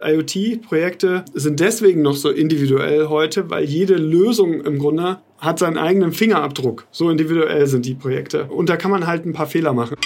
IoT-Projekte 0.00 1.24
sind 1.34 1.58
deswegen 1.58 2.02
noch 2.02 2.14
so 2.14 2.30
individuell 2.30 3.08
heute, 3.08 3.50
weil 3.50 3.64
jede 3.64 3.96
Lösung 3.96 4.60
im 4.60 4.78
Grunde 4.78 5.18
hat 5.38 5.58
seinen 5.58 5.76
eigenen 5.76 6.12
Fingerabdruck. 6.12 6.86
So 6.92 7.10
individuell 7.10 7.66
sind 7.66 7.84
die 7.84 7.94
Projekte. 7.94 8.44
Und 8.44 8.68
da 8.68 8.76
kann 8.76 8.92
man 8.92 9.08
halt 9.08 9.26
ein 9.26 9.32
paar 9.32 9.48
Fehler 9.48 9.72
machen. 9.72 9.96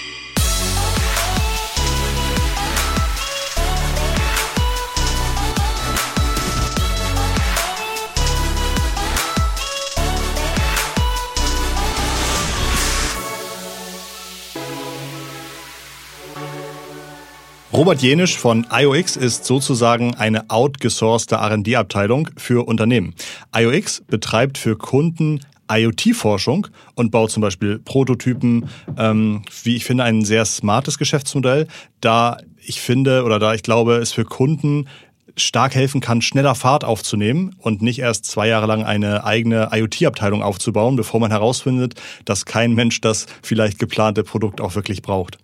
Robert 17.73 18.03
Jenisch 18.03 18.37
von 18.37 18.67
IOX 18.71 19.17
ist 19.17 19.47
sozusagen 19.47 20.15
eine 20.15 20.51
outgesourcete 20.51 21.37
R&D-Abteilung 21.37 22.29
für 22.37 22.69
Unternehmen. 22.69 23.15
IOX 23.57 24.03
betreibt 24.07 24.59
für 24.59 24.77
Kunden 24.77 25.41
IoT-Forschung 25.71 26.67
und 26.97 27.11
baut 27.11 27.31
zum 27.31 27.41
Beispiel 27.41 27.79
Prototypen, 27.79 28.69
ähm, 28.99 29.43
wie 29.63 29.77
ich 29.77 29.87
finde, 29.87 30.05
ein 30.05 30.23
sehr 30.23 30.45
smartes 30.45 30.99
Geschäftsmodell, 30.99 31.67
da 32.03 32.37
ich 32.63 32.79
finde 32.83 33.25
oder 33.25 33.39
da 33.39 33.55
ich 33.55 33.63
glaube, 33.63 33.95
es 33.97 34.13
für 34.13 34.27
Kunden 34.27 34.87
stark 35.37 35.75
helfen 35.75 36.01
kann, 36.01 36.21
schneller 36.21 36.55
Fahrt 36.55 36.85
aufzunehmen 36.85 37.55
und 37.59 37.81
nicht 37.81 38.01
erst 38.01 38.27
zwei 38.27 38.49
Jahre 38.49 38.67
lang 38.67 38.85
eine 38.85 39.25
eigene 39.25 39.71
IoT-Abteilung 39.73 40.43
aufzubauen, 40.43 40.97
bevor 40.97 41.21
man 41.21 41.31
herausfindet, 41.31 41.95
dass 42.25 42.45
kein 42.45 42.75
Mensch 42.75 43.01
das 43.01 43.27
vielleicht 43.43 43.79
geplante 43.79 44.25
Produkt 44.25 44.61
auch 44.61 44.75
wirklich 44.75 45.01
braucht. 45.01 45.39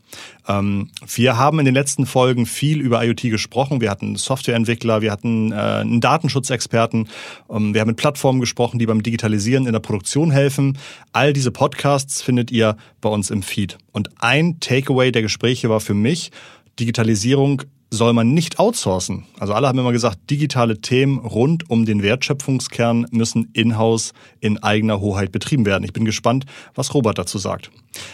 Ähm, 0.46 0.90
wir 1.06 1.36
haben 1.36 1.58
in 1.58 1.64
den 1.64 1.74
letzten 1.74 2.06
Folgen 2.06 2.46
viel 2.46 2.80
über 2.80 3.04
IoT 3.04 3.22
gesprochen. 3.22 3.80
Wir 3.80 3.90
hatten 3.90 4.16
Softwareentwickler, 4.16 5.00
wir 5.00 5.12
hatten 5.12 5.52
äh, 5.52 5.54
einen 5.54 6.00
Datenschutzexperten, 6.00 7.08
ähm, 7.50 7.72
wir 7.72 7.80
haben 7.80 7.88
mit 7.88 7.96
Plattformen 7.96 8.40
gesprochen, 8.40 8.78
die 8.78 8.86
beim 8.86 9.02
Digitalisieren 9.02 9.66
in 9.66 9.72
der 9.72 9.80
Produktion 9.80 10.30
helfen. 10.30 10.78
All 11.12 11.32
diese 11.32 11.50
Podcasts 11.50 12.20
findet 12.20 12.50
ihr 12.50 12.76
bei 13.00 13.08
uns 13.08 13.30
im 13.30 13.42
Feed. 13.42 13.78
Und 13.92 14.10
ein 14.18 14.60
Takeaway 14.60 15.12
der 15.12 15.22
Gespräche 15.22 15.70
war 15.70 15.80
für 15.80 15.94
mich, 15.94 16.30
Digitalisierung 16.78 17.62
soll 17.90 18.12
man 18.12 18.34
nicht 18.34 18.58
outsourcen. 18.58 19.24
Also 19.38 19.54
alle 19.54 19.68
haben 19.68 19.78
immer 19.78 19.92
gesagt, 19.92 20.30
digitale 20.30 20.80
Themen 20.80 21.18
rund 21.18 21.70
um 21.70 21.86
den 21.86 22.02
Wertschöpfungskern 22.02 23.06
müssen 23.10 23.50
in-house 23.52 24.12
in 24.40 24.62
eigener 24.62 25.00
Hoheit 25.00 25.32
betrieben 25.32 25.64
werden. 25.64 25.84
Ich 25.84 25.92
bin 25.92 26.04
gespannt, 26.04 26.44
was 26.74 26.92
Robert 26.94 27.18
dazu 27.18 27.38
sagt. 27.38 27.70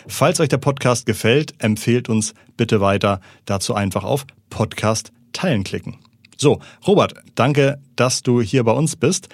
Falls 0.06 0.41
euch 0.41 0.48
der 0.48 0.58
Podcast 0.58 1.06
gefällt, 1.06 1.55
empfehlt 1.58 2.08
uns 2.08 2.34
bitte 2.56 2.80
weiter. 2.80 3.20
Dazu 3.45 3.75
einfach 3.75 4.05
auf 4.05 4.27
Podcast 4.50 5.12
teilen 5.33 5.64
klicken. 5.64 5.97
So, 6.36 6.61
Robert, 6.86 7.14
danke, 7.34 7.80
dass 7.97 8.22
du 8.22 8.41
hier 8.41 8.64
bei 8.64 8.72
uns 8.72 8.97
bist. 8.97 9.28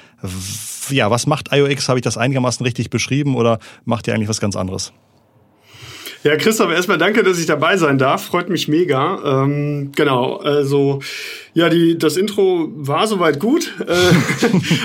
Ja, 0.91 1.11
was 1.11 1.27
macht 1.27 1.53
IOX? 1.53 1.89
Habe 1.89 1.99
ich 1.99 2.05
das 2.05 2.19
einigermaßen 2.19 2.65
richtig 2.65 2.91
beschrieben 2.91 3.37
oder 3.37 3.59
macht 3.85 4.07
ihr 4.07 4.15
eigentlich 4.15 4.29
was 4.29 4.41
ganz 4.41 4.57
anderes? 4.57 4.93
Ja, 6.23 6.37
Christoph, 6.37 6.71
erstmal 6.71 6.99
danke, 6.99 7.23
dass 7.23 7.39
ich 7.39 7.47
dabei 7.47 7.79
sein 7.79 7.97
darf. 7.97 8.27
Freut 8.27 8.51
mich 8.51 8.69
mega. 8.69 9.45
Ähm, 9.45 9.93
genau, 9.97 10.37
also 10.37 11.01
ja, 11.53 11.69
die, 11.69 11.99
das 11.99 12.17
Intro 12.17 12.69
war 12.75 13.07
soweit 13.07 13.41
gut, 13.41 13.75
äh, 13.87 13.95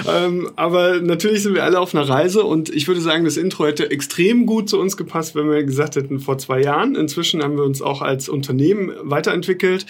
ähm, 0.26 0.50
aber 0.56 1.00
natürlich 1.00 1.44
sind 1.44 1.54
wir 1.54 1.64
alle 1.64 1.80
auf 1.80 1.94
einer 1.94 2.08
Reise 2.08 2.44
und 2.44 2.70
ich 2.70 2.88
würde 2.88 3.02
sagen, 3.02 3.26
das 3.26 3.38
Intro 3.38 3.66
hätte 3.66 3.92
extrem 3.92 4.46
gut 4.46 4.70
zu 4.70 4.80
uns 4.80 4.98
gepasst, 4.98 5.36
wenn 5.36 5.50
wir 5.50 5.64
gesagt 5.64 5.96
hätten 5.96 6.20
vor 6.20 6.38
zwei 6.38 6.62
Jahren. 6.62 6.96
Inzwischen 6.96 7.44
haben 7.44 7.56
wir 7.58 7.64
uns 7.64 7.82
auch 7.82 8.02
als 8.02 8.30
Unternehmen 8.30 8.92
weiterentwickelt. 9.04 9.86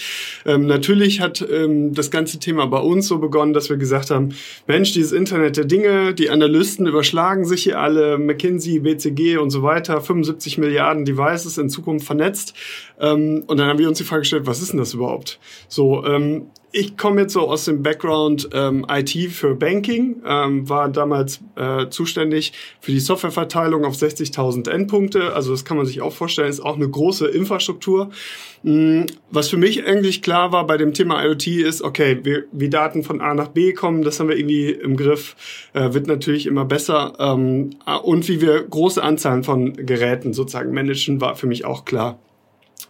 Ähm, 0.45 0.65
natürlich 0.65 1.21
hat 1.21 1.45
ähm, 1.49 1.93
das 1.93 2.11
ganze 2.11 2.39
Thema 2.39 2.67
bei 2.67 2.79
uns 2.79 3.07
so 3.07 3.19
begonnen, 3.19 3.53
dass 3.53 3.69
wir 3.69 3.77
gesagt 3.77 4.11
haben, 4.11 4.29
Mensch, 4.67 4.91
dieses 4.91 5.13
Internet 5.13 5.57
der 5.57 5.65
Dinge, 5.65 6.13
die 6.13 6.29
Analysten 6.29 6.87
überschlagen 6.87 7.45
sich 7.45 7.63
hier 7.63 7.79
alle, 7.79 8.17
McKinsey, 8.17 8.79
BCG 8.79 9.37
und 9.37 9.49
so 9.49 9.63
weiter, 9.63 10.01
75 10.01 10.57
Milliarden 10.57 11.05
Devices 11.05 11.57
in 11.57 11.69
Zukunft 11.69 12.05
vernetzt. 12.05 12.53
Ähm, 12.99 13.43
und 13.47 13.57
dann 13.57 13.67
haben 13.67 13.79
wir 13.79 13.87
uns 13.87 13.97
die 13.97 14.03
Frage 14.03 14.21
gestellt, 14.21 14.45
was 14.45 14.61
ist 14.61 14.71
denn 14.71 14.79
das 14.79 14.93
überhaupt? 14.93 15.39
So, 15.67 16.05
ähm, 16.05 16.47
ich 16.75 16.97
komme 16.97 17.21
jetzt 17.21 17.33
so 17.33 17.47
aus 17.49 17.65
dem 17.65 17.83
Background 17.83 18.49
ähm, 18.51 18.85
IT 18.89 19.31
für 19.31 19.55
Banking, 19.55 20.21
ähm, 20.27 20.67
war 20.67 20.89
damals 20.89 21.39
äh, 21.55 21.87
zuständig 21.87 22.51
für 22.81 22.91
die 22.91 22.99
Softwareverteilung 22.99 23.85
auf 23.85 23.95
60.000 23.95 24.69
Endpunkte. 24.69 25.33
Also 25.33 25.51
das 25.51 25.63
kann 25.63 25.77
man 25.77 25.85
sich 25.85 26.01
auch 26.01 26.11
vorstellen, 26.11 26.49
ist 26.49 26.59
auch 26.59 26.75
eine 26.75 26.89
große 26.89 27.27
Infrastruktur. 27.27 28.09
Mhm. 28.63 29.05
Was 29.31 29.47
für 29.47 29.55
mich 29.55 29.85
eigentlich 29.85 30.21
klar 30.21 30.51
war 30.51 30.67
bei 30.67 30.75
dem 30.75 30.93
Thema 30.93 31.23
IoT 31.23 31.47
ist, 31.47 31.81
okay, 31.81 32.19
wir, 32.23 32.43
wie 32.51 32.69
Daten 32.69 33.03
von 33.03 33.21
A 33.21 33.33
nach 33.33 33.49
B 33.49 33.71
kommen, 33.71 34.03
das 34.03 34.19
haben 34.19 34.27
wir 34.27 34.37
irgendwie 34.37 34.71
im 34.71 34.97
Griff, 34.97 35.37
äh, 35.73 35.93
wird 35.93 36.07
natürlich 36.07 36.45
immer 36.45 36.65
besser. 36.65 37.13
Ähm, 37.19 37.69
und 38.03 38.27
wie 38.27 38.41
wir 38.41 38.61
große 38.61 39.01
Anzahlen 39.01 39.45
von 39.45 39.73
Geräten 39.73 40.33
sozusagen 40.33 40.73
managen, 40.73 41.21
war 41.21 41.37
für 41.37 41.47
mich 41.47 41.63
auch 41.63 41.85
klar. 41.85 42.19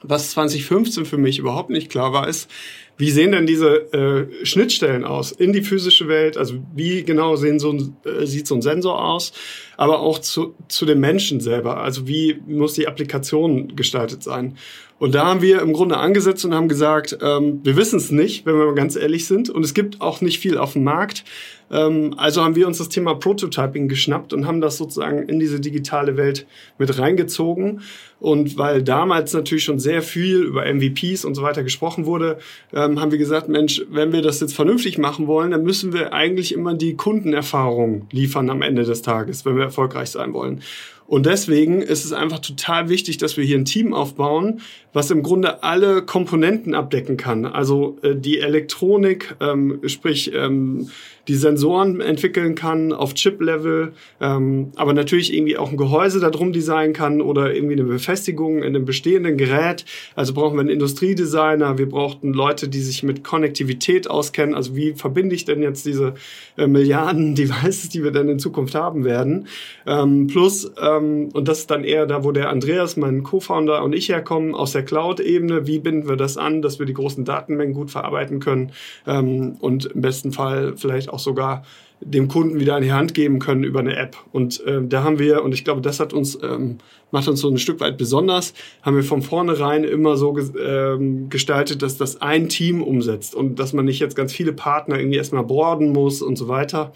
Was 0.03 0.31
2015 0.31 1.05
für 1.05 1.17
mich 1.17 1.39
überhaupt 1.39 1.69
nicht 1.69 1.89
klar 1.89 2.13
war, 2.13 2.27
ist, 2.27 2.49
wie 2.97 3.11
sehen 3.11 3.33
denn 3.33 3.45
diese 3.45 3.91
äh, 3.93 4.45
Schnittstellen 4.45 5.03
aus 5.03 5.31
in 5.31 5.51
die 5.51 5.61
physische 5.61 6.07
Welt? 6.07 6.37
Also 6.37 6.55
wie 6.73 7.03
genau 7.03 7.35
sehen 7.35 7.59
so 7.59 7.73
äh, 8.05 8.25
sieht 8.25 8.47
so 8.47 8.55
ein 8.55 8.61
Sensor 8.61 9.03
aus? 9.03 9.33
Aber 9.75 9.99
auch 9.99 10.19
zu, 10.19 10.55
zu 10.69 10.85
den 10.85 10.99
Menschen 11.01 11.41
selber. 11.41 11.81
Also 11.81 12.07
wie 12.07 12.39
muss 12.47 12.73
die 12.73 12.87
Applikation 12.87 13.75
gestaltet 13.75 14.23
sein? 14.23 14.57
Und 15.05 15.13
da 15.13 15.27
haben 15.27 15.43
wir 15.43 15.61
im 15.61 15.71
Grunde 15.71 15.97
angesetzt 15.97 16.45
und 16.45 16.55
haben 16.55 16.67
gesagt, 16.67 17.19
ähm, 17.21 17.59
wir 17.63 17.77
wissen 17.77 17.97
es 17.97 18.09
nicht, 18.09 18.47
wenn 18.47 18.57
wir 18.57 18.65
mal 18.65 18.73
ganz 18.73 18.95
ehrlich 18.95 19.27
sind. 19.27 19.51
Und 19.51 19.63
es 19.63 19.75
gibt 19.75 20.01
auch 20.01 20.19
nicht 20.21 20.39
viel 20.39 20.57
auf 20.57 20.73
dem 20.73 20.83
Markt. 20.83 21.23
Ähm, 21.69 22.15
also 22.17 22.43
haben 22.43 22.55
wir 22.55 22.65
uns 22.65 22.79
das 22.79 22.89
Thema 22.89 23.13
Prototyping 23.13 23.87
geschnappt 23.87 24.33
und 24.33 24.47
haben 24.47 24.61
das 24.61 24.77
sozusagen 24.77 25.29
in 25.29 25.39
diese 25.39 25.59
digitale 25.59 26.17
Welt 26.17 26.47
mit 26.79 26.97
reingezogen. 26.97 27.81
Und 28.19 28.57
weil 28.57 28.81
damals 28.81 29.33
natürlich 29.33 29.63
schon 29.63 29.77
sehr 29.77 30.01
viel 30.01 30.37
über 30.37 30.65
MVPs 30.65 31.23
und 31.23 31.35
so 31.35 31.43
weiter 31.43 31.61
gesprochen 31.61 32.07
wurde, 32.07 32.39
ähm, 32.73 32.99
haben 32.99 33.11
wir 33.11 33.19
gesagt, 33.19 33.47
Mensch, 33.47 33.83
wenn 33.91 34.11
wir 34.11 34.23
das 34.23 34.39
jetzt 34.39 34.55
vernünftig 34.55 34.97
machen 34.97 35.27
wollen, 35.27 35.51
dann 35.51 35.61
müssen 35.61 35.93
wir 35.93 36.13
eigentlich 36.13 36.51
immer 36.51 36.73
die 36.73 36.95
Kundenerfahrung 36.95 38.07
liefern 38.11 38.49
am 38.49 38.63
Ende 38.63 38.85
des 38.85 39.03
Tages, 39.03 39.45
wenn 39.45 39.55
wir 39.55 39.65
erfolgreich 39.65 40.09
sein 40.09 40.33
wollen. 40.33 40.61
Und 41.07 41.27
deswegen 41.27 41.81
ist 41.81 42.03
es 42.03 42.13
einfach 42.13 42.39
total 42.39 42.89
wichtig, 42.89 43.17
dass 43.17 43.37
wir 43.37 43.43
hier 43.43 43.57
ein 43.57 43.65
Team 43.65 43.93
aufbauen, 43.93 44.61
was 44.91 45.11
im 45.11 45.21
Grunde 45.21 45.61
alle 45.61 46.01
Komponenten 46.01 46.73
abdecken 46.73 47.15
kann. 47.15 47.45
Also 47.45 47.97
äh, 48.01 48.15
die 48.15 48.39
Elektronik, 48.39 49.35
ähm, 49.39 49.81
sprich 49.85 50.33
ähm, 50.33 50.89
die 51.27 51.35
Sensoren 51.35 52.01
entwickeln 52.01 52.55
kann 52.55 52.93
auf 52.93 53.13
Chip-Level, 53.13 53.93
ähm, 54.21 54.71
aber 54.75 54.93
natürlich 54.93 55.33
irgendwie 55.33 55.57
auch 55.57 55.71
ein 55.71 55.77
Gehäuse 55.77 56.19
darum 56.19 56.53
designen 56.53 56.93
kann 56.93 57.21
oder 57.21 57.53
irgendwie 57.53 57.73
eine 57.73 57.83
Befestigung 57.83 58.59
in 58.59 58.75
einem 58.75 58.85
bestehenden 58.85 59.37
Gerät. 59.37 59.85
Also 60.15 60.33
brauchen 60.33 60.55
wir 60.55 60.61
einen 60.61 60.69
Industriedesigner, 60.69 61.77
wir 61.77 61.89
brauchten 61.89 62.33
Leute, 62.33 62.67
die 62.67 62.81
sich 62.81 63.03
mit 63.03 63.23
Konnektivität 63.23 64.09
auskennen. 64.09 64.55
Also 64.55 64.75
wie 64.75 64.93
verbinde 64.93 65.35
ich 65.35 65.45
denn 65.45 65.61
jetzt 65.61 65.85
diese 65.85 66.13
äh, 66.57 66.67
Milliarden 66.67 67.35
Devices, 67.35 67.89
die 67.89 68.03
wir 68.03 68.11
dann 68.11 68.29
in 68.29 68.39
Zukunft 68.39 68.75
haben 68.75 69.03
werden? 69.03 69.47
Ähm, 69.87 70.27
plus, 70.27 70.71
ähm, 70.81 71.29
und 71.33 71.47
das 71.47 71.59
ist 71.59 71.71
dann 71.71 71.83
eher 71.83 72.05
da, 72.05 72.23
wo 72.23 72.31
der 72.31 72.49
Andreas, 72.49 72.97
mein 72.97 73.23
Co-Founder 73.23 73.83
und 73.83 73.93
ich 73.93 74.09
herkommen, 74.09 74.53
aus 74.53 74.73
der 74.73 74.83
Cloud-Ebene. 74.83 75.65
Wie 75.67 75.79
binden 75.79 76.07
wir 76.07 76.17
das 76.17 76.37
an, 76.37 76.61
dass 76.61 76.79
wir 76.79 76.85
die 76.85 76.93
großen 76.93 77.25
Datenmengen 77.25 77.73
gut 77.73 77.91
verarbeiten 77.91 78.39
können 78.39 78.71
ähm, 79.07 79.57
und 79.59 79.85
im 79.85 80.01
besten 80.01 80.31
Fall 80.31 80.73
vielleicht 80.77 81.09
auch 81.09 81.14
sogar 81.19 81.63
dem 82.01 82.27
Kunden 82.27 82.59
wieder 82.59 82.75
an 82.75 82.83
die 82.83 82.91
Hand 82.91 83.13
geben 83.13 83.39
können 83.39 83.63
über 83.63 83.79
eine 83.79 83.95
App. 83.95 84.17
Und 84.31 84.63
äh, 84.65 84.81
da 84.85 85.03
haben 85.03 85.19
wir, 85.19 85.43
und 85.43 85.53
ich 85.53 85.63
glaube, 85.63 85.81
das 85.81 85.99
hat 85.99 86.13
uns 86.13 86.37
ähm, 86.43 86.77
macht 87.11 87.27
uns 87.27 87.39
so 87.39 87.49
ein 87.49 87.57
Stück 87.57 87.79
weit 87.79 87.97
besonders, 87.97 88.53
haben 88.81 88.95
wir 88.95 89.03
von 89.03 89.21
vornherein 89.21 89.83
immer 89.83 90.17
so 90.17 90.37
ähm, 90.37 91.29
gestaltet, 91.29 91.81
dass 91.81 91.97
das 91.97 92.21
ein 92.21 92.49
Team 92.49 92.81
umsetzt 92.81 93.35
und 93.35 93.59
dass 93.59 93.73
man 93.73 93.85
nicht 93.85 93.99
jetzt 93.99 94.15
ganz 94.15 94.33
viele 94.33 94.53
Partner 94.53 94.99
irgendwie 94.99 95.17
erstmal 95.17 95.43
borden 95.43 95.91
muss 95.91 96.21
und 96.21 96.35
so 96.35 96.47
weiter. 96.47 96.93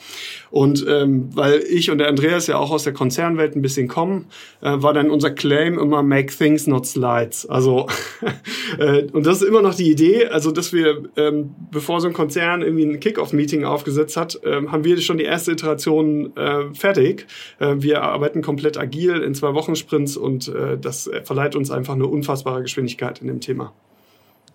Und 0.52 0.86
ähm, 0.88 1.30
weil 1.34 1.60
ich 1.70 1.92
und 1.92 2.00
der 2.00 2.08
Andreas 2.08 2.48
ja 2.48 2.58
auch 2.58 2.72
aus 2.72 2.84
der 2.84 2.94
Konzernwelt 2.94 3.56
ein 3.56 3.62
bisschen 3.62 3.88
kommen, 3.88 4.26
äh, 4.62 4.74
war 4.76 4.94
dann 4.94 5.10
unser 5.10 5.32
Claim 5.32 5.78
immer 5.78 6.04
Make 6.04 6.36
Things 6.36 6.68
Not 6.68 6.86
Slides. 6.86 7.46
Also 7.46 7.88
äh, 8.80 9.04
und 9.12 9.26
das 9.26 9.42
ist 9.42 9.48
immer 9.48 9.62
noch 9.62 9.76
die 9.76 9.90
Idee, 9.90 10.28
also 10.28 10.52
dass 10.52 10.74
wir, 10.74 11.04
ähm, 11.16 11.56
bevor 11.72 12.02
so 12.02 12.08
ein 12.08 12.14
Konzern 12.14 12.62
irgendwie 12.62 12.86
ein 12.86 13.00
Kickoff-Meeting 13.00 13.64
aufgesetzt 13.64 14.18
hat, 14.18 14.40
äh, 14.44 14.68
haben 14.68 14.84
wir 14.84 15.00
schon 15.00 15.18
die 15.18 15.24
erste 15.24 15.52
Iteration 15.52 16.36
äh, 16.36 16.74
fertig. 16.74 17.28
Äh, 17.60 17.76
wir 17.78 18.02
arbeiten 18.02 18.42
komplett 18.42 18.78
agil 18.78 19.22
in 19.22 19.34
zwei 19.34 19.54
Wochen 19.54 19.76
Sprint 19.76 19.99
Sprints 20.00 20.18
und 20.18 20.48
äh, 20.48 20.78
das 20.78 21.10
verleiht 21.24 21.56
uns 21.56 21.72
einfach 21.72 21.94
eine 21.94 22.06
unfassbare 22.06 22.62
Geschwindigkeit 22.62 23.20
in 23.20 23.28
dem 23.28 23.42
Thema. 23.42 23.74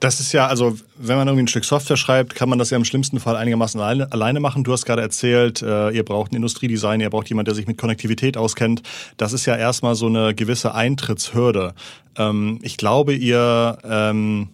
Das 0.01 0.21
ist 0.21 0.33
ja, 0.33 0.49
also 0.49 0.77
wenn 0.99 1.17
man 1.17 1.29
irgendwie 1.29 1.45
ein 1.45 1.49
Stück 1.49 1.65
Software 1.65 1.97
schreibt, 1.97 2.35
kann 2.35 2.49
man 2.49 2.59
das 2.59 2.71
ja 2.71 2.77
im 2.77 2.85
schlimmsten 2.85 3.21
Fall 3.21 3.37
einigermaßen 3.37 3.81
alleine, 3.81 4.13
alleine 4.13 4.41
machen. 4.41 4.65
Du 4.65 4.73
hast 4.73 4.85
gerade 4.85 5.01
erzählt, 5.01 5.63
äh, 5.63 5.91
ihr 5.91 6.05
braucht 6.05 6.33
einen 6.33 6.37
Industriedesign, 6.37 7.01
ihr 7.01 7.11
braucht 7.11 7.29
jemanden, 7.29 7.47
der 7.47 7.55
sich 7.55 7.67
mit 7.67 7.79
Konnektivität 7.79 8.37
auskennt. 8.37 8.83
Das 9.17 9.33
ist 9.33 9.47
ja 9.47 9.57
erstmal 9.57 9.95
so 9.95 10.07
eine 10.07 10.35
gewisse 10.35 10.75
Eintrittshürde. 10.75 11.75
Ähm, 12.17 12.59
ich 12.63 12.77
glaube, 12.77 13.15
ihr 13.15 13.79
ähm, 13.85 14.49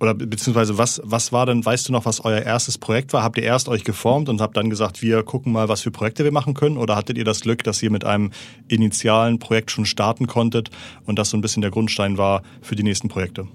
oder 0.00 0.14
beziehungsweise 0.14 0.78
was, 0.78 1.00
was 1.04 1.30
war 1.30 1.46
denn, 1.46 1.64
weißt 1.64 1.88
du 1.88 1.92
noch, 1.92 2.06
was 2.06 2.24
euer 2.24 2.40
erstes 2.40 2.78
Projekt 2.78 3.12
war? 3.12 3.22
Habt 3.22 3.36
ihr 3.36 3.44
erst 3.44 3.68
euch 3.68 3.84
geformt 3.84 4.28
und 4.28 4.40
habt 4.40 4.56
dann 4.56 4.70
gesagt, 4.70 5.02
wir 5.02 5.22
gucken 5.22 5.52
mal, 5.52 5.68
was 5.68 5.82
für 5.82 5.90
Projekte 5.90 6.24
wir 6.24 6.32
machen 6.32 6.54
können? 6.54 6.78
Oder 6.78 6.96
hattet 6.96 7.18
ihr 7.18 7.24
das 7.24 7.42
Glück, 7.42 7.62
dass 7.64 7.82
ihr 7.82 7.90
mit 7.90 8.04
einem 8.04 8.30
initialen 8.68 9.38
Projekt 9.38 9.70
schon 9.70 9.84
starten 9.84 10.26
konntet 10.26 10.70
und 11.04 11.18
das 11.18 11.30
so 11.30 11.36
ein 11.36 11.42
bisschen 11.42 11.60
der 11.60 11.70
Grundstein 11.70 12.16
war 12.16 12.42
für 12.62 12.76
die 12.76 12.82
nächsten 12.82 13.08
Projekte? 13.08 13.46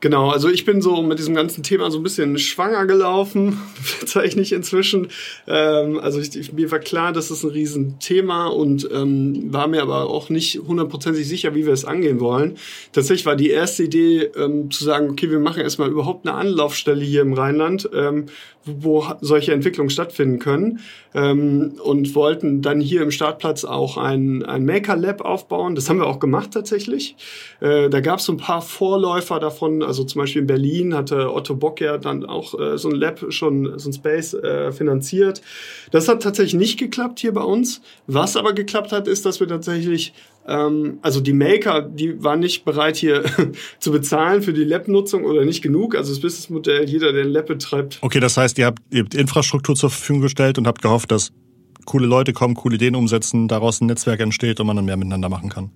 Genau, 0.00 0.30
also 0.30 0.48
ich 0.48 0.64
bin 0.64 0.80
so 0.80 1.02
mit 1.02 1.18
diesem 1.18 1.34
ganzen 1.34 1.62
Thema 1.62 1.90
so 1.90 1.98
ein 1.98 2.02
bisschen 2.02 2.38
schwanger 2.38 2.86
gelaufen, 2.86 3.60
bezeichne 4.00 4.40
ich 4.40 4.52
inzwischen. 4.52 5.08
Ähm, 5.46 6.00
also 6.00 6.18
ich, 6.18 6.34
ich, 6.34 6.54
mir 6.54 6.70
war 6.70 6.78
klar, 6.78 7.12
das 7.12 7.30
ist 7.30 7.44
ein 7.44 7.50
Riesenthema 7.50 8.46
und 8.46 8.88
ähm, 8.90 9.52
war 9.52 9.68
mir 9.68 9.82
aber 9.82 10.08
auch 10.08 10.30
nicht 10.30 10.60
hundertprozentig 10.66 11.28
sicher, 11.28 11.54
wie 11.54 11.66
wir 11.66 11.74
es 11.74 11.84
angehen 11.84 12.18
wollen. 12.18 12.56
Tatsächlich 12.92 13.26
war 13.26 13.36
die 13.36 13.50
erste 13.50 13.82
Idee 13.82 14.30
ähm, 14.36 14.70
zu 14.70 14.84
sagen, 14.84 15.10
okay, 15.10 15.30
wir 15.30 15.38
machen 15.38 15.60
erstmal 15.60 15.90
überhaupt 15.90 16.26
eine 16.26 16.34
Anlaufstelle 16.34 17.04
hier 17.04 17.20
im 17.20 17.34
Rheinland, 17.34 17.90
ähm, 17.92 18.26
wo 18.64 19.06
solche 19.20 19.52
Entwicklungen 19.52 19.90
stattfinden 19.90 20.38
können 20.38 20.80
ähm, 21.14 21.74
und 21.82 22.14
wollten 22.14 22.60
dann 22.60 22.80
hier 22.80 23.02
im 23.02 23.10
Startplatz 23.10 23.64
auch 23.64 23.96
ein, 23.96 24.44
ein 24.44 24.64
Maker 24.64 24.96
Lab 24.96 25.22
aufbauen. 25.22 25.74
Das 25.74 25.88
haben 25.88 25.98
wir 25.98 26.06
auch 26.06 26.18
gemacht 26.18 26.50
tatsächlich. 26.52 27.16
Äh, 27.60 27.88
da 27.88 28.00
gab 28.00 28.18
es 28.18 28.26
so 28.26 28.32
ein 28.32 28.38
paar 28.38 28.60
Vorläufer 28.60 29.40
davon, 29.40 29.82
also 29.82 30.04
zum 30.04 30.20
Beispiel 30.20 30.42
in 30.42 30.46
Berlin 30.46 30.94
hatte 30.94 31.32
Otto 31.32 31.54
Bock 31.54 31.80
ja 31.80 31.96
dann 31.96 32.26
auch 32.26 32.58
äh, 32.58 32.76
so 32.76 32.90
ein 32.90 32.96
Lab 32.96 33.24
schon, 33.30 33.78
so 33.78 33.88
ein 33.88 33.92
Space 33.92 34.34
äh, 34.34 34.72
finanziert. 34.72 35.40
Das 35.90 36.08
hat 36.08 36.22
tatsächlich 36.22 36.54
nicht 36.54 36.78
geklappt 36.78 37.20
hier 37.20 37.32
bei 37.32 37.42
uns. 37.42 37.80
Was 38.06 38.36
aber 38.36 38.52
geklappt 38.52 38.92
hat, 38.92 39.08
ist, 39.08 39.24
dass 39.24 39.40
wir 39.40 39.48
tatsächlich 39.48 40.12
also 40.44 41.20
die 41.20 41.32
Maker, 41.32 41.82
die 41.82 42.22
waren 42.22 42.40
nicht 42.40 42.64
bereit 42.64 42.96
hier 42.96 43.24
zu 43.78 43.92
bezahlen 43.92 44.42
für 44.42 44.52
die 44.52 44.64
Lab-Nutzung 44.64 45.24
oder 45.24 45.44
nicht 45.44 45.62
genug. 45.62 45.94
Also 45.94 46.12
das 46.12 46.20
Businessmodell, 46.20 46.88
jeder, 46.88 47.12
der 47.12 47.24
ein 47.24 47.30
Lab 47.30 47.46
betreibt. 47.46 47.98
Okay, 48.00 48.20
das 48.20 48.36
heißt, 48.36 48.58
ihr 48.58 48.66
habt, 48.66 48.80
ihr 48.90 49.02
habt 49.02 49.14
Infrastruktur 49.14 49.74
zur 49.76 49.90
Verfügung 49.90 50.22
gestellt 50.22 50.58
und 50.58 50.66
habt 50.66 50.82
gehofft, 50.82 51.10
dass 51.10 51.32
coole 51.84 52.06
Leute 52.06 52.32
kommen, 52.32 52.54
coole 52.54 52.76
Ideen 52.76 52.94
umsetzen, 52.94 53.48
daraus 53.48 53.80
ein 53.80 53.86
Netzwerk 53.86 54.20
entsteht 54.20 54.60
und 54.60 54.66
man 54.66 54.76
dann 54.76 54.84
mehr 54.84 54.96
miteinander 54.96 55.28
machen 55.28 55.50
kann. 55.50 55.70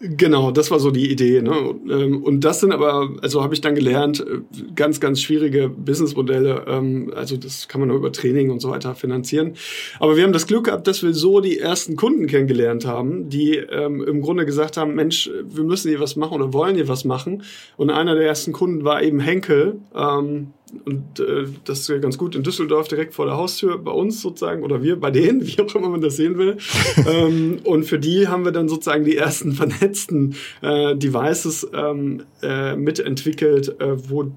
Genau, 0.00 0.52
das 0.52 0.70
war 0.70 0.78
so 0.78 0.92
die 0.92 1.10
Idee. 1.10 1.42
Ne? 1.42 1.74
Ähm, 1.90 2.22
und 2.22 2.42
das 2.44 2.60
sind 2.60 2.70
aber, 2.70 3.16
also 3.20 3.42
habe 3.42 3.54
ich 3.54 3.60
dann 3.60 3.74
gelernt, 3.74 4.20
äh, 4.20 4.42
ganz, 4.76 5.00
ganz 5.00 5.20
schwierige 5.20 5.68
Businessmodelle. 5.68 6.66
Ähm, 6.68 7.12
also 7.16 7.36
das 7.36 7.66
kann 7.66 7.80
man 7.80 7.88
nur 7.88 7.96
über 7.96 8.12
Training 8.12 8.50
und 8.50 8.60
so 8.60 8.70
weiter 8.70 8.94
finanzieren. 8.94 9.54
Aber 9.98 10.16
wir 10.16 10.22
haben 10.22 10.32
das 10.32 10.46
Glück 10.46 10.66
gehabt, 10.66 10.86
dass 10.86 11.02
wir 11.02 11.14
so 11.14 11.40
die 11.40 11.58
ersten 11.58 11.96
Kunden 11.96 12.28
kennengelernt 12.28 12.86
haben, 12.86 13.28
die 13.28 13.56
ähm, 13.56 14.04
im 14.06 14.20
Grunde 14.22 14.46
gesagt 14.46 14.76
haben, 14.76 14.94
Mensch, 14.94 15.30
wir 15.44 15.64
müssen 15.64 15.88
hier 15.88 15.98
was 15.98 16.14
machen 16.14 16.34
oder 16.34 16.52
wollen 16.52 16.76
hier 16.76 16.86
was 16.86 17.04
machen. 17.04 17.42
Und 17.76 17.90
einer 17.90 18.14
der 18.14 18.24
ersten 18.24 18.52
Kunden 18.52 18.84
war 18.84 19.02
eben 19.02 19.18
Henkel. 19.18 19.80
Ähm, 19.96 20.52
und 20.84 21.20
äh, 21.20 21.46
das 21.64 21.80
ist 21.80 21.88
ja 21.88 21.98
ganz 21.98 22.18
gut 22.18 22.34
in 22.34 22.42
Düsseldorf 22.42 22.88
direkt 22.88 23.14
vor 23.14 23.26
der 23.26 23.36
Haustür 23.36 23.78
bei 23.78 23.90
uns 23.90 24.20
sozusagen 24.20 24.62
oder 24.62 24.82
wir 24.82 24.98
bei 25.00 25.10
denen, 25.10 25.46
wie 25.46 25.60
auch 25.60 25.74
immer 25.74 25.88
man 25.88 26.00
das 26.00 26.16
sehen 26.16 26.38
will. 26.38 26.56
ähm, 27.06 27.60
und 27.64 27.84
für 27.84 27.98
die 27.98 28.28
haben 28.28 28.44
wir 28.44 28.52
dann 28.52 28.68
sozusagen 28.68 29.04
die 29.04 29.16
ersten 29.16 29.52
vernetzten 29.52 30.34
äh, 30.62 30.94
Devices 30.96 31.68
ähm, 31.72 32.22
äh, 32.42 32.76
mitentwickelt, 32.76 33.80
äh, 33.80 34.08
wo 34.10 34.30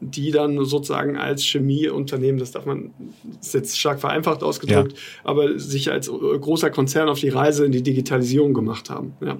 die 0.00 0.30
dann 0.30 0.64
sozusagen 0.64 1.16
als 1.16 1.42
Chemieunternehmen, 1.42 2.38
das 2.38 2.52
darf 2.52 2.66
man, 2.66 2.90
ist 3.40 3.54
jetzt 3.54 3.78
stark 3.78 4.00
vereinfacht 4.00 4.42
ausgedrückt, 4.42 4.92
ja. 4.92 4.98
aber 5.24 5.58
sich 5.58 5.90
als 5.90 6.08
großer 6.08 6.70
Konzern 6.70 7.08
auf 7.08 7.20
die 7.20 7.28
Reise 7.28 7.66
in 7.66 7.72
die 7.72 7.82
Digitalisierung 7.82 8.54
gemacht 8.54 8.90
haben. 8.90 9.14
Ja. 9.20 9.38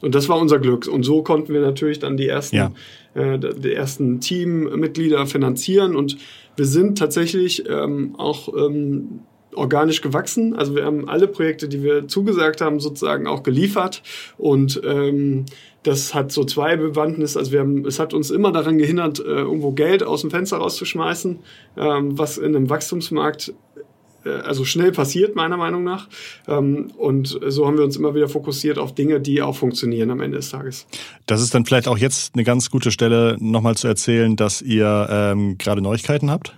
Und 0.00 0.14
das 0.14 0.28
war 0.28 0.38
unser 0.38 0.58
Glück. 0.58 0.86
Und 0.86 1.02
so 1.02 1.22
konnten 1.22 1.52
wir 1.52 1.60
natürlich 1.60 1.98
dann 1.98 2.16
die 2.16 2.28
ersten, 2.28 2.56
ja. 2.56 2.72
äh, 3.14 3.38
die 3.38 3.72
ersten 3.72 4.20
Teammitglieder 4.20 5.26
finanzieren. 5.26 5.96
Und 5.96 6.18
wir 6.56 6.66
sind 6.66 6.98
tatsächlich 6.98 7.68
ähm, 7.68 8.14
auch 8.16 8.48
ähm, 8.56 9.20
organisch 9.54 10.00
gewachsen. 10.00 10.54
Also 10.54 10.74
wir 10.74 10.84
haben 10.84 11.08
alle 11.08 11.26
Projekte, 11.26 11.68
die 11.68 11.82
wir 11.82 12.06
zugesagt 12.08 12.60
haben, 12.60 12.80
sozusagen 12.80 13.26
auch 13.26 13.42
geliefert. 13.42 14.02
Und 14.36 14.80
ähm, 14.84 15.46
das 15.82 16.14
hat 16.14 16.32
so 16.32 16.44
zwei 16.44 16.76
Bewandtnisse. 16.76 17.38
Also 17.38 17.52
wir 17.52 17.60
haben, 17.60 17.84
es 17.86 17.98
hat 17.98 18.14
uns 18.14 18.30
immer 18.30 18.52
daran 18.52 18.78
gehindert, 18.78 19.20
äh, 19.20 19.22
irgendwo 19.22 19.72
Geld 19.72 20.02
aus 20.02 20.20
dem 20.22 20.30
Fenster 20.30 20.58
rauszuschmeißen, 20.58 21.38
ähm, 21.76 22.18
was 22.18 22.38
in 22.38 22.54
einem 22.56 22.70
Wachstumsmarkt 22.70 23.54
also 24.24 24.64
schnell 24.64 24.92
passiert, 24.92 25.36
meiner 25.36 25.56
Meinung 25.56 25.84
nach. 25.84 26.08
Ähm, 26.46 26.90
und 26.96 27.38
so 27.48 27.66
haben 27.66 27.76
wir 27.76 27.84
uns 27.84 27.96
immer 27.96 28.14
wieder 28.14 28.28
fokussiert 28.28 28.78
auf 28.78 28.94
Dinge, 28.94 29.20
die 29.20 29.42
auch 29.42 29.56
funktionieren 29.56 30.10
am 30.10 30.20
Ende 30.20 30.38
des 30.38 30.50
Tages. 30.50 30.86
Das 31.26 31.40
ist 31.40 31.54
dann 31.54 31.64
vielleicht 31.64 31.88
auch 31.88 31.98
jetzt 31.98 32.34
eine 32.34 32.44
ganz 32.44 32.70
gute 32.70 32.90
Stelle, 32.90 33.36
nochmal 33.40 33.76
zu 33.76 33.88
erzählen, 33.88 34.36
dass 34.36 34.62
ihr 34.62 35.08
ähm, 35.10 35.58
gerade 35.58 35.80
Neuigkeiten 35.80 36.30
habt. 36.30 36.54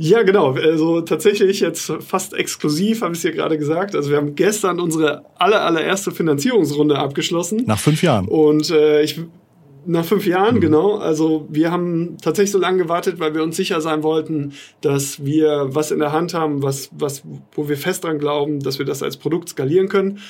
Ja, 0.00 0.22
genau. 0.22 0.52
Also 0.52 1.00
tatsächlich 1.00 1.58
jetzt 1.58 1.92
fast 2.06 2.32
exklusiv, 2.32 3.02
habe 3.02 3.14
ich 3.14 3.18
es 3.18 3.24
ja 3.24 3.32
gerade 3.32 3.58
gesagt. 3.58 3.96
Also 3.96 4.10
wir 4.10 4.16
haben 4.16 4.36
gestern 4.36 4.78
unsere 4.78 5.24
aller, 5.40 5.64
allererste 5.64 6.12
Finanzierungsrunde 6.12 6.96
abgeschlossen. 6.96 7.64
Nach 7.66 7.80
fünf 7.80 8.02
Jahren. 8.02 8.28
Und 8.28 8.70
äh, 8.70 9.02
ich 9.02 9.20
nach 9.86 10.04
fünf 10.04 10.26
Jahren, 10.26 10.56
mhm. 10.56 10.60
genau. 10.60 10.96
Also 10.96 11.46
wir 11.50 11.70
haben 11.70 12.16
tatsächlich 12.22 12.52
so 12.52 12.58
lange 12.58 12.82
gewartet, 12.82 13.18
weil 13.18 13.34
wir 13.34 13.42
uns 13.42 13.56
sicher 13.56 13.80
sein 13.80 14.02
wollten, 14.02 14.52
dass 14.80 15.24
wir 15.24 15.68
was 15.68 15.90
in 15.90 15.98
der 15.98 16.12
Hand 16.12 16.34
haben, 16.34 16.62
was, 16.62 16.90
was, 16.92 17.22
wo 17.52 17.68
wir 17.68 17.76
fest 17.76 18.04
dran 18.04 18.18
glauben, 18.18 18.60
dass 18.60 18.78
wir 18.78 18.86
das 18.86 19.02
als 19.02 19.16
Produkt 19.16 19.48
skalieren 19.48 19.88
können. 19.88 20.20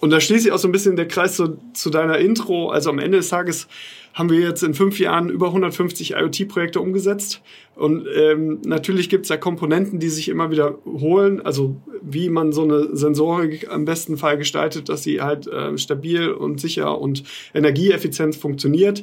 Und 0.00 0.10
da 0.10 0.20
schließe 0.20 0.48
ich 0.48 0.52
auch 0.52 0.58
so 0.58 0.68
ein 0.68 0.72
bisschen 0.72 0.96
der 0.96 1.08
Kreis 1.08 1.36
zu, 1.36 1.58
zu 1.72 1.90
deiner 1.90 2.18
Intro. 2.18 2.68
Also 2.68 2.90
am 2.90 2.98
Ende 2.98 3.18
des 3.18 3.28
Tages 3.28 3.68
haben 4.14 4.30
wir 4.30 4.38
jetzt 4.38 4.62
in 4.62 4.74
fünf 4.74 5.00
Jahren 5.00 5.28
über 5.28 5.48
150 5.48 6.12
IoT-Projekte 6.12 6.80
umgesetzt. 6.80 7.42
Und 7.74 8.06
ähm, 8.16 8.60
natürlich 8.64 9.08
gibt 9.08 9.24
es 9.24 9.28
da 9.28 9.36
Komponenten, 9.36 9.98
die 9.98 10.08
sich 10.08 10.28
immer 10.28 10.52
wieder 10.52 10.78
holen. 10.86 11.44
Also 11.44 11.76
wie 12.00 12.28
man 12.28 12.52
so 12.52 12.62
eine 12.62 12.96
Sensorik 12.96 13.68
am 13.68 13.84
besten 13.84 14.16
Fall 14.16 14.38
gestaltet, 14.38 14.88
dass 14.88 15.02
sie 15.02 15.20
halt 15.20 15.48
äh, 15.48 15.76
stabil 15.76 16.30
und 16.30 16.60
sicher 16.60 17.00
und 17.00 17.24
energieeffizient 17.54 18.36
funktioniert, 18.36 19.02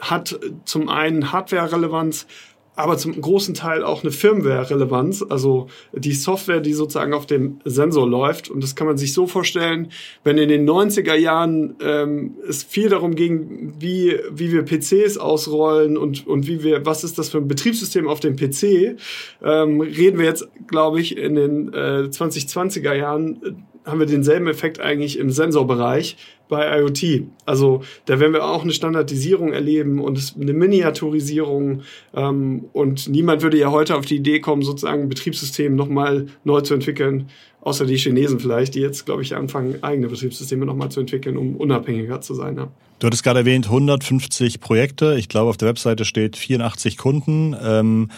hat 0.00 0.38
zum 0.64 0.88
einen 0.88 1.30
Hardware-Relevanz, 1.30 2.26
aber 2.74 2.96
zum 2.96 3.20
großen 3.20 3.54
Teil 3.54 3.84
auch 3.84 4.02
eine 4.02 4.12
Firmware-Relevanz, 4.12 5.24
also 5.28 5.68
die 5.92 6.14
Software, 6.14 6.60
die 6.60 6.72
sozusagen 6.72 7.12
auf 7.12 7.26
dem 7.26 7.60
Sensor 7.64 8.08
läuft. 8.08 8.48
Und 8.48 8.62
das 8.62 8.74
kann 8.74 8.86
man 8.86 8.96
sich 8.96 9.12
so 9.12 9.26
vorstellen, 9.26 9.88
wenn 10.24 10.38
in 10.38 10.48
den 10.48 10.68
90er 10.68 11.14
Jahren 11.14 11.76
ähm, 11.82 12.36
es 12.48 12.62
viel 12.62 12.88
darum 12.88 13.14
ging, 13.14 13.74
wie, 13.78 14.18
wie 14.30 14.52
wir 14.52 14.64
PCs 14.64 15.18
ausrollen 15.18 15.98
und, 15.98 16.26
und 16.26 16.46
wie 16.46 16.62
wir, 16.62 16.86
was 16.86 17.04
ist 17.04 17.18
das 17.18 17.28
für 17.28 17.38
ein 17.38 17.48
Betriebssystem 17.48 18.08
auf 18.08 18.20
dem 18.20 18.36
PC, 18.36 18.96
ähm, 19.42 19.80
reden 19.82 20.18
wir 20.18 20.24
jetzt, 20.24 20.48
glaube 20.66 21.00
ich, 21.00 21.18
in 21.18 21.34
den 21.34 21.74
äh, 21.74 22.08
2020er 22.08 22.94
Jahren 22.94 23.66
haben 23.84 23.98
wir 23.98 24.06
denselben 24.06 24.46
Effekt 24.46 24.80
eigentlich 24.80 25.18
im 25.18 25.30
Sensorbereich 25.30 26.16
bei 26.48 26.80
IoT. 26.80 27.24
Also 27.46 27.82
da 28.04 28.20
werden 28.20 28.32
wir 28.32 28.44
auch 28.44 28.62
eine 28.62 28.72
Standardisierung 28.72 29.52
erleben 29.52 30.00
und 30.00 30.34
eine 30.40 30.52
Miniaturisierung. 30.52 31.82
Ähm, 32.14 32.66
und 32.72 33.08
niemand 33.08 33.42
würde 33.42 33.58
ja 33.58 33.70
heute 33.70 33.96
auf 33.96 34.04
die 34.04 34.16
Idee 34.16 34.40
kommen, 34.40 34.62
sozusagen 34.62 35.02
ein 35.02 35.08
Betriebssystem 35.08 35.74
nochmal 35.74 36.26
neu 36.44 36.60
zu 36.60 36.74
entwickeln, 36.74 37.28
außer 37.62 37.86
die 37.86 37.96
Chinesen 37.96 38.38
vielleicht, 38.38 38.74
die 38.74 38.80
jetzt, 38.80 39.06
glaube 39.06 39.22
ich, 39.22 39.34
anfangen, 39.34 39.82
eigene 39.82 40.08
Betriebssysteme 40.08 40.66
nochmal 40.66 40.90
zu 40.90 41.00
entwickeln, 41.00 41.36
um 41.36 41.56
unabhängiger 41.56 42.20
zu 42.20 42.34
sein. 42.34 42.56
Ja. 42.56 42.68
Du 42.98 43.06
hattest 43.06 43.24
gerade 43.24 43.40
erwähnt, 43.40 43.66
150 43.66 44.60
Projekte. 44.60 45.16
Ich 45.18 45.28
glaube, 45.28 45.50
auf 45.50 45.56
der 45.56 45.68
Webseite 45.68 46.04
steht 46.04 46.36
84 46.36 46.98
Kunden. 46.98 47.56
Ähm, 47.60 48.10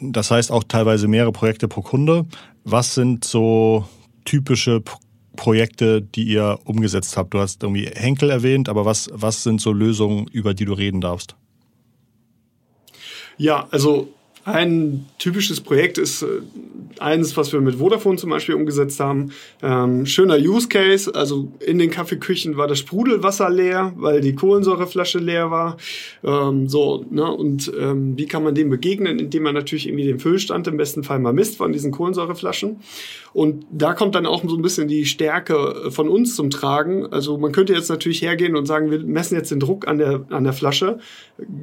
das 0.00 0.30
heißt 0.30 0.52
auch 0.52 0.64
teilweise 0.64 1.08
mehrere 1.08 1.32
Projekte 1.32 1.68
pro 1.68 1.82
Kunde. 1.82 2.24
Was 2.64 2.94
sind 2.94 3.24
so 3.24 3.84
typische 4.24 4.82
Projekte, 5.36 6.02
die 6.02 6.24
ihr 6.24 6.58
umgesetzt 6.64 7.16
habt? 7.16 7.34
Du 7.34 7.38
hast 7.38 7.62
irgendwie 7.62 7.86
Henkel 7.86 8.30
erwähnt, 8.30 8.68
aber 8.68 8.84
was, 8.84 9.10
was 9.12 9.42
sind 9.42 9.60
so 9.60 9.72
Lösungen, 9.72 10.26
über 10.28 10.54
die 10.54 10.64
du 10.64 10.72
reden 10.72 11.00
darfst? 11.00 11.36
Ja, 13.36 13.66
also 13.70 14.13
ein 14.44 15.06
typisches 15.18 15.60
Projekt 15.60 15.96
ist 15.96 16.22
äh, 16.22 16.26
eines, 17.00 17.36
was 17.36 17.52
wir 17.52 17.60
mit 17.60 17.76
Vodafone 17.76 18.18
zum 18.18 18.30
Beispiel 18.30 18.54
umgesetzt 18.54 19.00
haben. 19.00 19.30
Ähm, 19.62 20.06
schöner 20.06 20.36
Use 20.36 20.68
Case, 20.68 21.14
also 21.14 21.52
in 21.60 21.78
den 21.78 21.90
Kaffeeküchen 21.90 22.56
war 22.56 22.68
das 22.68 22.78
Sprudelwasser 22.78 23.48
leer, 23.50 23.92
weil 23.96 24.20
die 24.20 24.34
Kohlensäureflasche 24.34 25.18
leer 25.18 25.50
war. 25.50 25.76
Ähm, 26.22 26.68
so, 26.68 27.04
ne? 27.10 27.30
Und 27.32 27.72
ähm, 27.78 28.16
wie 28.16 28.26
kann 28.26 28.44
man 28.44 28.54
dem 28.54 28.70
begegnen? 28.70 29.18
Indem 29.18 29.44
man 29.44 29.54
natürlich 29.54 29.88
irgendwie 29.88 30.04
den 30.04 30.18
Füllstand 30.18 30.66
im 30.66 30.76
besten 30.76 31.04
Fall 31.04 31.18
mal 31.18 31.32
misst 31.32 31.56
von 31.56 31.72
diesen 31.72 31.90
Kohlensäureflaschen. 31.90 32.76
Und 33.32 33.66
da 33.72 33.94
kommt 33.94 34.14
dann 34.14 34.26
auch 34.26 34.44
so 34.46 34.54
ein 34.54 34.62
bisschen 34.62 34.86
die 34.86 35.06
Stärke 35.06 35.90
von 35.90 36.08
uns 36.08 36.36
zum 36.36 36.50
Tragen. 36.50 37.06
Also 37.06 37.36
man 37.36 37.50
könnte 37.50 37.72
jetzt 37.72 37.88
natürlich 37.88 38.22
hergehen 38.22 38.56
und 38.56 38.66
sagen, 38.66 38.90
wir 38.90 39.00
messen 39.00 39.34
jetzt 39.34 39.50
den 39.50 39.58
Druck 39.58 39.88
an 39.88 39.98
der, 39.98 40.24
an 40.30 40.44
der 40.44 40.52
Flasche. 40.52 41.00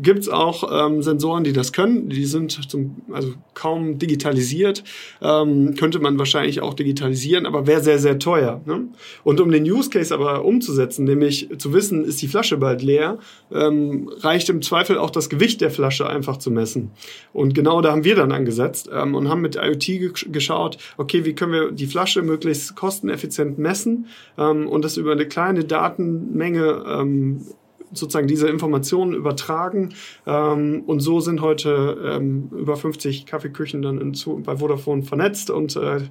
Gibt's 0.01 0.27
auch 0.27 0.87
ähm, 0.87 1.01
Sensoren, 1.01 1.45
die 1.45 1.53
das 1.53 1.71
können. 1.71 2.09
Die 2.09 2.25
sind 2.25 2.51
zum, 2.71 2.97
also 3.11 3.33
kaum 3.53 3.99
digitalisiert. 3.99 4.83
ähm, 5.21 5.75
könnte 5.75 5.99
man 5.99 6.17
wahrscheinlich 6.17 6.61
auch 6.61 6.73
digitalisieren, 6.73 7.45
aber 7.45 7.67
wäre 7.67 7.81
sehr, 7.81 7.99
sehr 7.99 8.17
teuer. 8.19 8.61
Ne? 8.65 8.87
Und 9.23 9.39
um 9.39 9.51
den 9.51 9.63
Use 9.63 9.89
Case 9.89 10.13
aber 10.13 10.43
umzusetzen, 10.45 11.05
nämlich 11.05 11.49
zu 11.57 11.73
wissen, 11.73 12.03
ist 12.03 12.21
die 12.21 12.27
Flasche 12.27 12.57
bald 12.57 12.81
leer, 12.81 13.19
ähm, 13.51 14.09
reicht 14.19 14.49
im 14.49 14.61
Zweifel 14.61 14.97
auch 14.97 15.11
das 15.11 15.29
Gewicht 15.29 15.61
der 15.61 15.71
Flasche 15.71 16.09
einfach 16.09 16.37
zu 16.37 16.51
messen. 16.51 16.91
Und 17.33 17.53
genau 17.53 17.81
da 17.81 17.91
haben 17.91 18.03
wir 18.03 18.15
dann 18.15 18.31
angesetzt 18.31 18.89
ähm, 18.91 19.15
und 19.15 19.29
haben 19.29 19.41
mit 19.41 19.55
IoT 19.55 20.13
geschaut, 20.31 20.77
okay, 20.97 21.25
wie 21.25 21.33
können 21.33 21.51
wir 21.51 21.71
die 21.71 21.87
Flasche 21.87 22.21
möglichst 22.21 22.75
kosteneffizient 22.75 23.57
messen 23.57 24.07
ähm, 24.37 24.67
und 24.67 24.85
das 24.85 24.97
über 24.97 25.11
eine 25.11 25.27
kleine 25.27 25.63
Datenmenge 25.63 26.83
ähm, 26.87 27.45
sozusagen 27.93 28.27
diese 28.27 28.47
Informationen 28.47 29.13
übertragen. 29.13 29.93
Ähm, 30.25 30.83
und 30.85 30.99
so 30.99 31.19
sind 31.19 31.41
heute 31.41 31.97
ähm, 32.03 32.49
über 32.57 32.75
50 32.77 33.25
Kaffeeküchen 33.25 33.81
dann 33.81 33.99
in, 33.99 34.13
zu, 34.13 34.41
bei 34.43 34.57
Vodafone 34.57 35.03
vernetzt 35.03 35.49
und 35.49 35.75
äh, 35.75 36.01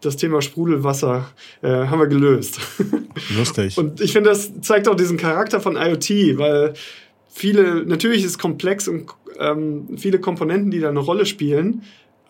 das 0.00 0.16
Thema 0.16 0.42
Sprudelwasser 0.42 1.28
äh, 1.62 1.68
haben 1.68 2.00
wir 2.00 2.06
gelöst. 2.06 2.60
Lustig. 3.36 3.78
und 3.78 4.00
ich 4.00 4.12
finde, 4.12 4.30
das 4.30 4.60
zeigt 4.60 4.88
auch 4.88 4.96
diesen 4.96 5.16
Charakter 5.16 5.60
von 5.60 5.76
IoT, 5.76 6.38
weil 6.38 6.74
viele, 7.28 7.84
natürlich 7.84 8.24
ist 8.24 8.38
komplex 8.38 8.88
und 8.88 9.06
ähm, 9.38 9.96
viele 9.96 10.20
Komponenten, 10.20 10.70
die 10.70 10.80
da 10.80 10.88
eine 10.88 11.00
Rolle 11.00 11.26
spielen. 11.26 11.82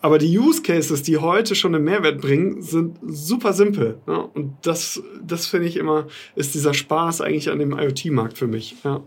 Aber 0.02 0.18
die 0.18 0.38
Use 0.38 0.62
Cases, 0.62 1.02
die 1.02 1.18
heute 1.18 1.54
schon 1.54 1.74
einen 1.74 1.84
Mehrwert 1.84 2.20
bringen, 2.20 2.62
sind 2.62 2.98
super 3.06 3.52
simpel. 3.52 3.98
Ja? 4.06 4.28
Und 4.34 4.54
das, 4.62 5.02
das 5.22 5.46
finde 5.46 5.68
ich 5.68 5.76
immer, 5.76 6.06
ist 6.36 6.54
dieser 6.54 6.72
Spaß 6.72 7.20
eigentlich 7.20 7.50
an 7.50 7.58
dem 7.58 7.78
IoT-Markt 7.78 8.38
für 8.38 8.46
mich. 8.46 8.76
Ja. 8.82 9.02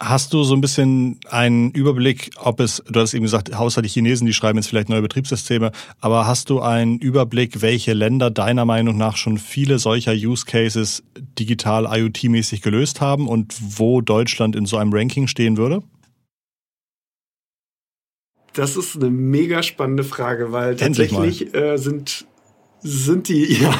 Hast 0.00 0.32
du 0.32 0.42
so 0.42 0.54
ein 0.54 0.60
bisschen 0.60 1.20
einen 1.30 1.70
Überblick, 1.70 2.30
ob 2.36 2.58
es, 2.58 2.82
du 2.90 2.98
hast 2.98 3.14
eben 3.14 3.22
gesagt, 3.22 3.52
die 3.52 3.88
Chinesen, 3.88 4.26
die 4.26 4.32
schreiben 4.32 4.58
jetzt 4.58 4.66
vielleicht 4.66 4.88
neue 4.88 5.02
Betriebssysteme, 5.02 5.70
aber 6.00 6.26
hast 6.26 6.50
du 6.50 6.60
einen 6.60 6.98
Überblick, 6.98 7.62
welche 7.62 7.92
Länder 7.92 8.28
deiner 8.28 8.64
Meinung 8.64 8.96
nach 8.96 9.16
schon 9.16 9.38
viele 9.38 9.78
solcher 9.78 10.12
Use 10.12 10.44
Cases 10.44 11.04
digital 11.38 11.86
IoT-mäßig 11.86 12.62
gelöst 12.62 13.00
haben 13.00 13.28
und 13.28 13.54
wo 13.78 14.00
Deutschland 14.00 14.56
in 14.56 14.66
so 14.66 14.76
einem 14.76 14.92
Ranking 14.92 15.28
stehen 15.28 15.56
würde? 15.56 15.84
Das 18.54 18.76
ist 18.76 18.96
eine 18.96 19.10
mega 19.10 19.62
spannende 19.62 20.04
Frage, 20.04 20.52
weil 20.52 20.76
tatsächlich 20.76 21.54
äh, 21.54 21.76
sind 21.78 22.26
sind 22.84 23.28
die, 23.28 23.52
ja, 23.62 23.74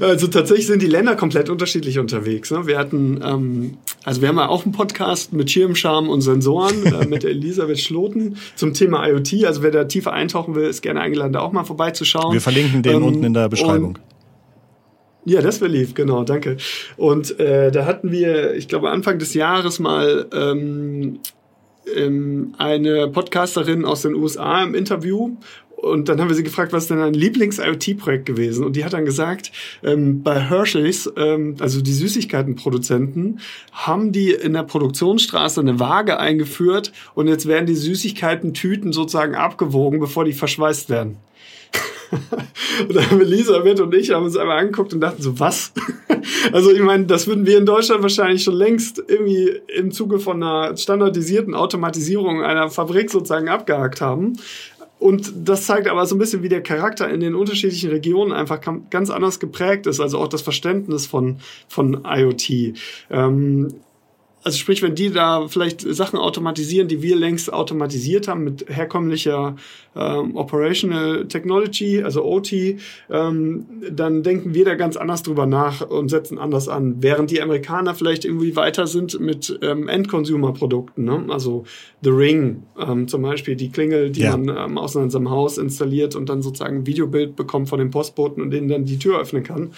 also 0.00 0.26
tatsächlich 0.26 0.66
sind 0.66 0.82
die 0.82 0.86
Länder 0.86 1.16
komplett 1.16 1.48
unterschiedlich 1.48 1.98
unterwegs. 1.98 2.50
Ne? 2.50 2.66
Wir 2.66 2.78
hatten, 2.78 3.20
ähm, 3.24 3.78
also 4.04 4.20
wir 4.20 4.28
haben 4.28 4.36
ja 4.36 4.48
auch 4.48 4.64
einen 4.64 4.72
Podcast 4.72 5.32
mit 5.32 5.50
Schirmscham 5.50 6.08
und 6.08 6.20
Sensoren 6.20 6.84
äh, 6.84 7.06
mit 7.08 7.24
Elisabeth 7.24 7.80
Schloten 7.80 8.36
zum 8.56 8.74
Thema 8.74 9.06
IoT. 9.08 9.44
Also 9.46 9.62
wer 9.62 9.70
da 9.70 9.84
tiefer 9.84 10.12
eintauchen 10.12 10.54
will, 10.54 10.64
ist 10.64 10.82
gerne 10.82 11.00
eingeladen, 11.00 11.32
da 11.32 11.40
auch 11.40 11.52
mal 11.52 11.64
vorbeizuschauen. 11.64 12.34
Wir 12.34 12.40
verlinken 12.42 12.82
den 12.82 12.96
ähm, 12.96 13.04
unten 13.04 13.24
in 13.24 13.34
der 13.34 13.48
Beschreibung. 13.48 13.98
Ja, 15.24 15.42
das 15.42 15.60
wäre 15.60 15.70
lieb, 15.70 15.94
genau, 15.94 16.24
danke. 16.24 16.56
Und 16.96 17.38
äh, 17.38 17.70
da 17.70 17.84
hatten 17.84 18.10
wir, 18.10 18.54
ich 18.54 18.68
glaube, 18.68 18.90
Anfang 18.90 19.18
des 19.18 19.34
Jahres 19.34 19.78
mal 19.78 20.26
ähm, 20.32 21.20
ähm, 21.96 22.54
eine 22.58 23.08
Podcasterin 23.08 23.84
aus 23.84 24.02
den 24.02 24.14
USA 24.14 24.62
im 24.62 24.74
Interview 24.74 25.36
und 25.80 26.10
dann 26.10 26.20
haben 26.20 26.28
wir 26.28 26.36
sie 26.36 26.42
gefragt, 26.42 26.72
was 26.72 26.84
ist 26.84 26.90
denn 26.90 27.00
ein 27.00 27.14
Lieblings-IoT-Projekt 27.14 28.26
gewesen? 28.26 28.64
Und 28.64 28.76
die 28.76 28.84
hat 28.84 28.92
dann 28.92 29.06
gesagt, 29.06 29.50
ähm, 29.82 30.22
bei 30.22 30.38
Hershey's, 30.38 31.10
ähm, 31.16 31.56
also 31.58 31.80
die 31.80 31.92
Süßigkeitenproduzenten, 31.92 33.40
haben 33.72 34.12
die 34.12 34.30
in 34.30 34.52
der 34.52 34.64
Produktionsstraße 34.64 35.60
eine 35.60 35.80
Waage 35.80 36.18
eingeführt 36.18 36.92
und 37.14 37.28
jetzt 37.28 37.46
werden 37.46 37.66
die 37.66 37.74
Süßigkeiten-Tüten 37.74 38.92
sozusagen 38.92 39.34
abgewogen, 39.34 40.00
bevor 40.00 40.24
die 40.24 40.34
verschweißt 40.34 40.90
werden. 40.90 41.16
und 42.88 43.20
Elisabeth 43.20 43.80
und 43.80 43.94
ich 43.94 44.10
haben 44.10 44.24
uns 44.24 44.36
einmal 44.36 44.58
angeguckt 44.58 44.92
und 44.92 45.00
dachten 45.00 45.22
so, 45.22 45.38
was? 45.38 45.72
also 46.52 46.70
ich 46.70 46.80
meine, 46.80 47.06
das 47.06 47.26
würden 47.26 47.46
wir 47.46 47.58
in 47.58 47.66
Deutschland 47.66 48.02
wahrscheinlich 48.02 48.42
schon 48.42 48.54
längst 48.54 49.02
irgendwie 49.06 49.60
im 49.76 49.90
Zuge 49.90 50.18
von 50.18 50.42
einer 50.42 50.76
standardisierten 50.76 51.54
Automatisierung 51.54 52.42
einer 52.42 52.70
Fabrik 52.70 53.10
sozusagen 53.10 53.48
abgehakt 53.48 54.00
haben. 54.00 54.34
Und 54.98 55.32
das 55.48 55.64
zeigt 55.64 55.88
aber 55.88 56.04
so 56.04 56.14
ein 56.14 56.18
bisschen, 56.18 56.42
wie 56.42 56.50
der 56.50 56.62
Charakter 56.62 57.08
in 57.08 57.20
den 57.20 57.34
unterschiedlichen 57.34 57.88
Regionen 57.90 58.32
einfach 58.32 58.60
ganz 58.90 59.08
anders 59.08 59.40
geprägt 59.40 59.86
ist, 59.86 59.98
also 59.98 60.18
auch 60.18 60.28
das 60.28 60.42
Verständnis 60.42 61.06
von, 61.06 61.38
von 61.68 62.02
IoT. 62.04 62.74
Ähm, 63.10 63.68
also 64.42 64.56
sprich, 64.56 64.82
wenn 64.82 64.94
die 64.94 65.10
da 65.10 65.48
vielleicht 65.48 65.82
Sachen 65.82 66.18
automatisieren, 66.18 66.88
die 66.88 67.02
wir 67.02 67.16
längst 67.16 67.52
automatisiert 67.52 68.26
haben 68.26 68.44
mit 68.44 68.66
herkömmlicher 68.68 69.56
ähm, 69.94 70.36
Operational 70.36 71.26
Technology, 71.26 72.02
also 72.02 72.24
OT, 72.24 72.52
ähm, 73.10 73.66
dann 73.90 74.22
denken 74.22 74.54
wir 74.54 74.64
da 74.64 74.76
ganz 74.76 74.96
anders 74.96 75.22
drüber 75.22 75.46
nach 75.46 75.82
und 75.82 76.08
setzen 76.08 76.38
anders 76.38 76.68
an. 76.68 76.96
Während 77.00 77.30
die 77.30 77.42
Amerikaner 77.42 77.94
vielleicht 77.94 78.24
irgendwie 78.24 78.56
weiter 78.56 78.86
sind 78.86 79.20
mit 79.20 79.58
ähm, 79.62 79.88
End-Consumer-Produkten, 79.88 81.04
ne? 81.04 81.24
also 81.28 81.64
The 82.02 82.10
Ring 82.10 82.62
ähm, 82.78 83.08
zum 83.08 83.22
Beispiel, 83.22 83.56
die 83.56 83.70
Klingel, 83.70 84.10
die 84.10 84.20
ja. 84.20 84.36
man 84.36 84.56
ähm, 84.56 84.78
aus 84.78 84.92
seinem 84.92 85.30
Haus 85.30 85.58
installiert 85.58 86.16
und 86.16 86.28
dann 86.28 86.40
sozusagen 86.40 86.78
ein 86.78 86.86
Videobild 86.86 87.36
bekommt 87.36 87.68
von 87.68 87.78
dem 87.78 87.90
Postboten 87.90 88.42
und 88.42 88.52
denen 88.52 88.68
dann 88.68 88.84
die 88.84 88.98
Tür 88.98 89.20
öffnen 89.20 89.42
kann. 89.42 89.72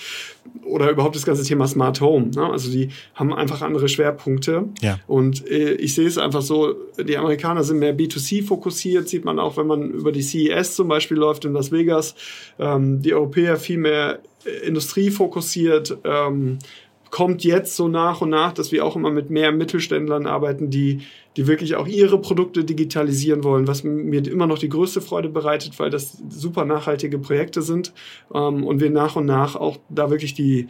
Oder 0.64 0.90
überhaupt 0.90 1.16
das 1.16 1.26
ganze 1.26 1.44
Thema 1.44 1.66
Smart 1.66 2.00
Home. 2.00 2.30
Ne? 2.34 2.44
Also 2.44 2.70
die 2.70 2.90
haben 3.14 3.32
einfach 3.32 3.62
andere 3.62 3.88
Schwerpunkte. 3.88 4.68
Ja. 4.80 4.98
Und 5.06 5.46
äh, 5.48 5.72
ich 5.74 5.94
sehe 5.94 6.06
es 6.06 6.18
einfach 6.18 6.42
so, 6.42 6.74
die 6.98 7.16
Amerikaner 7.16 7.64
sind 7.64 7.78
mehr 7.78 7.96
B2C 7.96 8.44
fokussiert, 8.44 9.08
sieht 9.08 9.24
man 9.24 9.38
auch, 9.38 9.56
wenn 9.56 9.66
man 9.66 9.90
über 9.90 10.12
die 10.12 10.22
CES 10.22 10.76
zum 10.76 10.88
Beispiel 10.88 11.16
läuft 11.16 11.44
in 11.44 11.52
Las 11.52 11.72
Vegas. 11.72 12.14
Ähm, 12.58 13.02
die 13.02 13.14
Europäer 13.14 13.56
viel 13.56 13.78
mehr 13.78 14.20
äh, 14.44 14.66
Industrie 14.66 15.10
fokussiert. 15.10 15.98
Ähm, 16.04 16.58
kommt 17.10 17.44
jetzt 17.44 17.76
so 17.76 17.88
nach 17.88 18.22
und 18.22 18.30
nach, 18.30 18.52
dass 18.52 18.72
wir 18.72 18.84
auch 18.84 18.96
immer 18.96 19.10
mit 19.10 19.28
mehr 19.28 19.52
Mittelständlern 19.52 20.26
arbeiten, 20.26 20.70
die, 20.70 21.02
die 21.36 21.46
wirklich 21.46 21.76
auch 21.76 21.86
ihre 21.86 22.20
Produkte 22.20 22.64
digitalisieren 22.64 23.42
wollen, 23.42 23.66
was 23.66 23.84
mir 23.84 24.26
immer 24.26 24.46
noch 24.46 24.58
die 24.58 24.68
größte 24.68 25.00
Freude 25.00 25.28
bereitet, 25.28 25.78
weil 25.78 25.90
das 25.90 26.18
super 26.28 26.64
nachhaltige 26.64 27.18
Projekte 27.18 27.62
sind 27.62 27.92
ähm, 28.34 28.64
und 28.64 28.80
wir 28.80 28.90
nach 28.90 29.16
und 29.16 29.26
nach 29.26 29.56
auch 29.56 29.78
da 29.88 30.10
wirklich 30.10 30.34
die, 30.34 30.68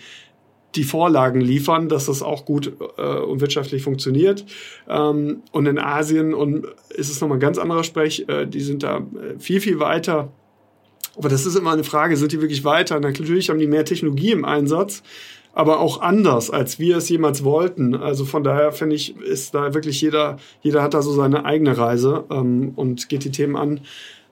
die 0.74 0.84
Vorlagen 0.84 1.40
liefern, 1.40 1.88
dass 1.88 2.06
das 2.06 2.22
auch 2.22 2.44
gut 2.44 2.72
äh, 2.96 3.02
und 3.02 3.40
wirtschaftlich 3.40 3.82
funktioniert. 3.82 4.44
Ähm, 4.88 5.42
und 5.50 5.66
in 5.66 5.78
Asien 5.78 6.32
und 6.32 6.66
ist 6.90 7.10
es 7.10 7.20
nochmal 7.20 7.38
ein 7.38 7.40
ganz 7.40 7.58
anderer 7.58 7.84
Sprech, 7.84 8.26
äh, 8.28 8.46
die 8.46 8.60
sind 8.60 8.82
da 8.82 8.98
äh, 8.98 9.38
viel, 9.38 9.60
viel 9.60 9.80
weiter. 9.80 10.32
Aber 11.16 11.28
das 11.28 11.44
ist 11.44 11.56
immer 11.56 11.72
eine 11.72 11.84
Frage, 11.84 12.16
sind 12.16 12.32
die 12.32 12.40
wirklich 12.40 12.64
weiter? 12.64 12.98
Natürlich 13.00 13.50
haben 13.50 13.58
die 13.58 13.66
mehr 13.66 13.84
Technologie 13.84 14.30
im 14.30 14.44
Einsatz, 14.44 15.02
aber 15.52 15.80
auch 15.80 16.00
anders, 16.00 16.50
als 16.50 16.78
wir 16.78 16.96
es 16.96 17.08
jemals 17.08 17.44
wollten. 17.44 17.94
Also 17.94 18.24
von 18.24 18.42
daher 18.42 18.72
finde 18.72 18.96
ich, 18.96 19.16
ist 19.18 19.54
da 19.54 19.74
wirklich 19.74 20.00
jeder, 20.00 20.38
jeder 20.62 20.82
hat 20.82 20.94
da 20.94 21.02
so 21.02 21.12
seine 21.12 21.44
eigene 21.44 21.76
Reise 21.76 22.24
ähm, 22.30 22.72
und 22.76 23.08
geht 23.08 23.24
die 23.24 23.30
Themen 23.30 23.56
an. 23.56 23.80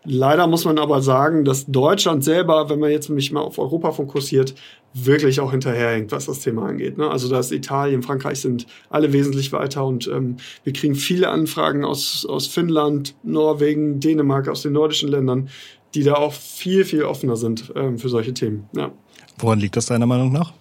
Leider 0.05 0.47
muss 0.47 0.65
man 0.65 0.79
aber 0.79 1.03
sagen, 1.03 1.45
dass 1.45 1.67
Deutschland 1.67 2.25
selber, 2.25 2.71
wenn 2.71 2.79
man 2.79 2.91
jetzt 2.91 3.11
mich 3.11 3.33
mal 3.33 3.43
auf 3.43 3.59
Europa 3.59 3.93
fokussiert, 3.93 4.55
wirklich 4.95 5.41
auch 5.41 5.51
hinterherhängt, 5.51 6.11
was 6.11 6.25
das 6.25 6.41
Thema 6.41 6.67
angeht. 6.67 6.97
Ne? 6.97 7.09
Also 7.09 7.29
da 7.29 7.39
ist 7.39 7.53
Italien, 7.53 8.03
Frankreich 8.03 8.41
sind 8.41 8.67
alle 8.89 9.13
wesentlich 9.13 9.53
weiter 9.53 9.85
und 9.85 10.09
ähm, 10.09 10.37
wir 10.65 10.73
kriegen 10.73 10.95
viele 10.95 11.29
Anfragen 11.29 11.85
aus, 11.85 12.27
aus 12.27 12.47
Finnland, 12.47 13.15
Norwegen, 13.23 14.01
Dänemark, 14.01 14.49
aus 14.49 14.63
den 14.63 14.73
nordischen 14.73 15.11
Ländern, 15.11 15.51
die 15.95 16.03
da 16.03 16.15
auch 16.15 16.33
viel, 16.33 16.87
viel 16.87 17.03
offener 17.03 17.37
sind 17.37 17.71
ähm, 17.77 17.99
für 17.99 18.09
solche 18.09 18.33
Themen. 18.33 18.69
Ja. 18.75 18.93
Woran 19.39 19.59
liegt 19.61 19.77
das 19.77 19.87
deiner 19.87 20.07
Meinung 20.07 20.33
nach? 20.33 20.55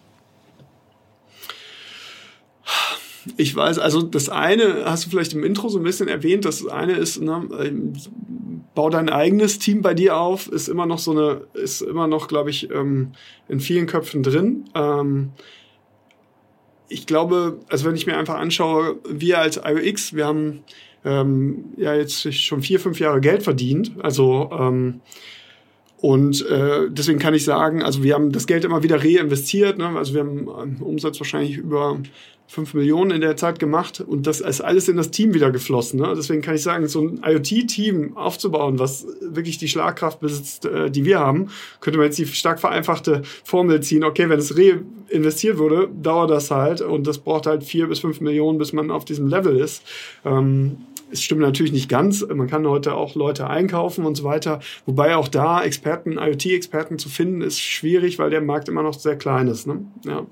Ich 3.38 3.55
weiß, 3.55 3.79
also 3.79 4.01
das 4.01 4.29
eine 4.29 4.86
hast 4.86 5.05
du 5.05 5.09
vielleicht 5.09 5.33
im 5.33 5.43
Intro 5.43 5.69
so 5.69 5.79
ein 5.79 5.83
bisschen 5.83 6.07
erwähnt, 6.07 6.45
das 6.45 6.65
eine 6.67 6.93
ist, 6.93 7.21
ne, 7.21 7.48
ähm, 7.59 7.93
bau 8.75 8.89
dein 8.89 9.09
eigenes 9.09 9.59
Team 9.59 9.81
bei 9.81 9.93
dir 9.93 10.17
auf, 10.17 10.48
ist 10.48 10.67
immer 10.67 10.86
noch 10.86 11.00
so 11.00 11.12
eine, 11.12 11.41
ist 11.53 11.81
immer 11.81 12.07
noch, 12.07 12.27
glaube 12.27 12.50
ich, 12.50 12.69
ähm, 12.71 13.13
in 13.48 13.59
vielen 13.59 13.88
Köpfen 13.88 14.24
drin. 14.24 14.65
Ähm, 14.75 15.31
ich 16.88 17.05
glaube, 17.05 17.59
also 17.69 17.86
wenn 17.86 17.95
ich 17.95 18.07
mir 18.07 18.17
einfach 18.17 18.36
anschaue, 18.36 18.98
wir 19.07 19.39
als 19.39 19.59
IOX, 19.63 20.13
wir 20.13 20.25
haben 20.25 20.63
ähm, 21.05 21.65
ja 21.77 21.93
jetzt 21.93 22.33
schon 22.33 22.62
vier, 22.62 22.79
fünf 22.79 23.00
Jahre 23.00 23.21
Geld 23.21 23.43
verdient. 23.43 23.91
Also 24.01 24.50
ähm, 24.51 25.01
und 26.01 26.46
äh, 26.46 26.89
deswegen 26.89 27.20
kann 27.20 27.34
ich 27.34 27.44
sagen, 27.44 27.84
also 27.84 28.03
wir 28.03 28.13
haben 28.13 28.32
das 28.32 28.48
Geld 28.48 28.63
immer 28.63 28.84
wieder 28.84 29.03
reinvestiert. 29.03 29.77
Ne? 29.77 29.89
Also 29.98 30.13
wir 30.13 30.22
haben 30.22 30.50
einen 30.50 30.77
Umsatz 30.82 31.20
wahrscheinlich 31.20 31.58
über 31.58 32.00
5 32.48 32.74
Millionen 32.74 33.12
in 33.12 33.22
der 33.22 33.36
Zeit 33.36 33.60
gemacht 33.60 34.00
und 34.00 34.25
das 34.25 34.39
ist 34.39 34.62
alles 34.62 34.88
in 34.88 34.96
das 34.96 35.12
Team 35.12 35.34
wieder 35.34 35.51
geflossen. 35.51 36.00
Ne? 36.00 36.13
Deswegen 36.15 36.41
kann 36.41 36.56
ich 36.56 36.63
sagen, 36.63 36.88
so 36.88 37.01
ein 37.01 37.22
IoT-Team 37.24 38.15
aufzubauen, 38.15 38.79
was 38.79 39.06
wirklich 39.22 39.58
die 39.58 39.68
Schlagkraft 39.68 40.22
besitzt, 40.22 40.65
äh, 40.65 40.89
die 40.89 41.03
wir 41.03 41.20
haben, 41.20 41.50
könnte 41.82 42.00
man 42.00 42.06
jetzt 42.06 42.18
die 42.18 42.25
stark 42.25 42.62
vereinfachte 42.62 43.22
Formel 43.44 43.82
ziehen. 43.82 44.06
Okay, 44.06 44.29
wenn 44.29 44.39
es 44.39 44.56
reinvestiert 44.58 45.58
wurde, 45.58 45.89
dauert 46.01 46.32
das 46.32 46.50
halt 46.50 46.79
und 46.79 47.06
das 47.08 47.18
braucht 47.18 47.46
halt 47.46 47.63
vier 47.63 47.88
bis 47.88 48.00
fünf 48.00 48.22
Millionen, 48.22 48.58
bis 48.58 48.72
man 48.72 48.89
auf 48.89 49.03
diesem 49.03 49.27
Level 49.27 49.58
ist. 49.58 49.84
Ähm, 50.24 50.77
es 51.12 51.24
stimmt 51.24 51.42
natürlich 51.42 51.72
nicht 51.72 51.89
ganz. 51.89 52.25
Man 52.28 52.48
kann 52.48 52.68
heute 52.68 52.96
auch 52.96 53.16
Leute 53.16 53.48
einkaufen 53.48 54.06
und 54.06 54.16
so 54.16 54.24
weiter. 54.24 54.60
Wobei 54.86 55.16
auch 55.16 55.28
da 55.28 55.63
Experten, 55.63 56.18
IoT-Experten 56.18 57.00
zu 57.00 57.10
finden, 57.10 57.42
ist 57.42 57.60
schwierig, 57.60 58.20
weil 58.20 58.30
der 58.30 58.42
Markt 58.42 58.70
immer 58.70 58.84
noch 58.84 58.94
sehr 58.94 59.18
klein 59.18 59.48
ist. 59.48 59.68
Ne? 59.68 59.86
Ja. 60.06 60.25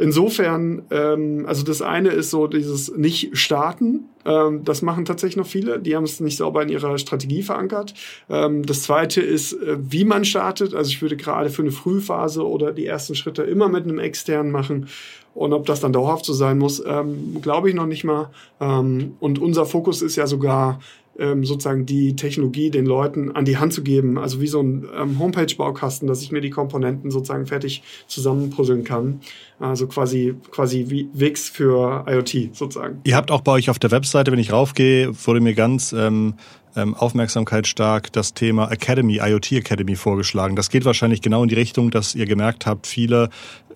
Insofern, 0.00 0.82
ähm, 0.92 1.44
also 1.48 1.64
das 1.64 1.82
eine 1.82 2.10
ist 2.10 2.30
so 2.30 2.46
dieses 2.46 2.96
nicht 2.96 3.36
starten. 3.36 4.04
Ähm, 4.24 4.62
das 4.62 4.80
machen 4.80 5.04
tatsächlich 5.04 5.36
noch 5.36 5.46
viele. 5.46 5.80
Die 5.80 5.96
haben 5.96 6.04
es 6.04 6.20
nicht 6.20 6.36
sauber 6.36 6.62
in 6.62 6.68
ihrer 6.68 6.96
Strategie 6.98 7.42
verankert. 7.42 7.94
Ähm, 8.30 8.64
das 8.64 8.82
zweite 8.82 9.20
ist, 9.20 9.54
äh, 9.54 9.76
wie 9.80 10.04
man 10.04 10.24
startet. 10.24 10.72
Also 10.72 10.90
ich 10.90 11.02
würde 11.02 11.16
gerade 11.16 11.50
für 11.50 11.62
eine 11.62 11.72
Frühphase 11.72 12.46
oder 12.46 12.72
die 12.72 12.86
ersten 12.86 13.16
Schritte 13.16 13.42
immer 13.42 13.68
mit 13.68 13.84
einem 13.84 13.98
externen 13.98 14.52
machen. 14.52 14.88
Und 15.34 15.52
ob 15.52 15.66
das 15.66 15.80
dann 15.80 15.92
dauerhaft 15.92 16.24
so 16.24 16.32
sein 16.32 16.58
muss, 16.58 16.80
ähm, 16.86 17.38
glaube 17.42 17.68
ich 17.68 17.74
noch 17.74 17.86
nicht 17.86 18.04
mal. 18.04 18.30
Ähm, 18.60 19.16
und 19.18 19.40
unser 19.40 19.66
Fokus 19.66 20.00
ist 20.00 20.14
ja 20.14 20.28
sogar 20.28 20.78
ähm, 21.18 21.44
sozusagen 21.44 21.84
die 21.84 22.16
Technologie 22.16 22.70
den 22.70 22.86
Leuten 22.86 23.32
an 23.32 23.44
die 23.44 23.58
Hand 23.58 23.72
zu 23.72 23.82
geben. 23.82 24.18
Also 24.18 24.40
wie 24.40 24.46
so 24.46 24.60
ein 24.60 24.86
ähm, 24.96 25.18
Homepage-Baukasten, 25.18 26.06
dass 26.06 26.22
ich 26.22 26.30
mir 26.30 26.40
die 26.40 26.50
Komponenten 26.50 27.10
sozusagen 27.10 27.46
fertig 27.46 27.82
zusammenpuzzeln 28.06 28.84
kann. 28.84 29.20
Also 29.58 29.88
quasi, 29.88 30.34
quasi 30.50 30.86
wie 30.88 31.08
Wix 31.12 31.48
für 31.48 32.04
IoT 32.08 32.54
sozusagen. 32.54 33.00
Ihr 33.04 33.16
habt 33.16 33.30
auch 33.30 33.40
bei 33.40 33.52
euch 33.52 33.70
auf 33.70 33.78
der 33.78 33.90
Webseite, 33.90 34.30
wenn 34.30 34.38
ich 34.38 34.52
raufgehe, 34.52 35.10
wurde 35.26 35.40
mir 35.40 35.54
ganz 35.54 35.92
ähm, 35.92 36.34
ähm, 36.76 36.94
aufmerksamkeitsstark 36.94 38.12
das 38.12 38.34
Thema 38.34 38.70
Academy, 38.70 39.16
IoT 39.16 39.52
Academy 39.52 39.96
vorgeschlagen. 39.96 40.54
Das 40.54 40.70
geht 40.70 40.84
wahrscheinlich 40.84 41.22
genau 41.22 41.42
in 41.42 41.48
die 41.48 41.56
Richtung, 41.56 41.90
dass 41.90 42.14
ihr 42.14 42.26
gemerkt 42.26 42.66
habt, 42.66 42.86
viele 42.86 43.30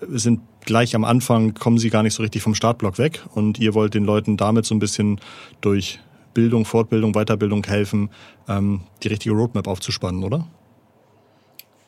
sind 0.08 0.40
gleich 0.64 0.94
am 0.94 1.04
Anfang, 1.04 1.54
kommen 1.54 1.78
sie 1.78 1.90
gar 1.90 2.02
nicht 2.02 2.14
so 2.14 2.22
richtig 2.22 2.42
vom 2.42 2.54
Startblock 2.54 2.98
weg 2.98 3.20
und 3.34 3.58
ihr 3.58 3.74
wollt 3.74 3.94
den 3.94 4.04
Leuten 4.04 4.36
damit 4.36 4.64
so 4.64 4.74
ein 4.74 4.78
bisschen 4.78 5.20
durch 5.60 5.98
Bildung, 6.34 6.64
Fortbildung, 6.64 7.12
Weiterbildung 7.12 7.64
helfen, 7.64 8.10
ähm, 8.48 8.80
die 9.02 9.08
richtige 9.08 9.34
Roadmap 9.34 9.66
aufzuspannen, 9.66 10.24
oder? 10.24 10.48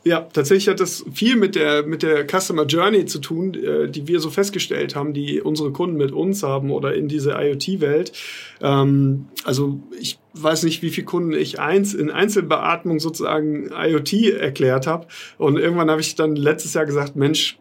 Ja, 0.06 0.20
tatsächlich 0.20 0.68
hat 0.68 0.80
das 0.80 1.02
viel 1.14 1.36
mit 1.36 1.54
der, 1.54 1.86
mit 1.86 2.02
der 2.02 2.26
Customer 2.26 2.66
Journey 2.66 3.06
zu 3.06 3.20
tun, 3.20 3.54
äh, 3.54 3.88
die 3.88 4.06
wir 4.06 4.20
so 4.20 4.28
festgestellt 4.28 4.94
haben, 4.94 5.14
die 5.14 5.40
unsere 5.40 5.72
Kunden 5.72 5.96
mit 5.96 6.12
uns 6.12 6.42
haben 6.42 6.70
oder 6.70 6.94
in 6.94 7.08
diese 7.08 7.32
IoT-Welt. 7.32 8.12
Ähm, 8.60 9.28
also 9.44 9.80
ich 9.98 10.18
weiß 10.34 10.64
nicht, 10.64 10.82
wie 10.82 10.90
viele 10.90 11.06
Kunden 11.06 11.32
ich 11.32 11.58
eins 11.58 11.94
in 11.94 12.10
Einzelbeatmung 12.10 13.00
sozusagen 13.00 13.70
IoT 13.72 14.12
erklärt 14.34 14.86
habe. 14.86 15.06
Und 15.38 15.58
irgendwann 15.58 15.90
habe 15.90 16.02
ich 16.02 16.14
dann 16.16 16.36
letztes 16.36 16.74
Jahr 16.74 16.84
gesagt, 16.84 17.16
Mensch, 17.16 17.58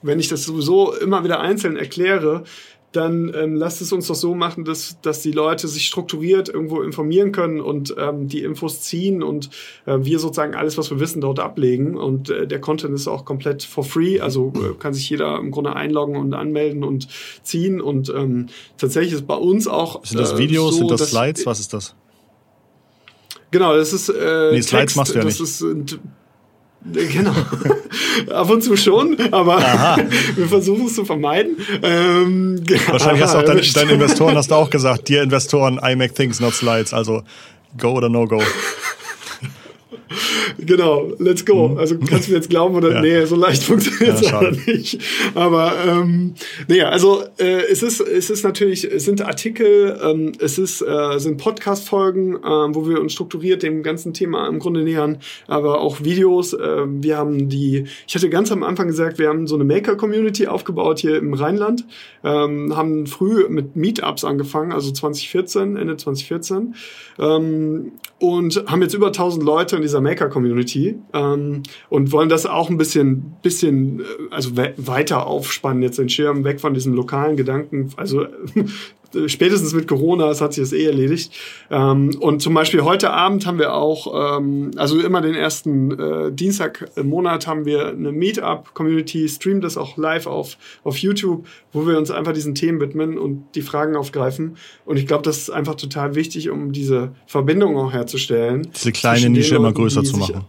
wenn 0.00 0.18
ich 0.18 0.28
das 0.28 0.44
sowieso 0.44 0.94
immer 0.94 1.24
wieder 1.24 1.40
einzeln 1.40 1.76
erkläre, 1.76 2.44
dann 2.92 3.32
ähm, 3.34 3.56
lasst 3.56 3.80
es 3.80 3.92
uns 3.92 4.06
doch 4.06 4.14
so 4.14 4.34
machen, 4.34 4.64
dass, 4.64 5.00
dass 5.00 5.22
die 5.22 5.32
Leute 5.32 5.66
sich 5.66 5.86
strukturiert 5.86 6.48
irgendwo 6.48 6.82
informieren 6.82 7.32
können 7.32 7.60
und 7.60 7.94
ähm, 7.98 8.28
die 8.28 8.42
Infos 8.42 8.82
ziehen 8.82 9.22
und 9.22 9.50
äh, 9.86 9.98
wir 10.00 10.18
sozusagen 10.18 10.54
alles, 10.54 10.76
was 10.76 10.90
wir 10.90 11.00
wissen, 11.00 11.20
dort 11.20 11.40
ablegen. 11.40 11.96
Und 11.96 12.28
äh, 12.28 12.46
der 12.46 12.60
Content 12.60 12.94
ist 12.94 13.08
auch 13.08 13.24
komplett 13.24 13.62
for 13.62 13.82
free, 13.82 14.20
also 14.20 14.52
äh, 14.56 14.74
kann 14.78 14.92
sich 14.92 15.08
jeder 15.08 15.38
im 15.38 15.50
Grunde 15.50 15.74
einloggen 15.74 16.16
und 16.16 16.34
anmelden 16.34 16.84
und 16.84 17.08
ziehen. 17.42 17.80
Und 17.80 18.10
ähm, 18.10 18.46
tatsächlich 18.76 19.14
ist 19.14 19.26
bei 19.26 19.36
uns 19.36 19.66
auch. 19.66 20.04
Sind 20.04 20.20
das 20.20 20.32
äh, 20.32 20.38
Videos, 20.38 20.74
so, 20.74 20.78
sind 20.80 20.90
das 20.90 21.10
Slides? 21.10 21.46
Was 21.46 21.60
ist 21.60 21.72
das? 21.72 21.94
Genau, 23.50 23.74
das 23.74 23.92
ist 23.92 24.10
äh, 24.10 24.12
nee, 24.52 24.62
Slides 24.62 24.66
Text, 24.66 24.96
machst 24.96 25.14
du 25.14 25.18
ja 25.18 25.24
nicht. 25.24 25.40
ist 25.40 25.64
Genau. 26.84 27.32
Ab 28.32 28.50
und 28.50 28.62
zu 28.62 28.76
schon, 28.76 29.16
aber 29.32 29.58
wir 30.36 30.46
versuchen 30.48 30.86
es 30.86 30.94
zu 30.94 31.04
vermeiden. 31.04 31.56
Ähm, 31.82 32.60
Wahrscheinlich 32.88 33.22
hast 33.22 33.34
du 33.34 33.38
auch 33.38 33.44
deine, 33.44 33.60
deine 33.74 33.92
Investoren 33.92 34.36
hast 34.36 34.50
du 34.50 34.54
auch 34.54 34.70
gesagt, 34.70 35.08
dir 35.08 35.22
Investoren, 35.22 35.80
I 35.82 35.94
make 35.94 36.14
things, 36.14 36.40
not 36.40 36.54
slides. 36.54 36.92
Also 36.92 37.22
go 37.78 37.92
oder 37.92 38.08
no 38.08 38.26
go. 38.26 38.42
Genau, 40.58 41.12
let's 41.18 41.44
go. 41.44 41.68
Mhm. 41.68 41.78
Also 41.78 41.96
kannst 41.98 42.28
du 42.28 42.32
mir 42.32 42.38
jetzt 42.38 42.50
glauben 42.50 42.74
oder 42.74 42.94
ja. 42.94 43.00
nee, 43.00 43.24
so 43.24 43.36
leicht 43.36 43.62
funktioniert 43.62 44.20
es 44.20 44.30
ja, 44.30 44.38
aber 44.38 44.50
nicht. 44.50 45.00
Aber 45.34 45.72
ähm, 45.86 46.34
nee, 46.68 46.82
also 46.82 47.22
äh, 47.38 47.62
es 47.70 47.82
ist 47.82 48.00
es 48.00 48.30
ist 48.30 48.44
natürlich 48.44 48.84
es 48.84 49.04
sind 49.04 49.22
Artikel, 49.22 49.98
ähm, 50.02 50.32
es 50.38 50.58
ist 50.58 50.82
äh, 50.82 51.18
sind 51.18 51.38
Podcast 51.38 51.88
Folgen, 51.88 52.36
äh, 52.36 52.40
wo 52.40 52.88
wir 52.88 53.00
uns 53.00 53.12
strukturiert 53.12 53.62
dem 53.62 53.82
ganzen 53.82 54.12
Thema 54.12 54.48
im 54.48 54.58
Grunde 54.58 54.82
nähern, 54.82 55.18
aber 55.46 55.80
auch 55.80 56.02
Videos. 56.02 56.52
Äh, 56.52 56.82
wir 56.86 57.16
haben 57.16 57.48
die 57.48 57.86
ich 58.06 58.14
hatte 58.14 58.28
ganz 58.30 58.52
am 58.52 58.62
Anfang 58.62 58.86
gesagt, 58.86 59.18
wir 59.18 59.28
haben 59.28 59.46
so 59.46 59.54
eine 59.54 59.64
Maker 59.64 59.96
Community 59.96 60.46
aufgebaut 60.46 60.98
hier 60.98 61.16
im 61.16 61.34
Rheinland, 61.34 61.86
ähm, 62.24 62.76
haben 62.76 63.06
früh 63.06 63.48
mit 63.48 63.76
Meetups 63.76 64.24
angefangen, 64.24 64.72
also 64.72 64.90
2014, 64.90 65.76
Ende 65.76 65.96
2014 65.96 66.74
ähm, 67.18 67.92
und 68.18 68.64
haben 68.66 68.82
jetzt 68.82 68.94
über 68.94 69.08
1000 69.08 69.44
Leute 69.44 69.76
in 69.76 69.82
dieser 69.82 70.00
Maker-Community 70.02 70.96
ähm, 71.12 71.62
und 71.88 72.12
wollen 72.12 72.28
das 72.28 72.46
auch 72.46 72.70
ein 72.70 72.76
bisschen, 72.76 73.36
bisschen 73.42 74.00
äh, 74.00 74.04
also 74.30 74.56
we 74.56 74.74
weiter 74.76 75.26
aufspannen, 75.26 75.82
jetzt 75.82 75.98
den 75.98 76.08
Schirm 76.08 76.44
weg 76.44 76.60
von 76.60 76.74
diesem 76.74 76.94
lokalen 76.94 77.36
Gedanken. 77.36 77.90
Also 77.96 78.26
spätestens 79.26 79.72
mit 79.74 79.88
Corona, 79.88 80.30
es 80.30 80.40
hat 80.40 80.54
sich 80.54 80.64
das 80.64 80.72
eh 80.72 80.86
erledigt. 80.86 81.32
Ähm, 81.70 82.16
und 82.20 82.42
zum 82.42 82.54
Beispiel 82.54 82.82
heute 82.82 83.10
Abend 83.10 83.46
haben 83.46 83.58
wir 83.58 83.74
auch, 83.74 84.38
ähm, 84.38 84.70
also 84.76 85.00
immer 85.00 85.20
den 85.20 85.34
ersten 85.34 85.98
äh, 85.98 86.32
Dienstag 86.32 86.90
im 86.96 87.08
Monat 87.08 87.46
haben 87.46 87.64
wir 87.64 87.88
eine 87.88 88.12
Meetup-Community, 88.12 89.28
streamt 89.28 89.64
das 89.64 89.76
auch 89.76 89.96
live 89.96 90.26
auf, 90.26 90.56
auf 90.84 90.96
YouTube, 90.98 91.46
wo 91.72 91.86
wir 91.86 91.98
uns 91.98 92.10
einfach 92.10 92.32
diesen 92.32 92.54
Themen 92.54 92.80
widmen 92.80 93.18
und 93.18 93.44
die 93.54 93.62
Fragen 93.62 93.96
aufgreifen. 93.96 94.56
Und 94.84 94.98
ich 94.98 95.06
glaube, 95.06 95.22
das 95.22 95.38
ist 95.38 95.50
einfach 95.50 95.74
total 95.74 96.14
wichtig, 96.14 96.50
um 96.50 96.72
diese 96.72 97.12
Verbindung 97.26 97.76
auch 97.76 97.92
herzustellen. 97.92 98.68
Diese 98.74 98.92
kleine 98.92 99.30
Nische 99.30 99.56
immer 99.56 99.72
größer 99.72 100.04
zu 100.04 100.16
machen. 100.16 100.44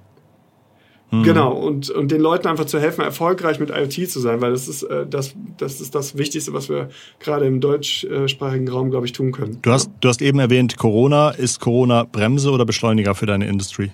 Mhm. 1.14 1.22
Genau, 1.22 1.52
und, 1.54 1.92
und 1.92 2.10
den 2.10 2.22
Leuten 2.22 2.48
einfach 2.48 2.66
zu 2.66 2.80
helfen, 2.80 3.02
erfolgreich 3.02 3.60
mit 3.60 3.70
IoT 3.70 4.10
zu 4.10 4.20
sein, 4.20 4.42
weil 4.42 4.52
das 4.52 4.68
ist, 4.68 4.82
äh, 4.82 5.06
das, 5.08 5.36
das, 5.58 5.80
ist 5.80 5.94
das 5.94 6.18
Wichtigste, 6.18 6.54
was 6.54 6.70
wir 6.70 6.90
gerade 7.20 7.46
im 7.46 7.62
deutschsprachigen 7.62 8.68
Raum, 8.68 8.90
glaube 8.90 9.06
ich, 9.06 9.12
tun 9.12 9.32
können. 9.32 9.60
Du 9.62 9.72
hast, 9.72 9.92
du 10.02 10.10
hast 10.10 10.24
eben 10.24 10.40
erwähnt, 10.40 10.76
Corona. 10.76 11.30
Ist 11.30 11.60
Corona 11.60 12.04
Bremse 12.04 12.50
oder 12.50 12.66
Beschleuniger 12.66 13.14
für 13.14 13.28
deine 13.28 13.46
Industrie? 13.48 13.92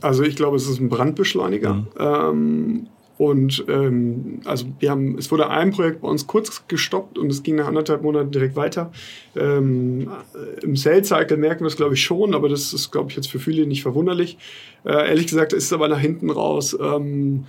Also 0.00 0.22
ich 0.22 0.36
glaube, 0.36 0.56
es 0.56 0.68
ist 0.68 0.78
ein 0.78 0.88
Brandbeschleuniger. 0.88 1.74
Mhm. 1.74 1.86
Ähm, 1.98 2.86
und 3.22 3.64
ähm, 3.68 4.40
also 4.46 4.66
wir 4.80 4.90
haben, 4.90 5.16
es 5.16 5.30
wurde 5.30 5.48
ein 5.48 5.70
Projekt 5.70 6.00
bei 6.00 6.08
uns 6.08 6.26
kurz 6.26 6.64
gestoppt 6.66 7.18
und 7.18 7.30
es 7.30 7.44
ging 7.44 7.54
nach 7.54 7.68
anderthalb 7.68 8.02
Monaten 8.02 8.32
direkt 8.32 8.56
weiter. 8.56 8.90
Ähm, 9.36 10.10
Im 10.60 10.74
Sales 10.74 11.06
Cycle 11.06 11.36
merken 11.36 11.60
wir 11.60 11.68
es, 11.68 11.76
glaube 11.76 11.94
ich, 11.94 12.02
schon, 12.02 12.34
aber 12.34 12.48
das 12.48 12.72
ist, 12.72 12.90
glaube 12.90 13.10
ich, 13.10 13.16
jetzt 13.16 13.30
für 13.30 13.38
viele 13.38 13.64
nicht 13.64 13.82
verwunderlich. 13.82 14.38
Äh, 14.84 15.08
ehrlich 15.08 15.28
gesagt 15.28 15.52
ist 15.52 15.66
es 15.66 15.72
aber 15.72 15.86
nach 15.86 16.00
hinten 16.00 16.30
raus 16.30 16.76
ähm, 16.82 17.44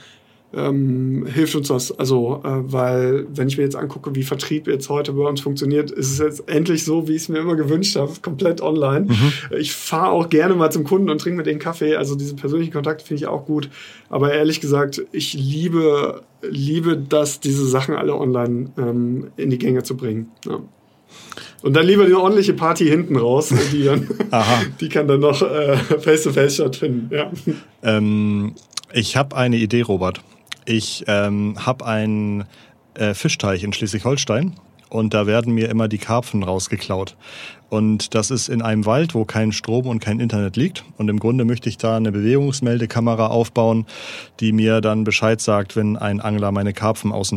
ähm, 0.55 1.25
hilft 1.25 1.55
uns 1.55 1.67
das. 1.69 1.97
Also, 1.97 2.41
äh, 2.43 2.71
weil, 2.71 3.25
wenn 3.33 3.47
ich 3.47 3.57
mir 3.57 3.63
jetzt 3.63 3.75
angucke, 3.75 4.13
wie 4.15 4.23
Vertrieb 4.23 4.67
jetzt 4.67 4.89
heute 4.89 5.13
bei 5.13 5.27
uns 5.27 5.41
funktioniert, 5.41 5.91
ist 5.91 6.11
es 6.11 6.19
jetzt 6.19 6.49
endlich 6.49 6.85
so, 6.85 7.07
wie 7.07 7.13
ich 7.13 7.23
es 7.23 7.29
mir 7.29 7.39
immer 7.39 7.55
gewünscht 7.55 7.95
habe, 7.95 8.11
komplett 8.21 8.61
online. 8.61 9.07
Mhm. 9.07 9.57
Ich 9.57 9.73
fahre 9.73 10.11
auch 10.11 10.29
gerne 10.29 10.53
mal 10.55 10.71
zum 10.71 10.83
Kunden 10.83 11.09
und 11.09 11.19
trinke 11.19 11.37
mit 11.37 11.47
denen 11.47 11.59
Kaffee. 11.59 11.95
Also 11.95 12.15
diese 12.15 12.35
persönlichen 12.35 12.71
Kontakte 12.71 13.03
finde 13.05 13.23
ich 13.23 13.27
auch 13.27 13.45
gut. 13.45 13.69
Aber 14.09 14.33
ehrlich 14.33 14.61
gesagt, 14.61 15.03
ich 15.11 15.33
liebe, 15.33 16.21
liebe 16.41 16.97
das, 16.97 17.39
diese 17.39 17.65
Sachen 17.65 17.95
alle 17.95 18.15
online 18.15 18.69
ähm, 18.77 19.31
in 19.37 19.49
die 19.49 19.57
Gänge 19.57 19.83
zu 19.83 19.97
bringen. 19.97 20.31
Ja. 20.45 20.59
Und 21.63 21.75
dann 21.75 21.85
lieber 21.85 22.05
die 22.05 22.13
ordentliche 22.13 22.53
Party 22.53 22.85
hinten 22.85 23.15
raus, 23.15 23.53
die, 23.71 23.85
dann, 23.85 24.07
die 24.81 24.89
kann 24.89 25.07
dann 25.07 25.21
noch 25.21 25.41
äh, 25.41 25.77
face-to-face 25.77 26.55
stattfinden. 26.55 27.09
Ja. 27.11 27.31
Ähm, 27.81 28.53
ich 28.91 29.17
habe 29.17 29.35
eine 29.35 29.57
Idee, 29.57 29.81
Robert. 29.81 30.21
Ich 30.65 31.03
ähm, 31.07 31.55
habe 31.65 31.85
einen 31.85 32.45
äh, 32.95 33.13
Fischteich 33.13 33.63
in 33.63 33.73
Schleswig-Holstein 33.73 34.55
und 34.93 35.15
da 35.15 35.25
werden 35.25 35.53
mir 35.53 35.69
immer 35.69 35.87
die 35.87 35.97
Karpfen 35.97 36.43
rausgeklaut. 36.43 37.17
Und 37.69 38.13
das 38.13 38.29
ist 38.29 38.49
in 38.49 38.61
einem 38.61 38.85
Wald, 38.85 39.15
wo 39.15 39.25
kein 39.25 39.51
Strom 39.51 39.87
und 39.87 39.99
kein 39.99 40.19
Internet 40.19 40.55
liegt. 40.55 40.85
Und 40.99 41.09
im 41.09 41.19
Grunde 41.19 41.43
möchte 41.43 41.67
ich 41.67 41.79
da 41.79 41.97
eine 41.97 42.11
Bewegungsmeldekamera 42.11 43.27
aufbauen, 43.27 43.87
die 44.39 44.51
mir 44.51 44.79
dann 44.79 45.03
Bescheid 45.03 45.41
sagt, 45.41 45.75
wenn 45.75 45.97
ein 45.97 46.21
Angler 46.21 46.51
meine 46.51 46.73
Karpfen 46.73 47.11
aus, 47.11 47.31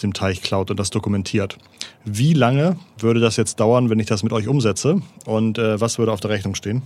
dem 0.00 0.14
Teich 0.14 0.40
klaut 0.40 0.70
und 0.70 0.80
das 0.80 0.88
dokumentiert. 0.88 1.58
Wie 2.06 2.32
lange 2.32 2.78
würde 2.98 3.20
das 3.20 3.36
jetzt 3.36 3.60
dauern, 3.60 3.90
wenn 3.90 4.00
ich 4.00 4.06
das 4.06 4.22
mit 4.22 4.32
euch 4.32 4.48
umsetze? 4.48 5.02
Und 5.26 5.58
äh, 5.58 5.78
was 5.78 5.98
würde 5.98 6.12
auf 6.12 6.20
der 6.20 6.30
Rechnung 6.30 6.54
stehen? 6.54 6.80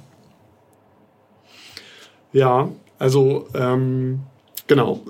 Ja, 2.32 2.68
also 2.98 3.46
ähm, 3.54 4.22
genau 4.66 5.02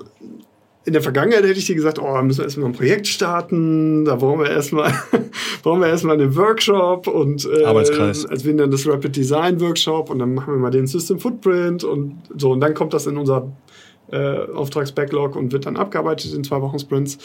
in 0.87 0.93
der 0.93 1.01
Vergangenheit 1.01 1.43
hätte 1.43 1.59
ich 1.59 1.65
dir 1.65 1.75
gesagt, 1.75 1.99
oh, 1.99 2.21
müssen 2.21 2.39
wir 2.39 2.45
erstmal 2.45 2.69
ein 2.69 2.73
Projekt 2.73 3.07
starten, 3.07 4.05
da 4.05 4.15
brauchen 4.15 4.39
wir 4.39 4.49
erstmal, 4.49 4.93
brauchen 5.61 5.81
wir 5.81 5.87
erstmal 5.87 6.15
einen 6.15 6.33
Workshop 6.33 7.07
und 7.07 7.45
äh, 7.45 7.65
Arbeitskreis. 7.65 8.25
als 8.25 8.45
wir 8.45 8.55
dann 8.55 8.71
das 8.71 8.87
Rapid 8.87 9.13
Design 9.13 9.59
Workshop 9.59 10.09
und 10.09 10.19
dann 10.19 10.33
machen 10.33 10.53
wir 10.53 10.59
mal 10.59 10.71
den 10.71 10.87
System 10.87 11.19
Footprint 11.19 11.83
und 11.83 12.15
so 12.37 12.53
und 12.53 12.61
dann 12.61 12.73
kommt 12.73 12.93
das 12.93 13.05
in 13.05 13.17
unser 13.17 13.51
äh, 14.11 14.49
Auftragsbacklog 14.53 15.35
und 15.35 15.51
wird 15.51 15.65
dann 15.65 15.75
abgearbeitet 15.75 16.33
in 16.33 16.45
zwei 16.45 16.61
Wochen 16.61 16.79
Sprints. 16.79 17.17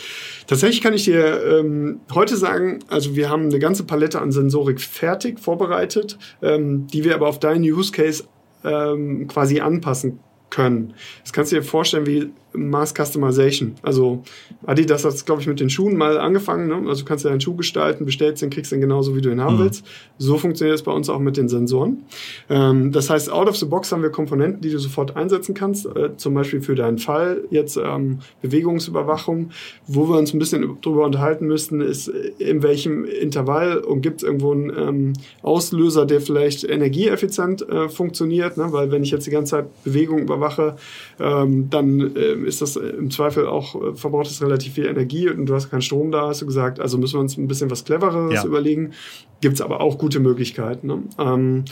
Tatsächlich 0.48 0.80
kann 0.80 0.94
ich 0.94 1.04
dir 1.04 1.40
ähm, 1.44 2.00
heute 2.12 2.36
sagen, 2.36 2.80
also 2.88 3.14
wir 3.14 3.30
haben 3.30 3.44
eine 3.44 3.60
ganze 3.60 3.84
Palette 3.84 4.20
an 4.20 4.32
Sensorik 4.32 4.80
fertig 4.80 5.38
vorbereitet, 5.38 6.18
ähm, 6.42 6.88
die 6.88 7.04
wir 7.04 7.14
aber 7.14 7.28
auf 7.28 7.38
deinen 7.38 7.62
Use 7.62 7.92
Case 7.92 8.24
ähm, 8.64 9.28
quasi 9.28 9.60
anpassen 9.60 10.18
können. 10.50 10.94
Das 11.22 11.32
kannst 11.32 11.52
du 11.52 11.56
dir 11.56 11.62
vorstellen 11.62 12.06
wie 12.06 12.32
Mass 12.54 12.94
Customization. 12.94 13.74
Also 13.82 14.22
Adidas 14.66 15.04
hat 15.04 15.14
es, 15.14 15.24
glaube 15.24 15.40
ich, 15.40 15.46
mit 15.46 15.60
den 15.60 15.70
Schuhen 15.70 15.96
mal 15.96 16.18
angefangen. 16.18 16.68
Ne? 16.68 16.88
Also 16.88 17.02
du 17.02 17.08
kannst 17.08 17.24
ja 17.24 17.30
einen 17.30 17.40
Schuh 17.40 17.54
gestalten, 17.54 18.04
bestellst 18.04 18.42
den, 18.42 18.50
kriegst 18.50 18.72
den 18.72 18.80
genauso, 18.80 19.16
wie 19.16 19.20
du 19.20 19.30
ihn 19.30 19.40
haben 19.40 19.56
mhm. 19.56 19.64
willst. 19.64 19.84
So 20.18 20.38
funktioniert 20.38 20.76
es 20.76 20.82
bei 20.82 20.92
uns 20.92 21.08
auch 21.08 21.18
mit 21.18 21.36
den 21.36 21.48
Sensoren. 21.48 22.04
Ähm, 22.48 22.92
das 22.92 23.10
heißt, 23.10 23.30
out 23.30 23.48
of 23.48 23.56
the 23.56 23.66
box 23.66 23.92
haben 23.92 24.02
wir 24.02 24.10
Komponenten, 24.10 24.60
die 24.60 24.70
du 24.70 24.78
sofort 24.78 25.16
einsetzen 25.16 25.54
kannst. 25.54 25.86
Äh, 25.86 26.16
zum 26.16 26.34
Beispiel 26.34 26.60
für 26.60 26.74
deinen 26.74 26.98
Fall 26.98 27.42
jetzt 27.50 27.76
ähm, 27.76 28.20
Bewegungsüberwachung. 28.42 29.50
Wo 29.86 30.08
wir 30.08 30.18
uns 30.18 30.32
ein 30.34 30.38
bisschen 30.38 30.80
drüber 30.80 31.04
unterhalten 31.04 31.46
müssten, 31.46 31.80
ist 31.80 32.08
in 32.08 32.62
welchem 32.62 33.04
Intervall 33.04 33.78
und 33.78 34.02
gibt 34.02 34.22
es 34.22 34.28
irgendwo 34.28 34.52
einen 34.52 34.70
ähm, 34.76 35.12
Auslöser, 35.42 36.06
der 36.06 36.20
vielleicht 36.20 36.64
energieeffizient 36.64 37.68
äh, 37.68 37.88
funktioniert. 37.88 38.56
Ne? 38.56 38.68
Weil 38.70 38.90
wenn 38.90 39.02
ich 39.02 39.10
jetzt 39.10 39.26
die 39.26 39.30
ganze 39.30 39.50
Zeit 39.52 39.84
Bewegung 39.84 40.20
überwache, 40.20 40.76
ähm, 41.20 41.68
dann 41.70 42.14
äh, 42.16 42.41
ist 42.44 42.62
das 42.62 42.76
im 42.76 43.10
Zweifel 43.10 43.46
auch, 43.46 43.74
äh, 43.74 43.94
verbraucht 43.94 44.26
es 44.26 44.42
relativ 44.42 44.74
viel 44.74 44.86
Energie 44.86 45.28
und 45.28 45.46
du 45.46 45.54
hast 45.54 45.70
keinen 45.70 45.82
Strom 45.82 46.10
da, 46.10 46.28
hast 46.28 46.42
du 46.42 46.46
gesagt. 46.46 46.80
Also 46.80 46.98
müssen 46.98 47.14
wir 47.14 47.20
uns 47.20 47.36
ein 47.36 47.48
bisschen 47.48 47.70
was 47.70 47.84
Clevereres 47.84 48.34
ja. 48.34 48.44
überlegen. 48.44 48.92
Gibt 49.40 49.56
es 49.56 49.60
aber 49.60 49.80
auch 49.80 49.98
gute 49.98 50.20
Möglichkeiten. 50.20 50.86
Ne? 50.86 51.02
Ähm, 51.18 51.64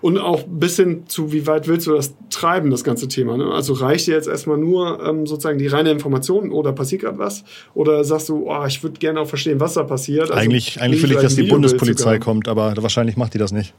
und 0.00 0.18
auch 0.18 0.44
ein 0.44 0.58
bisschen 0.58 1.06
zu, 1.06 1.32
wie 1.32 1.46
weit 1.46 1.68
willst 1.68 1.86
du 1.86 1.92
das 1.92 2.14
treiben, 2.30 2.70
das 2.70 2.84
ganze 2.84 3.08
Thema. 3.08 3.36
Ne? 3.36 3.52
Also 3.52 3.74
reicht 3.74 4.06
dir 4.06 4.14
jetzt 4.14 4.28
erstmal 4.28 4.56
nur 4.56 5.04
ähm, 5.04 5.26
sozusagen 5.26 5.58
die 5.58 5.66
reine 5.66 5.90
Information 5.90 6.50
oder 6.50 6.72
passiert 6.72 7.02
gerade 7.02 7.18
was? 7.18 7.44
Oder 7.74 8.04
sagst 8.04 8.28
du, 8.28 8.50
oh, 8.50 8.64
ich 8.66 8.82
würde 8.82 8.98
gerne 8.98 9.20
auch 9.20 9.28
verstehen, 9.28 9.60
was 9.60 9.74
da 9.74 9.82
passiert? 9.82 10.30
Also 10.30 10.34
eigentlich 10.34 10.80
eigentlich 10.80 11.02
will 11.02 11.12
ich, 11.12 11.18
dass 11.18 11.36
die 11.36 11.42
Bundespolizei 11.44 12.18
kommt, 12.18 12.48
aber 12.48 12.74
wahrscheinlich 12.78 13.16
macht 13.16 13.34
die 13.34 13.38
das 13.38 13.52
nicht. 13.52 13.74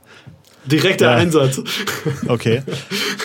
Direkter 0.66 1.12
ja. 1.12 1.16
Einsatz. 1.16 1.62
Okay. 2.28 2.62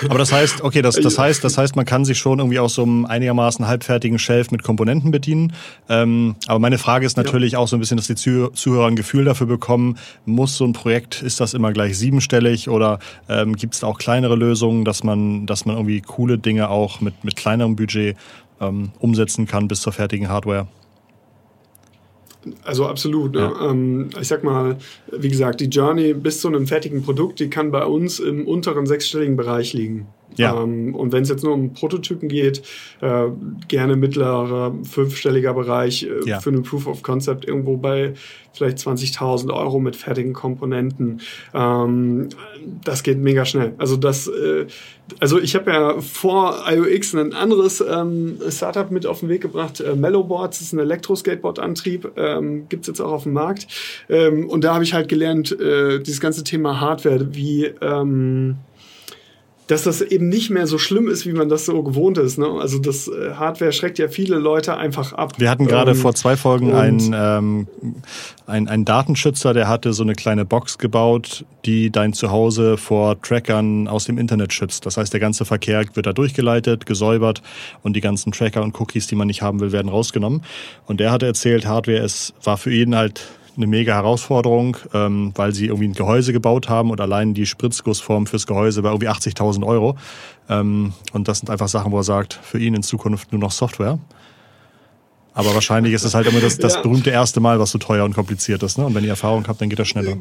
Aber 0.09 0.19
das 0.19 0.33
heißt, 0.33 0.63
okay, 0.63 0.83
das, 0.83 0.97
das 0.97 1.19
heißt, 1.19 1.45
das 1.45 1.59
heißt, 1.59 1.77
man 1.77 1.85
kann 1.85 2.05
sich 2.05 2.19
schon 2.19 2.39
irgendwie 2.39 2.59
aus 2.59 2.75
so 2.75 2.83
einem 2.83 3.05
einigermaßen 3.05 3.67
halbfertigen 3.67 4.19
Shelf 4.19 4.51
mit 4.51 4.63
Komponenten 4.63 5.11
bedienen. 5.11 5.53
Ähm, 5.89 6.37
aber 6.47 6.59
meine 6.59 6.79
Frage 6.79 7.05
ist 7.05 7.17
natürlich 7.17 7.53
ja. 7.53 7.59
auch 7.59 7.69
so 7.69 7.77
ein 7.77 7.81
bisschen, 7.81 7.97
dass 7.97 8.07
die 8.07 8.15
Zuhörer 8.15 8.87
ein 8.87 8.97
Gefühl 8.97 9.25
dafür 9.25 9.47
bekommen, 9.47 9.99
muss 10.25 10.57
so 10.57 10.65
ein 10.65 10.73
Projekt, 10.73 11.23
ist 11.23 11.41
das 11.41 11.55
immer 11.55 11.73
gleich 11.73 11.99
siebenstellig 11.99 12.69
oder 12.69 12.99
ähm, 13.29 13.55
gibt 13.55 13.75
es 13.75 13.81
da 13.81 13.87
auch 13.87 13.99
kleinere 13.99 14.37
Lösungen, 14.37 14.85
dass 14.85 15.05
man, 15.05 15.47
dass 15.47 15.67
man 15.67 15.77
irgendwie 15.77 16.01
coole 16.01 16.39
Dinge 16.39 16.71
auch 16.71 17.01
mit, 17.01 17.25
mit 17.25 17.37
kleinerem 17.37 17.77
Budget 17.77 18.17
ähm, 18.61 18.93
umsetzen 18.99 19.47
kann 19.47 19.69
bis 19.69 19.83
zur 19.83 19.93
fertigen 19.93 20.29
Hardware? 20.29 20.69
Also 22.63 22.87
absolut. 22.87 23.35
Ne? 23.35 23.41
Ja. 23.41 23.71
Ähm, 23.71 24.11
ich 24.21 24.29
sag 24.29 24.45
mal, 24.45 24.79
wie 25.11 25.29
gesagt, 25.29 25.61
die 25.61 25.67
Journey 25.67 26.15
bis 26.15 26.41
zu 26.41 26.49
einem 26.49 26.67
fertigen 26.67 27.03
Produkt, 27.03 27.41
die 27.41 27.51
kann 27.51 27.71
bei 27.71 27.85
uns 27.85 28.19
im 28.19 28.47
unteren 28.47 28.87
sechsstelligen 28.87 29.37
Bereich 29.37 29.73
liegen. 29.73 30.07
Ja. 30.37 30.63
Ähm, 30.63 30.95
und 30.95 31.13
wenn 31.13 31.23
es 31.23 31.29
jetzt 31.29 31.45
nur 31.45 31.55
um 31.55 31.73
Prototypen 31.73 32.29
geht, 32.29 32.63
äh, 33.01 33.27
gerne 33.69 33.97
mittlerer, 33.97 34.75
fünfstelliger 34.83 35.55
Bereich 35.55 36.05
äh, 36.05 36.29
ja. 36.29 36.41
für 36.41 36.51
einen 36.51 36.63
Proof 36.63 36.87
of 36.87 37.03
Concept 37.03 37.47
irgendwo 37.47 37.77
bei 37.77 38.15
vielleicht 38.57 38.79
20.000 38.79 39.53
Euro 39.53 39.79
mit 39.79 39.97
fertigen 39.97 40.33
Komponenten. 40.33 41.21
Ähm, 41.55 42.29
das 42.85 43.03
geht 43.03 43.19
mega 43.19 43.45
schnell. 43.45 43.75
Also 43.79 43.97
das, 43.97 44.29
äh, 44.29 44.67
also 45.21 45.39
ich 45.41 45.55
habe 45.55 45.71
ja 45.71 46.01
vor 46.01 46.65
IOX 46.69 47.15
ein 47.15 47.33
anderes 47.35 47.81
ähm, 47.87 48.39
Startup 48.49 48.91
mit 48.91 49.07
auf 49.07 49.21
den 49.21 49.29
Weg 49.29 49.43
gebracht. 49.43 49.81
Äh, 49.81 49.95
Mellowboards 49.95 50.61
ist 50.61 50.73
ein 50.73 50.79
Elektro-Skateboard-Antrieb, 50.79 52.13
ähm, 52.17 52.69
gibt 52.69 52.87
jetzt 52.87 53.01
auch 53.01 53.13
auf 53.13 53.23
dem 53.25 53.35
Markt. 53.35 53.67
Ähm, 54.09 54.49
und 54.49 54.65
da 54.65 54.75
habe 54.75 54.85
ich 54.85 54.95
halt 54.95 55.09
gelernt, 55.09 55.59
äh, 55.61 56.01
dieses 56.01 56.21
ganze 56.21 56.43
Thema 56.45 56.81
Hardware, 56.81 57.35
wie 57.35 57.67
ähm, 57.81 58.57
dass 59.67 59.83
das 59.83 60.01
eben 60.01 60.29
nicht 60.29 60.51
mehr 60.51 60.67
so 60.67 60.79
schlimm 60.79 61.09
ist, 61.09 61.27
wie 61.27 61.33
man 61.33 61.49
das 61.49 61.65
so 61.65 61.83
gewohnt 61.83 62.19
ist. 62.19 62.39
Ne? 62.39 62.47
Also 62.47 62.79
das 62.79 63.09
äh, 63.09 63.33
Hardware 63.35 63.73
schreckt 63.73 63.99
ja 63.99 64.09
viele 64.09 64.37
Leute 64.37 64.77
einfach 64.77 65.13
ab. 65.13 65.33
Wir 65.39 65.51
hatten 65.51 65.67
gerade 65.67 65.91
ähm, 65.91 65.97
vor 65.97 66.15
zwei 66.15 66.37
Folgen 66.37 66.73
einen, 66.73 67.13
ähm, 67.15 67.67
einen, 68.47 68.69
einen 68.69 68.85
Datenschützer, 68.85 69.55
der 69.55 69.69
hatte 69.69 69.93
so 69.93 70.05
eine 70.05 70.15
kleine 70.15 70.45
Box 70.45 70.79
gebaut, 70.79 71.45
die 71.65 71.91
dein 71.91 72.13
Zuhause 72.13 72.77
vor 72.77 73.21
Trackern 73.21 73.89
aus 73.89 74.05
dem 74.05 74.19
Internet 74.19 74.53
schützt. 74.53 74.87
Das 74.87 74.97
heißt, 74.97 75.13
der 75.13 75.21
ganze 75.21 75.45
Verkehr 75.45 75.85
wird 75.95 76.07
da 76.07 76.13
durchgeleitet, 76.13 76.87
gesäubert 76.87 77.43
und 77.83 77.97
die 77.97 78.01
ganzen 78.01 78.31
Tracker 78.31 78.63
und 78.63 78.81
Cookies, 78.81 79.09
die 79.09 79.17
man 79.17 79.27
nicht 79.27 79.43
haben 79.43 79.59
will, 79.59 79.73
werden 79.73 79.89
rausgenommen. 79.89 80.43
Und 80.87 81.01
der 81.01 81.11
hatte 81.11 81.27
erzählt, 81.27 81.67
Hardware 81.67 81.99
es 81.99 82.35
war 82.45 82.57
für 82.57 82.73
ihn 82.73 82.95
halt 82.95 83.27
eine 83.57 83.67
mega 83.67 83.95
Herausforderung, 83.95 84.77
ähm, 84.93 85.33
weil 85.35 85.53
sie 85.53 85.67
irgendwie 85.67 85.89
ein 85.89 85.93
Gehäuse 85.95 86.33
gebaut 86.33 86.69
haben 86.69 86.91
und 86.91 87.01
allein 87.01 87.35
die 87.35 87.47
Spritzgussform 87.47 88.27
fürs 88.27 88.47
Gehäuse 88.47 88.83
war 88.83 88.93
irgendwie 88.93 89.09
80.000 89.09 89.67
Euro. 89.67 89.97
Ähm, 90.49 90.93
und 91.13 91.29
das 91.29 91.39
sind 91.39 91.51
einfach 91.51 91.69
Sachen, 91.69 91.93
wo 91.93 91.99
er 91.99 92.05
sagt, 92.05 92.35
für 92.35 92.59
ihn 92.59 92.75
in 92.75 92.83
Zukunft 92.83 93.33
nur 93.33 93.41
noch 93.41 93.53
Software. 93.53 93.99
Aber 95.35 95.55
wahrscheinlich 95.55 95.93
ist 95.93 96.05
es 96.05 96.15
halt 96.15 96.27
immer 96.27 96.41
das, 96.41 96.59
das 96.59 96.75
ja. 96.77 96.83
berühmte 96.83 97.11
erste 97.11 97.41
Mal, 97.41 97.59
was 97.59 97.71
so 97.71 97.79
teuer 97.79 98.05
und 98.05 98.15
kompliziert 98.15 98.63
ist. 98.63 98.79
Ne? 98.79 98.87
Und 98.87 98.95
wenn 98.95 99.05
ihr 99.05 99.11
Erfahrung 99.11 99.47
habt, 99.49 99.61
dann 99.61 99.69
geht 99.69 99.79
das 99.79 99.89
schneller. 99.89 100.17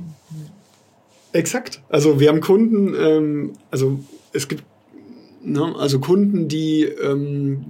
Exakt. 1.32 1.82
Also 1.90 2.20
wir 2.20 2.30
haben 2.30 2.42
Kunden, 2.42 2.94
ähm, 2.98 3.54
also 3.72 4.00
es 4.34 4.48
gibt 4.48 4.64
ne, 5.44 5.76
also 5.78 6.00
Kunden, 6.00 6.48
die 6.48 6.84
ähm, 6.84 7.66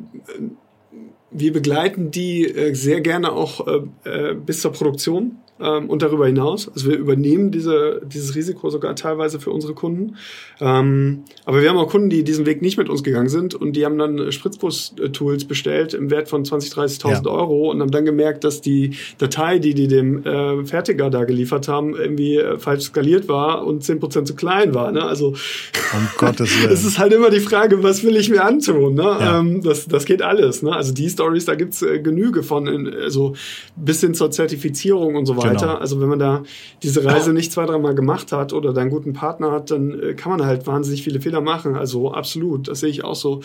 wir 1.32 1.52
begleiten 1.52 2.12
die 2.12 2.46
äh, 2.46 2.74
sehr 2.74 3.02
gerne 3.02 3.32
auch 3.32 3.68
äh, 3.68 3.82
äh 4.10 4.34
bis 4.36 4.62
zur 4.62 4.72
Produktion 4.72 5.38
ähm, 5.60 5.90
und 5.90 6.02
darüber 6.02 6.28
hinaus. 6.28 6.70
Also 6.74 6.90
wir 6.90 6.98
übernehmen 6.98 7.52
diese, 7.52 8.02
dieses 8.06 8.36
Risiko 8.36 8.70
sogar 8.70 8.96
teilweise 8.96 9.40
für 9.40 9.52
unsere 9.52 9.74
Kunden. 9.74 10.18
Ähm, 10.60 11.24
aber 11.46 11.62
wir 11.62 11.70
haben 11.70 11.78
auch 11.78 11.90
Kunden, 11.90 12.10
die 12.10 12.24
diesen 12.24 12.46
Weg 12.46 12.62
nicht 12.62 12.78
mit 12.78 12.90
uns 12.90 13.04
gegangen 13.04 13.30
sind 13.30 13.56
und 13.56 13.74
die 13.74 13.86
haben 13.86 13.98
dann 13.98 14.32
Spritzbus-Tools 14.32 15.46
bestellt 15.46 15.94
im 15.94 16.10
Wert 16.12 16.28
von 16.28 16.44
20.000, 16.44 17.02
30.000 17.02 17.26
ja. 17.26 17.32
Euro 17.32 17.72
und 17.72 17.82
haben 17.82 17.92
dann 17.92 18.06
gemerkt, 18.06 18.44
dass 18.44 18.62
die 18.62 18.98
Datei, 19.18 19.60
die 19.60 19.74
die 19.74 19.88
dem 19.88 20.26
äh, 20.26 20.66
Fertiger 20.66 21.10
da 21.10 21.24
geliefert 21.24 21.68
haben, 21.68 21.96
irgendwie 21.96 22.36
äh, 22.36 22.58
falsch 22.58 22.84
skaliert 22.86 23.30
war 23.30 23.66
und 23.66 23.84
10% 23.84 24.26
zu 24.26 24.36
klein 24.36 24.74
war. 24.74 24.92
Ne? 24.92 25.04
Also 25.04 25.28
um 25.94 26.08
Gottes 26.18 26.62
Willen. 26.62 26.74
es 26.74 26.84
ist 26.84 27.00
halt 27.00 27.14
immer 27.14 27.30
die 27.30 27.40
Frage, 27.40 27.82
was 27.82 28.04
will 28.04 28.18
ich 28.18 28.30
mir 28.30 28.44
antun? 28.44 28.96
Ne? 28.96 29.04
Ja. 29.04 29.40
Ähm, 29.40 29.62
das, 29.64 29.88
das 29.88 30.06
geht 30.06 30.22
alles. 30.22 30.64
Ne? 30.64 30.74
Also 30.74 30.94
die 30.94 31.10
Stories, 31.10 31.46
da 31.46 31.56
gibt's 31.56 31.82
äh, 31.82 32.00
Genüge 32.00 32.44
von, 32.44 32.68
in, 32.68 32.94
also 32.94 33.36
bis 33.78 34.02
hin 34.02 34.14
zur 34.14 34.32
Zertifizierung 34.32 35.16
und 35.16 35.26
so 35.26 35.38
weiter 35.38 35.45
weiter. 35.52 35.68
Genau. 35.68 35.80
Also 35.80 36.02
wenn 36.02 36.10
man 36.10 36.20
da 36.20 36.44
diese 36.84 37.04
Reise 37.04 37.34
nicht 37.34 37.52
zwei, 37.52 37.66
dreimal 37.66 37.96
gemacht 37.96 38.32
hat 38.32 38.54
oder 38.54 38.74
da 38.74 38.82
einen 38.82 38.90
guten 38.90 39.14
Partner 39.14 39.52
hat, 39.52 39.72
dann 39.72 40.00
äh, 40.00 40.14
kann 40.14 40.32
man 40.32 40.46
halt 40.46 40.68
wahnsinnig 40.68 41.04
viele 41.04 41.22
Fehler 41.22 41.42
machen. 41.42 41.76
Also 41.76 42.12
absolut, 42.12 42.68
das 42.68 42.80
sehe 42.80 42.90
ich 42.90 43.04
auch 43.04 43.16
so. 43.16 43.42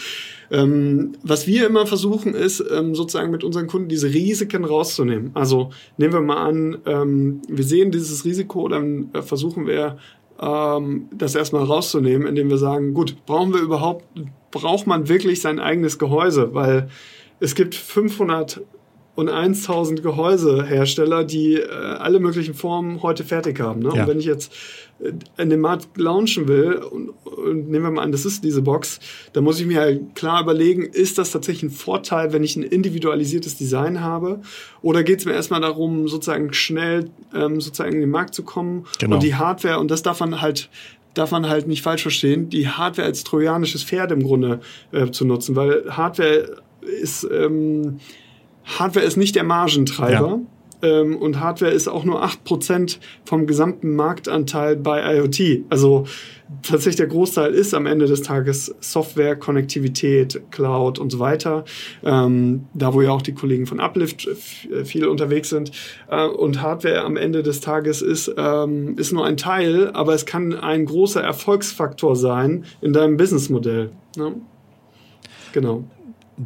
Ähm, 0.50 1.12
was 1.22 1.46
wir 1.46 1.66
immer 1.66 1.86
versuchen, 1.86 2.34
ist 2.34 2.64
ähm, 2.72 2.94
sozusagen 2.94 3.30
mit 3.30 3.44
unseren 3.44 3.66
Kunden 3.66 3.88
diese 3.88 4.08
Risiken 4.12 4.64
rauszunehmen. 4.64 5.30
Also 5.34 5.70
nehmen 5.96 6.12
wir 6.12 6.20
mal 6.20 6.44
an, 6.44 6.78
ähm, 6.86 7.42
wir 7.48 7.64
sehen 7.64 7.90
dieses 7.90 8.24
Risiko, 8.24 8.68
dann 8.68 9.10
äh, 9.12 9.22
versuchen 9.22 9.66
wir 9.66 9.98
ähm, 10.40 11.08
das 11.12 11.34
erstmal 11.34 11.64
rauszunehmen, 11.64 12.26
indem 12.26 12.48
wir 12.48 12.58
sagen, 12.58 12.94
gut, 12.94 13.16
brauchen 13.26 13.52
wir 13.52 13.60
überhaupt, 13.60 14.04
braucht 14.50 14.86
man 14.86 15.08
wirklich 15.08 15.40
sein 15.40 15.58
eigenes 15.58 15.98
Gehäuse? 15.98 16.54
Weil 16.54 16.88
es 17.40 17.54
gibt 17.54 17.74
500 17.74 18.60
und 19.20 19.28
1000 19.28 20.02
Gehäusehersteller, 20.02 21.24
die 21.24 21.56
äh, 21.56 21.68
alle 21.68 22.20
möglichen 22.20 22.54
Formen 22.54 23.02
heute 23.02 23.22
fertig 23.22 23.60
haben. 23.60 23.80
Ne? 23.80 23.90
Ja. 23.94 24.02
Und 24.02 24.08
wenn 24.08 24.18
ich 24.18 24.24
jetzt 24.24 24.52
äh, 25.00 25.12
in 25.36 25.50
den 25.50 25.60
Markt 25.60 25.88
launchen 25.96 26.48
will 26.48 26.74
und, 26.76 27.10
und, 27.10 27.70
nehmen 27.70 27.84
wir 27.84 27.90
mal 27.90 28.02
an, 28.02 28.12
das 28.12 28.24
ist 28.24 28.42
diese 28.42 28.62
Box, 28.62 28.98
dann 29.34 29.44
muss 29.44 29.60
ich 29.60 29.66
mir 29.66 29.80
halt 29.80 30.14
klar 30.14 30.42
überlegen, 30.42 30.82
ist 30.82 31.18
das 31.18 31.30
tatsächlich 31.32 31.70
ein 31.70 31.74
Vorteil, 31.74 32.32
wenn 32.32 32.42
ich 32.42 32.56
ein 32.56 32.62
individualisiertes 32.62 33.56
Design 33.56 34.00
habe? 34.00 34.40
Oder 34.80 35.02
geht 35.02 35.20
es 35.20 35.26
mir 35.26 35.34
erstmal 35.34 35.60
darum, 35.60 36.08
sozusagen 36.08 36.52
schnell 36.54 37.10
ähm, 37.34 37.60
sozusagen 37.60 37.92
in 37.92 38.00
den 38.00 38.10
Markt 38.10 38.34
zu 38.34 38.42
kommen 38.42 38.86
genau. 38.98 39.16
und 39.16 39.22
die 39.22 39.34
Hardware, 39.34 39.78
und 39.78 39.90
das 39.90 40.02
darf 40.02 40.20
man 40.20 40.40
halt 40.40 40.70
darf 41.14 41.32
man 41.32 41.48
halt 41.48 41.66
nicht 41.66 41.82
falsch 41.82 42.02
verstehen, 42.02 42.50
die 42.50 42.68
Hardware 42.68 43.04
als 43.04 43.24
trojanisches 43.24 43.82
Pferd 43.82 44.12
im 44.12 44.22
Grunde 44.22 44.60
äh, 44.92 45.10
zu 45.10 45.24
nutzen, 45.24 45.56
weil 45.56 45.84
Hardware 45.90 46.62
ist 46.82 47.26
ähm, 47.30 47.98
Hardware 48.78 49.04
ist 49.04 49.16
nicht 49.16 49.36
der 49.36 49.44
Margentreiber. 49.44 50.28
Ja. 50.28 50.40
Ähm, 50.82 51.16
und 51.16 51.40
Hardware 51.40 51.72
ist 51.72 51.88
auch 51.88 52.04
nur 52.04 52.24
8% 52.24 52.98
vom 53.24 53.46
gesamten 53.46 53.94
Marktanteil 53.96 54.76
bei 54.76 55.16
IoT. 55.16 55.64
Also 55.68 56.06
tatsächlich 56.62 56.96
der 56.96 57.06
Großteil 57.06 57.52
ist 57.52 57.74
am 57.74 57.86
Ende 57.86 58.06
des 58.06 58.22
Tages 58.22 58.74
Software, 58.80 59.36
Konnektivität, 59.36 60.40
Cloud 60.50 60.98
und 60.98 61.10
so 61.10 61.18
weiter. 61.18 61.64
Ähm, 62.02 62.66
da 62.74 62.94
wo 62.94 63.02
ja 63.02 63.10
auch 63.10 63.22
die 63.22 63.34
Kollegen 63.34 63.66
von 63.66 63.80
Uplift 63.80 64.28
viel 64.84 65.06
unterwegs 65.06 65.50
sind. 65.50 65.72
Äh, 66.08 66.26
und 66.26 66.62
Hardware 66.62 67.02
am 67.02 67.16
Ende 67.16 67.42
des 67.42 67.60
Tages 67.60 68.02
ist, 68.02 68.32
ähm, 68.36 68.96
ist 68.96 69.12
nur 69.12 69.26
ein 69.26 69.36
Teil, 69.36 69.90
aber 69.90 70.14
es 70.14 70.26
kann 70.26 70.54
ein 70.54 70.86
großer 70.86 71.22
Erfolgsfaktor 71.22 72.16
sein 72.16 72.64
in 72.80 72.92
deinem 72.92 73.16
Businessmodell. 73.16 73.90
Ne? 74.16 74.34
Genau 75.52 75.84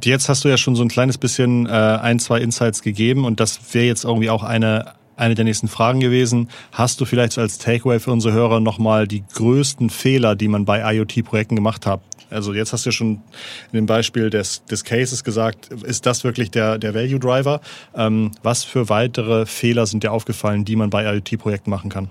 jetzt 0.03 0.29
hast 0.29 0.45
du 0.45 0.49
ja 0.49 0.57
schon 0.57 0.77
so 0.77 0.83
ein 0.83 0.89
kleines 0.89 1.19
bisschen 1.19 1.67
äh, 1.67 1.71
ein, 1.71 2.19
zwei 2.19 2.41
Insights 2.41 2.83
gegeben 2.83 3.25
und 3.25 3.41
das 3.41 3.75
wäre 3.75 3.87
jetzt 3.87 4.05
irgendwie 4.05 4.31
auch 4.31 4.43
eine 4.43 4.95
eine 5.17 5.35
der 5.35 5.45
nächsten 5.45 5.69
Fragen 5.69 6.01
gewesen. 6.01 6.49
Hast 6.73 7.01
du 7.01 7.05
vielleicht 7.05 7.39
als 7.39 7.59
Takeaway 7.59 8.01
für 8.01 8.11
unsere 8.11 8.35
Hörer 8.35 8.61
nochmal 8.61 9.07
die 9.07 9.25
größten 9.35 9.91
Fehler, 9.91 10.35
die 10.35 10.49
man 10.49 10.65
bei 10.65 10.81
IoT-Projekten 10.95 11.55
gemacht 11.55 11.87
hat? 11.87 12.01
Also 12.31 12.53
jetzt 12.53 12.73
hast 12.73 12.85
du 12.85 12.89
ja 12.89 12.93
schon 12.93 13.23
in 13.71 13.77
dem 13.77 13.87
Beispiel 13.87 14.31
des, 14.31 14.65
des 14.65 14.83
Cases 14.83 15.23
gesagt, 15.23 15.69
ist 15.69 16.07
das 16.07 16.25
wirklich 16.25 16.51
der, 16.51 16.79
der 16.79 16.95
Value 16.95 17.21
Driver? 17.21 17.61
Ähm, 17.95 18.33
was 18.43 18.65
für 18.65 18.89
weitere 18.89 19.47
Fehler 19.47 19.87
sind 19.87 20.03
dir 20.03 20.11
aufgefallen, 20.11 20.65
die 20.65 20.75
man 20.75 20.91
bei 20.91 21.05
IoT-Projekten 21.05 21.71
machen 21.71 21.91
kann? 21.91 22.11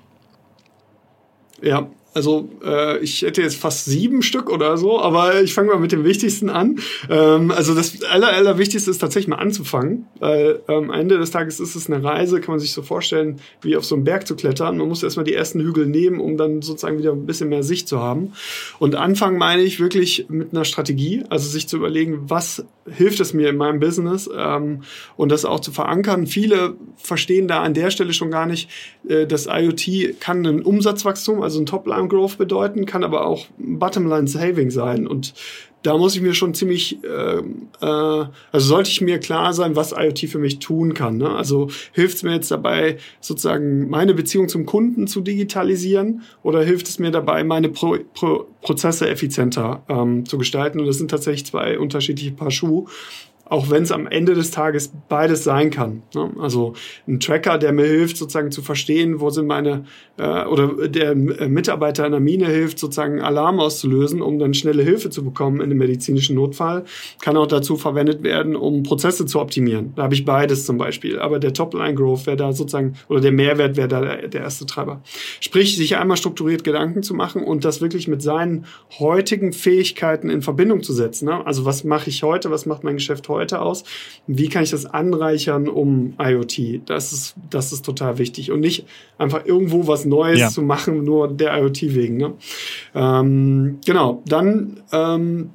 Ja, 1.61 1.87
also 2.13 2.49
äh, 2.63 2.99
ich 2.99 3.23
hätte 3.23 3.41
jetzt 3.41 3.57
fast 3.57 3.85
sieben 3.85 4.21
Stück 4.21 4.49
oder 4.49 4.77
so, 4.77 4.99
aber 4.99 5.41
ich 5.41 5.53
fange 5.53 5.69
mal 5.69 5.79
mit 5.79 5.91
dem 5.91 6.03
Wichtigsten 6.03 6.49
an. 6.49 6.79
Ähm, 7.09 7.51
also 7.51 7.73
das 7.73 8.03
aller, 8.03 8.27
aller 8.27 8.57
Wichtigste 8.57 8.91
ist 8.91 8.99
tatsächlich 8.99 9.27
mal 9.27 9.37
anzufangen, 9.37 10.07
weil 10.19 10.61
ähm, 10.67 10.83
am 10.83 10.91
Ende 10.91 11.17
des 11.17 11.31
Tages 11.31 11.59
ist 11.59 11.75
es 11.75 11.89
eine 11.89 12.03
Reise, 12.03 12.39
kann 12.39 12.53
man 12.53 12.59
sich 12.59 12.73
so 12.73 12.81
vorstellen, 12.81 13.39
wie 13.61 13.75
auf 13.75 13.85
so 13.85 13.95
einen 13.95 14.03
Berg 14.03 14.27
zu 14.27 14.35
klettern. 14.35 14.77
Man 14.77 14.87
muss 14.87 15.01
erstmal 15.03 15.23
die 15.23 15.33
ersten 15.33 15.59
Hügel 15.59 15.87
nehmen, 15.87 16.19
um 16.19 16.37
dann 16.37 16.61
sozusagen 16.61 16.97
wieder 16.97 17.13
ein 17.13 17.25
bisschen 17.25 17.49
mehr 17.49 17.63
Sicht 17.63 17.87
zu 17.87 17.99
haben. 17.99 18.33
Und 18.79 18.95
anfangen 18.95 19.37
meine 19.37 19.63
ich 19.63 19.79
wirklich 19.79 20.27
mit 20.29 20.53
einer 20.53 20.65
Strategie, 20.65 21.23
also 21.29 21.49
sich 21.49 21.67
zu 21.67 21.77
überlegen, 21.77 22.29
was 22.29 22.65
hilft 22.89 23.19
es 23.19 23.33
mir 23.33 23.49
in 23.49 23.57
meinem 23.57 23.79
Business 23.79 24.29
ähm, 24.35 24.83
und 25.15 25.31
das 25.31 25.45
auch 25.45 25.61
zu 25.61 25.71
verankern. 25.71 26.27
Viele 26.27 26.75
verstehen 26.97 27.47
da 27.47 27.63
an 27.63 27.73
der 27.73 27.91
Stelle 27.91 28.13
schon 28.13 28.29
gar 28.31 28.45
nicht, 28.45 28.69
äh, 29.07 29.25
dass 29.25 29.47
IoT 29.47 30.19
kann 30.19 30.45
ein 30.45 30.61
Umsatzwachstum, 30.61 31.41
also 31.41 31.59
ein 31.59 31.65
Top-Line 31.65 32.02
Growth 32.09 32.37
bedeuten, 32.37 32.85
kann 32.85 33.03
aber 33.03 33.25
auch 33.25 33.47
Bottomline 33.57 34.27
Saving 34.27 34.69
sein. 34.71 35.07
Und 35.07 35.33
da 35.83 35.97
muss 35.97 36.15
ich 36.15 36.21
mir 36.21 36.33
schon 36.33 36.53
ziemlich, 36.53 37.03
äh, 37.03 37.37
äh, 37.37 38.25
also 38.51 38.67
sollte 38.67 38.89
ich 38.89 39.01
mir 39.01 39.19
klar 39.19 39.53
sein, 39.53 39.75
was 39.75 39.91
IoT 39.91 40.29
für 40.29 40.39
mich 40.39 40.59
tun 40.59 40.93
kann. 40.93 41.17
Ne? 41.17 41.29
Also 41.29 41.69
hilft 41.91 42.17
es 42.17 42.23
mir 42.23 42.33
jetzt 42.33 42.49
dabei, 42.51 42.97
sozusagen 43.19 43.89
meine 43.89 44.13
Beziehung 44.13 44.47
zum 44.47 44.65
Kunden 44.65 45.07
zu 45.07 45.21
digitalisieren 45.21 46.21
oder 46.41 46.63
hilft 46.63 46.87
es 46.87 46.99
mir 46.99 47.11
dabei, 47.11 47.43
meine 47.43 47.69
Pro 47.69 47.97
Pro 48.13 48.47
Prozesse 48.61 49.09
effizienter 49.09 49.83
ähm, 49.89 50.25
zu 50.25 50.37
gestalten? 50.37 50.79
Und 50.79 50.87
das 50.87 50.97
sind 50.97 51.11
tatsächlich 51.11 51.45
zwei 51.45 51.77
unterschiedliche 51.77 52.31
Paar 52.31 52.51
Schuhe 52.51 52.85
auch 53.53 53.69
wenn 53.69 53.83
es 53.83 53.91
am 53.91 54.07
Ende 54.07 54.33
des 54.33 54.49
Tages 54.49 54.91
beides 55.09 55.43
sein 55.43 55.69
kann. 55.69 56.01
Ne? 56.15 56.31
Also 56.39 56.73
ein 57.07 57.19
Tracker, 57.19 57.59
der 57.59 57.71
mir 57.71 57.85
hilft, 57.85 58.17
sozusagen 58.17 58.49
zu 58.49 58.63
verstehen, 58.63 59.19
wo 59.19 59.29
sind 59.29 59.45
meine, 59.45 59.85
äh, 60.17 60.45
oder 60.45 60.87
der 60.89 61.11
äh, 61.11 61.47
Mitarbeiter 61.47 62.03
in 62.07 62.13
der 62.13 62.19
Mine 62.19 62.47
hilft, 62.47 62.79
sozusagen 62.79 63.21
Alarm 63.21 63.59
auszulösen, 63.59 64.23
um 64.23 64.39
dann 64.39 64.55
schnelle 64.55 64.81
Hilfe 64.81 65.11
zu 65.11 65.23
bekommen 65.23 65.57
in 65.57 65.65
einem 65.65 65.77
medizinischen 65.77 66.35
Notfall, 66.35 66.85
kann 67.21 67.37
auch 67.37 67.45
dazu 67.45 67.77
verwendet 67.77 68.23
werden, 68.23 68.55
um 68.55 68.81
Prozesse 68.81 69.27
zu 69.27 69.39
optimieren. 69.39 69.93
Da 69.95 70.01
habe 70.01 70.15
ich 70.15 70.25
beides 70.25 70.65
zum 70.65 70.79
Beispiel. 70.79 71.19
Aber 71.19 71.37
der 71.37 71.53
Top-Line-Growth 71.53 72.25
wäre 72.25 72.37
da 72.37 72.53
sozusagen, 72.53 72.95
oder 73.07 73.21
der 73.21 73.33
Mehrwert 73.33 73.77
wäre 73.77 73.87
da 73.87 74.01
der, 74.01 74.29
der 74.29 74.41
erste 74.41 74.65
Treiber. 74.65 75.03
Sprich, 75.41 75.77
sich 75.77 75.95
einmal 75.97 76.17
strukturiert 76.17 76.63
Gedanken 76.63 77.03
zu 77.03 77.13
machen 77.13 77.43
und 77.43 77.65
das 77.65 77.81
wirklich 77.81 78.07
mit 78.07 78.23
seinen 78.23 78.65
heutigen 78.97 79.53
Fähigkeiten 79.53 80.31
in 80.31 80.41
Verbindung 80.41 80.81
zu 80.81 80.91
setzen. 80.91 81.25
Ne? 81.25 81.45
Also 81.45 81.65
was 81.65 81.83
mache 81.83 82.09
ich 82.09 82.23
heute, 82.23 82.49
was 82.49 82.65
macht 82.65 82.83
mein 82.83 82.95
Geschäft 82.95 83.29
heute? 83.29 83.42
Heute 83.43 83.61
aus? 83.61 83.83
Wie 84.25 84.49
kann 84.49 84.63
ich 84.63 84.71
das 84.71 84.85
anreichern 84.85 85.67
um 85.67 86.15
IoT? 86.19 86.81
Das 86.85 87.11
ist, 87.13 87.35
das 87.49 87.71
ist 87.73 87.85
total 87.85 88.17
wichtig 88.17 88.51
und 88.51 88.61
nicht 88.61 88.85
einfach 89.17 89.45
irgendwo 89.45 89.87
was 89.87 90.05
Neues 90.05 90.39
ja. 90.39 90.49
zu 90.49 90.61
machen, 90.61 91.03
nur 91.03 91.27
der 91.27 91.57
IoT 91.59 91.93
wegen. 91.93 92.17
Ne? 92.17 92.33
Ähm, 92.95 93.79
genau, 93.85 94.23
dann 94.25 94.81
ähm, 94.91 95.49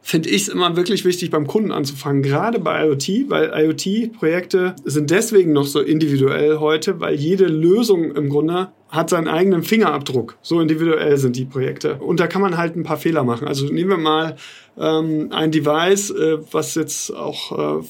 finde 0.00 0.28
ich 0.28 0.42
es 0.42 0.48
immer 0.48 0.76
wirklich 0.76 1.04
wichtig, 1.04 1.30
beim 1.30 1.46
Kunden 1.46 1.72
anzufangen, 1.72 2.22
gerade 2.22 2.58
bei 2.58 2.86
IoT, 2.86 3.28
weil 3.28 3.52
IoT-Projekte 3.54 4.76
sind 4.84 5.10
deswegen 5.10 5.52
noch 5.52 5.66
so 5.66 5.80
individuell 5.80 6.58
heute, 6.58 7.00
weil 7.00 7.14
jede 7.14 7.46
Lösung 7.46 8.14
im 8.14 8.28
Grunde 8.28 8.68
hat 8.94 9.10
seinen 9.10 9.28
eigenen 9.28 9.62
Fingerabdruck. 9.62 10.36
So 10.42 10.60
individuell 10.60 11.16
sind 11.16 11.36
die 11.36 11.44
Projekte. 11.44 11.96
Und 11.96 12.20
da 12.20 12.26
kann 12.26 12.40
man 12.40 12.56
halt 12.56 12.76
ein 12.76 12.84
paar 12.84 12.96
Fehler 12.96 13.24
machen. 13.24 13.48
Also 13.48 13.66
nehmen 13.66 13.90
wir 13.90 13.96
mal 13.96 14.36
ähm, 14.78 15.28
ein 15.30 15.50
Device, 15.50 16.10
äh, 16.10 16.38
was 16.52 16.74
jetzt 16.74 17.14
auch 17.14 17.80
äh, 17.80 17.84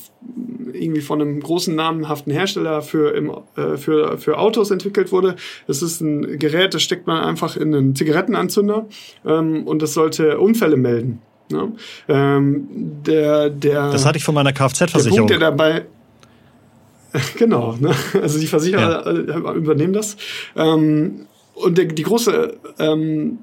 irgendwie 0.72 1.00
von 1.00 1.20
einem 1.20 1.40
großen 1.40 1.74
namenhaften 1.74 2.32
Hersteller 2.32 2.82
für, 2.82 3.14
im, 3.14 3.32
äh, 3.56 3.76
für, 3.76 4.18
für 4.18 4.38
Autos 4.38 4.70
entwickelt 4.70 5.12
wurde. 5.12 5.36
Das 5.66 5.82
ist 5.82 6.00
ein 6.00 6.38
Gerät, 6.38 6.74
das 6.74 6.82
steckt 6.82 7.06
man 7.06 7.22
einfach 7.22 7.56
in 7.56 7.74
einen 7.74 7.94
Zigarettenanzünder 7.94 8.86
ähm, 9.26 9.66
und 9.66 9.82
das 9.82 9.94
sollte 9.94 10.38
Unfälle 10.38 10.76
melden. 10.76 11.20
Ne? 11.50 11.72
Ähm, 12.08 12.66
der, 12.70 13.50
der, 13.50 13.90
das 13.92 14.06
hatte 14.06 14.16
ich 14.16 14.24
von 14.24 14.34
meiner 14.34 14.52
Kfz-Versicherung. 14.52 15.26
Der 15.26 15.34
Punkt, 15.36 15.42
der 15.42 15.50
dabei 15.50 15.86
genau, 17.38 17.77
ne? 17.79 17.94
also 18.20 18.38
die 18.38 18.46
Versicherer 18.46 19.27
ja. 19.27 19.55
übernehmen 19.55 19.92
das. 19.92 20.16
Ähm, 20.57 21.27
und 21.55 21.79
der, 21.79 21.85
die 21.85 22.03
große, 22.03 22.57
ähm, 22.81 23.38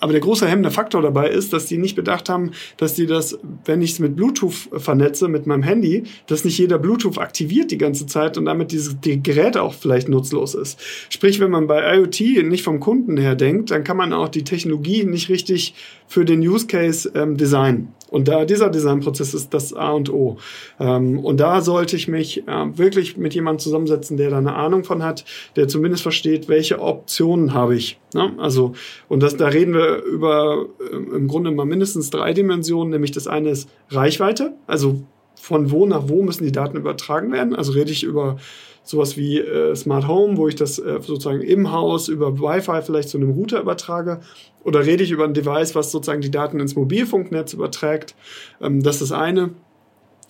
aber 0.00 0.12
der 0.12 0.22
große 0.22 0.48
hemmende 0.48 0.70
Faktor 0.70 1.02
dabei 1.02 1.28
ist, 1.28 1.52
dass 1.52 1.66
die 1.66 1.76
nicht 1.76 1.94
bedacht 1.94 2.30
haben, 2.30 2.52
dass 2.78 2.94
die 2.94 3.06
das, 3.06 3.38
wenn 3.66 3.82
ich 3.82 3.92
es 3.92 3.98
mit 3.98 4.16
Bluetooth 4.16 4.70
vernetze, 4.78 5.28
mit 5.28 5.46
meinem 5.46 5.62
Handy, 5.62 6.04
dass 6.26 6.44
nicht 6.44 6.56
jeder 6.56 6.78
Bluetooth 6.78 7.18
aktiviert 7.18 7.70
die 7.70 7.76
ganze 7.76 8.06
Zeit 8.06 8.38
und 8.38 8.46
damit 8.46 8.72
dieses 8.72 8.98
die 8.98 9.22
Gerät 9.22 9.58
auch 9.58 9.74
vielleicht 9.74 10.08
nutzlos 10.08 10.54
ist. 10.54 10.80
Sprich, 11.10 11.38
wenn 11.38 11.50
man 11.50 11.66
bei 11.66 11.96
IoT 11.96 12.44
nicht 12.44 12.64
vom 12.64 12.80
Kunden 12.80 13.18
her 13.18 13.34
denkt, 13.34 13.70
dann 13.70 13.84
kann 13.84 13.98
man 13.98 14.14
auch 14.14 14.30
die 14.30 14.44
Technologie 14.44 15.04
nicht 15.04 15.28
richtig 15.28 15.74
für 16.06 16.24
den 16.24 16.40
Use 16.40 16.66
Case 16.66 17.12
ähm, 17.14 17.36
designen. 17.36 17.88
Und 18.14 18.28
da 18.28 18.44
dieser 18.44 18.70
Designprozess 18.70 19.34
ist 19.34 19.52
das 19.52 19.74
A 19.74 19.90
und 19.90 20.08
O. 20.08 20.36
Ähm, 20.78 21.18
und 21.18 21.40
da 21.40 21.60
sollte 21.62 21.96
ich 21.96 22.06
mich 22.06 22.46
äh, 22.46 22.78
wirklich 22.78 23.16
mit 23.16 23.34
jemandem 23.34 23.58
zusammensetzen, 23.58 24.16
der 24.16 24.30
da 24.30 24.38
eine 24.38 24.54
Ahnung 24.54 24.84
von 24.84 25.02
hat, 25.02 25.24
der 25.56 25.66
zumindest 25.66 26.04
versteht, 26.04 26.48
welche 26.48 26.80
Optionen 26.80 27.54
habe 27.54 27.74
ich. 27.74 27.98
Ne? 28.14 28.32
Also, 28.38 28.74
und 29.08 29.20
das, 29.20 29.36
da 29.36 29.48
reden 29.48 29.74
wir 29.74 30.04
über 30.04 30.66
äh, 30.92 30.94
im 30.94 31.26
Grunde 31.26 31.50
mal 31.50 31.66
mindestens 31.66 32.10
drei 32.10 32.32
Dimensionen, 32.32 32.92
nämlich 32.92 33.10
das 33.10 33.26
eine 33.26 33.50
ist 33.50 33.68
Reichweite, 33.90 34.52
also 34.68 35.02
von 35.34 35.72
wo 35.72 35.84
nach 35.84 36.08
wo 36.08 36.22
müssen 36.22 36.44
die 36.44 36.52
Daten 36.52 36.76
übertragen 36.76 37.32
werden. 37.32 37.56
Also 37.56 37.72
rede 37.72 37.90
ich 37.90 38.04
über 38.04 38.36
sowas 38.84 39.16
wie 39.16 39.38
äh, 39.40 39.74
Smart 39.74 40.06
Home, 40.06 40.36
wo 40.36 40.46
ich 40.46 40.54
das 40.54 40.78
äh, 40.78 41.00
sozusagen 41.00 41.40
im 41.40 41.72
Haus 41.72 42.08
über 42.08 42.38
Wi-Fi 42.38 42.82
vielleicht 42.82 43.08
zu 43.08 43.16
einem 43.16 43.30
Router 43.30 43.60
übertrage. 43.60 44.20
Oder 44.62 44.86
rede 44.86 45.02
ich 45.02 45.10
über 45.10 45.24
ein 45.24 45.34
Device, 45.34 45.74
was 45.74 45.90
sozusagen 45.90 46.20
die 46.20 46.30
Daten 46.30 46.60
ins 46.60 46.76
Mobilfunknetz 46.76 47.54
überträgt. 47.54 48.14
Ähm, 48.60 48.82
das 48.82 48.96
ist 48.96 49.10
das 49.10 49.18
eine. 49.18 49.50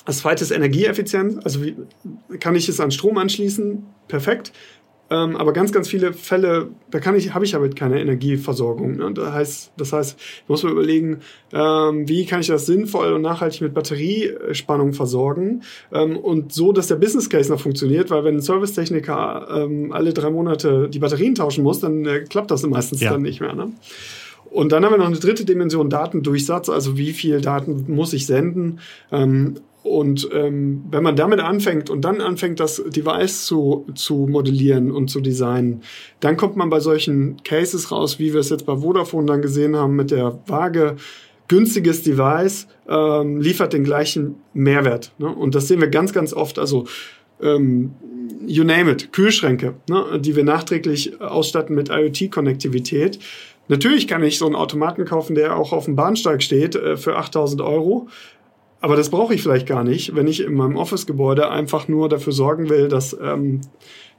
Das 0.07 0.19
zweite 0.19 0.45
ist 0.45 0.51
Energieeffizienz. 0.51 1.38
Also 1.45 1.62
wie, 1.62 1.77
kann 2.38 2.55
ich 2.55 2.69
es 2.69 2.81
an 2.81 2.90
Strom 2.90 3.19
anschließen? 3.19 3.85
Perfekt. 4.07 4.53
Ähm, 5.11 5.37
aber 5.37 5.53
ganz, 5.53 5.71
ganz 5.71 5.88
viele 5.88 6.12
Fälle, 6.14 6.69
da 6.90 6.99
kann 6.99 7.14
ich, 7.14 7.35
habe 7.35 7.45
ich 7.45 7.51
damit 7.51 7.77
keine 7.77 8.01
Energieversorgung. 8.01 8.97
Ne? 8.97 9.12
Das 9.12 9.33
heißt, 9.33 9.73
das 9.77 9.93
heißt, 9.93 10.19
ich 10.19 10.49
muss 10.49 10.62
mir 10.62 10.71
überlegen, 10.71 11.21
ähm, 11.53 12.09
wie 12.09 12.25
kann 12.25 12.40
ich 12.40 12.47
das 12.47 12.64
sinnvoll 12.64 13.12
und 13.12 13.23
nachhaltig 13.23 13.61
mit 13.61 13.75
Batteriespannung 13.75 14.95
versorgen 14.95 15.62
ähm, 15.93 16.17
und 16.17 16.53
so, 16.53 16.73
dass 16.73 16.87
der 16.87 16.97
Business 16.97 17.29
Case 17.29 17.53
noch 17.53 17.61
funktioniert, 17.61 18.11
weil 18.11 18.25
wenn 18.25 18.37
ein 18.37 18.40
Servicetechniker 18.40 19.49
ähm, 19.51 19.93
alle 19.93 20.14
drei 20.14 20.31
Monate 20.31 20.88
die 20.88 20.99
Batterien 20.99 21.35
tauschen 21.35 21.64
muss, 21.64 21.81
dann 21.81 22.07
äh, 22.07 22.21
klappt 22.21 22.51
das 22.51 22.62
meistens 22.67 23.01
ja. 23.01 23.11
dann 23.12 23.23
nicht 23.23 23.40
mehr. 23.40 23.55
Ne? 23.55 23.73
Und 24.51 24.73
dann 24.73 24.85
haben 24.85 24.93
wir 24.93 24.99
noch 24.99 25.07
eine 25.07 25.19
dritte 25.19 25.45
Dimension, 25.45 25.90
Datendurchsatz, 25.90 26.69
also 26.69 26.97
wie 26.97 27.12
viel 27.12 27.40
Daten 27.40 27.93
muss 27.93 28.12
ich 28.12 28.25
senden. 28.25 28.79
Ähm, 29.11 29.57
und 29.85 30.31
ähm, 30.33 30.83
wenn 30.90 31.03
man 31.03 31.14
damit 31.14 31.40
anfängt 31.40 31.90
und 31.90 32.07
dann 32.07 32.23
anfängt, 32.23 32.59
das 32.59 32.83
Device 32.87 33.44
zu, 33.44 33.87
zu 33.94 34.27
modellieren 34.31 34.90
und 34.90 35.09
zu 35.09 35.20
designen, 35.20 35.83
dann 36.20 36.38
kommt 36.38 36.57
man 36.57 36.70
bei 36.70 36.81
solchen 36.81 37.37
Cases 37.44 37.92
raus, 37.92 38.18
wie 38.18 38.33
wir 38.33 38.40
es 38.40 38.49
jetzt 38.49 38.64
bei 38.64 38.79
Vodafone 38.79 39.27
dann 39.27 39.42
gesehen 39.42 39.77
haben 39.77 39.94
mit 39.94 40.11
der 40.11 40.40
Waage. 40.47 40.97
Günstiges 41.49 42.03
Device 42.03 42.66
ähm, 42.88 43.42
liefert 43.42 43.75
den 43.75 43.85
gleichen 43.85 44.37
Mehrwert. 44.55 45.12
Ne? 45.18 45.29
Und 45.29 45.55
das 45.55 45.68
sehen 45.68 45.83
wir 45.83 45.88
ganz, 45.88 46.14
ganz 46.14 46.33
oft. 46.33 46.59
Also 46.59 46.87
ähm, 47.42 47.90
you 48.47 48.64
name 48.64 48.90
it, 48.90 49.12
Kühlschränke, 49.12 49.75
ne? 49.90 50.18
die 50.18 50.35
wir 50.35 50.44
nachträglich 50.44 51.20
ausstatten 51.20 51.77
mit 51.77 51.90
IoT-Konnektivität. 51.90 53.18
Natürlich 53.68 54.09
kann 54.09 54.23
ich 54.23 54.38
so 54.38 54.47
einen 54.47 54.57
Automaten 54.57 55.05
kaufen, 55.05 55.35
der 55.35 55.57
auch 55.57 55.73
auf 55.73 55.87
dem 55.87 55.97
Bahnsteig 55.97 56.42
steht, 56.42 56.75
äh, 56.75 56.97
für 56.97 57.16
8000 57.16 57.62
Euro. 57.62 58.09
Aber 58.85 58.97
das 58.97 59.09
brauche 59.09 59.33
ich 59.33 59.40
vielleicht 59.40 59.66
gar 59.66 59.83
nicht, 59.83 60.14
wenn 60.14 60.27
ich 60.27 60.42
in 60.42 60.53
meinem 60.53 60.77
Office-Gebäude 60.77 61.51
einfach 61.51 61.88
nur 61.88 62.11
dafür 62.11 62.35
sorgen 62.35 62.68
will, 62.68 62.88
dass, 62.88 63.16
ähm, 63.18 63.62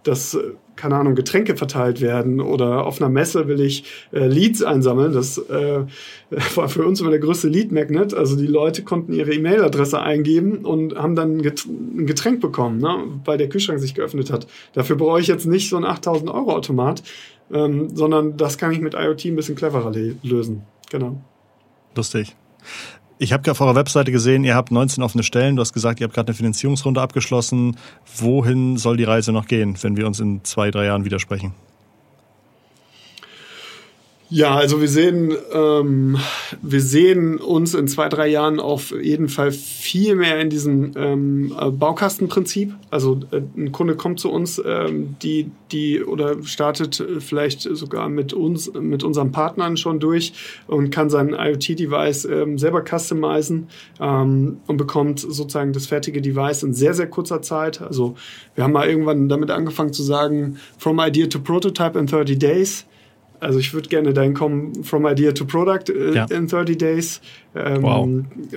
dass, 0.02 0.36
keine 0.76 0.96
Ahnung, 0.96 1.14
Getränke 1.14 1.56
verteilt 1.56 2.02
werden 2.02 2.42
oder 2.42 2.88
auf 2.88 3.00
einer 3.00 3.12
Messe 3.12 3.48
will 3.48 3.62
ich 3.62 3.84
äh, 4.12 4.26
Leads 4.26 4.64
einsammeln. 4.64 5.14
Das 5.14 5.38
äh, 5.38 5.82
war 6.56 6.68
für 6.68 6.84
uns 6.84 7.00
immer 7.00 7.12
der 7.12 7.20
größte 7.20 7.48
Lead-Magnet. 7.48 8.16
Also 8.16 8.36
die 8.36 8.48
Leute 8.48 8.84
konnten 8.84 9.14
ihre 9.14 9.36
E-Mail-Adresse 9.36 10.02
eingeben 10.02 10.66
und 10.66 10.96
haben 10.96 11.16
dann 11.16 11.42
ein 11.42 12.08
Getränk 12.08 12.42
bekommen, 12.42 12.80
ne, 12.80 13.04
weil 13.24 13.38
der 13.38 13.50
Kühlschrank 13.50 13.80
sich 13.80 13.94
geöffnet 13.94 14.32
hat. 14.32 14.48
Dafür 14.74 14.96
brauche 14.96 15.20
ich 15.20 15.28
jetzt 15.28 15.46
nicht 15.46 15.70
so 15.70 15.76
einen 15.76 15.86
8000 15.86 16.32
Euro 16.32 16.54
Automat, 16.56 17.04
ähm, 17.54 17.96
sondern 17.96 18.36
das 18.36 18.58
kann 18.58 18.72
ich 18.72 18.82
mit 18.82 18.96
IoT 18.96 19.26
ein 19.26 19.36
bisschen 19.36 19.56
cleverer 19.56 19.92
lösen. 20.24 20.64
Genau. 20.90 21.22
Lustig. 21.96 22.36
Ich 23.18 23.32
habe 23.32 23.50
auf 23.50 23.62
eurer 23.62 23.76
Webseite 23.76 24.12
gesehen, 24.12 24.44
ihr 24.44 24.56
habt 24.56 24.72
19 24.72 25.02
offene 25.02 25.24
Stellen. 25.24 25.56
Du 25.56 25.62
hast 25.62 25.72
gesagt, 25.72 26.02
ihr 26.02 26.04
habt 26.04 26.14
gerade 26.14 26.28
eine 26.28 26.36
Finanzierungsrunde 26.36 27.02
abgeschlossen. 27.02 27.78
Wohin 28.18 28.76
soll 28.76 28.98
die 28.98 29.06
Reise 29.06 29.32
noch 29.32 29.48
gehen, 29.48 29.78
wenn 29.82 29.96
wir 29.96 30.06
uns 30.06 30.20
in 30.20 30.44
zwei, 30.44 30.70
drei 30.70 30.86
Jahren 30.86 31.06
widersprechen? 31.06 31.54
Ja, 34.36 34.54
also 34.54 34.82
wir 34.82 34.90
sehen, 34.90 35.34
ähm, 35.54 36.18
wir 36.62 36.82
sehen 36.82 37.38
uns 37.38 37.74
in 37.74 37.88
zwei, 37.88 38.10
drei 38.10 38.28
Jahren 38.28 38.60
auf 38.60 38.92
jeden 38.92 39.30
Fall 39.30 39.54
viel 39.54 40.18
mehr 40.18 40.42
in 40.42 40.50
diesem 40.50 40.92
ähm, 40.98 41.56
äh, 41.58 41.70
Baukastenprinzip. 41.72 42.76
Also 42.90 43.22
äh, 43.32 43.40
ein 43.56 43.72
Kunde 43.72 43.96
kommt 43.96 44.20
zu 44.20 44.30
uns, 44.30 44.62
ähm, 44.66 45.16
die, 45.24 45.52
die 45.72 46.04
oder 46.04 46.44
startet 46.44 47.02
vielleicht 47.20 47.62
sogar 47.62 48.10
mit 48.10 48.34
uns, 48.34 48.74
mit 48.74 49.06
unseren 49.06 49.32
Partnern 49.32 49.78
schon 49.78 50.02
durch 50.02 50.34
und 50.68 50.90
kann 50.90 51.10
sein 51.10 51.30
IoT-Device 51.30 52.26
ähm, 52.26 52.58
selber 52.58 52.84
customizen 52.84 53.70
ähm, 54.02 54.58
und 54.68 54.76
bekommt 54.76 55.22
sozusagen 55.22 55.72
das 55.72 55.88
fertige 55.88 56.22
Device 56.22 56.64
in 56.64 56.74
sehr, 56.74 56.94
sehr 56.94 57.08
kurzer 57.08 57.42
Zeit. 57.42 57.82
Also 57.82 58.16
wir 58.54 58.66
haben 58.66 58.74
mal 58.74 58.90
irgendwann 58.90 59.30
damit 59.30 59.50
angefangen 59.50 59.94
zu 59.94 60.04
sagen, 60.04 60.58
from 60.78 61.00
idea 61.00 61.28
to 61.28 61.40
prototype 61.40 61.98
in 61.98 62.06
30 62.06 62.38
days. 62.38 62.86
Also 63.40 63.60
ich 63.60 63.74
würde 63.74 63.90
gerne 63.90 64.14
dahin 64.14 64.34
kommen, 64.34 64.84
from 64.84 65.06
idea 65.06 65.32
to 65.32 65.46
product 65.46 65.90
äh, 65.90 66.14
ja. 66.14 66.26
in 66.26 66.48
30 66.48 66.78
days. 66.78 67.22
Ähm, 67.56 67.84
wow. 67.84 68.10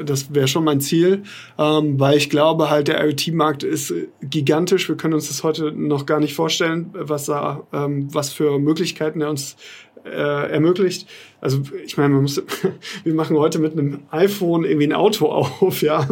Das 0.04 0.34
wäre 0.34 0.48
schon 0.48 0.64
mein 0.64 0.80
Ziel, 0.80 1.22
ähm, 1.58 1.98
weil 2.00 2.16
ich 2.16 2.30
glaube 2.30 2.70
halt, 2.70 2.88
der 2.88 3.04
IoT-Markt 3.04 3.62
ist 3.62 3.92
gigantisch. 4.22 4.88
Wir 4.88 4.96
können 4.96 5.14
uns 5.14 5.28
das 5.28 5.44
heute 5.44 5.72
noch 5.72 6.06
gar 6.06 6.20
nicht 6.20 6.34
vorstellen, 6.34 6.90
was 6.92 7.26
da, 7.26 7.66
ähm, 7.72 8.08
was 8.12 8.32
für 8.32 8.58
Möglichkeiten 8.58 9.20
er 9.20 9.30
uns 9.30 9.56
äh, 10.04 10.50
ermöglicht. 10.50 11.06
Also 11.40 11.60
ich 11.84 11.96
meine, 11.96 12.14
man 12.14 12.22
muss, 12.22 12.42
wir 13.04 13.14
machen 13.14 13.36
heute 13.36 13.58
mit 13.58 13.72
einem 13.72 14.00
iPhone 14.10 14.64
irgendwie 14.64 14.88
ein 14.88 14.92
Auto 14.92 15.26
auf, 15.60 15.82
ja. 15.82 16.08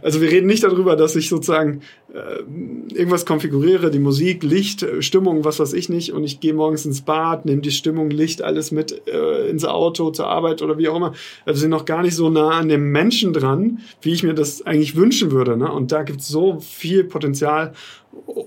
Also 0.00 0.20
wir 0.20 0.30
reden 0.30 0.46
nicht 0.46 0.64
darüber, 0.64 0.96
dass 0.96 1.14
ich 1.14 1.28
sozusagen 1.28 1.82
äh, 2.12 2.94
irgendwas 2.94 3.26
konfiguriere, 3.26 3.90
die 3.90 3.98
Musik, 3.98 4.42
Licht, 4.42 4.86
Stimmung, 5.00 5.44
was 5.44 5.60
weiß 5.60 5.74
ich 5.74 5.88
nicht, 5.88 6.12
und 6.12 6.24
ich 6.24 6.40
gehe 6.40 6.54
morgens 6.54 6.86
ins 6.86 7.02
Bad, 7.02 7.44
nehme 7.44 7.60
die 7.60 7.70
Stimmung, 7.70 8.10
Licht, 8.10 8.42
alles 8.42 8.70
mit 8.70 9.06
äh, 9.08 9.48
ins 9.48 9.64
Auto, 9.64 10.10
zur 10.10 10.26
Arbeit 10.26 10.62
oder 10.62 10.78
wie 10.78 10.88
auch 10.88 10.96
immer. 10.96 11.12
Also 11.44 11.58
wir 11.58 11.62
sind 11.62 11.70
noch 11.70 11.84
gar 11.84 12.02
nicht 12.02 12.14
so 12.14 12.30
nah 12.30 12.50
an 12.50 12.68
dem 12.68 12.92
Menschen 12.92 13.32
dran, 13.32 13.80
wie 14.00 14.12
ich 14.12 14.22
mir 14.22 14.34
das 14.34 14.62
eigentlich 14.62 14.96
wünschen 14.96 15.30
würde. 15.30 15.56
Ne? 15.56 15.70
Und 15.70 15.92
da 15.92 16.02
gibt 16.02 16.20
es 16.20 16.28
so 16.28 16.60
viel 16.60 17.04
Potenzial. 17.04 17.72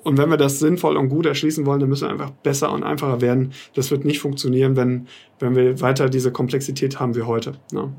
Und 0.03 0.17
wenn 0.17 0.29
wir 0.29 0.37
das 0.37 0.59
sinnvoll 0.59 0.95
und 0.95 1.09
gut 1.09 1.25
erschließen 1.25 1.65
wollen, 1.65 1.79
dann 1.79 1.89
müssen 1.89 2.07
wir 2.07 2.11
einfach 2.11 2.29
besser 2.29 2.71
und 2.71 2.83
einfacher 2.83 3.21
werden. 3.21 3.51
Das 3.73 3.89
wird 3.89 4.05
nicht 4.05 4.19
funktionieren, 4.19 4.75
wenn, 4.75 5.07
wenn 5.39 5.55
wir 5.55 5.81
weiter 5.81 6.09
diese 6.09 6.31
Komplexität 6.31 6.99
haben 6.99 7.15
wie 7.15 7.23
heute. 7.23 7.53
Ne? 7.71 7.91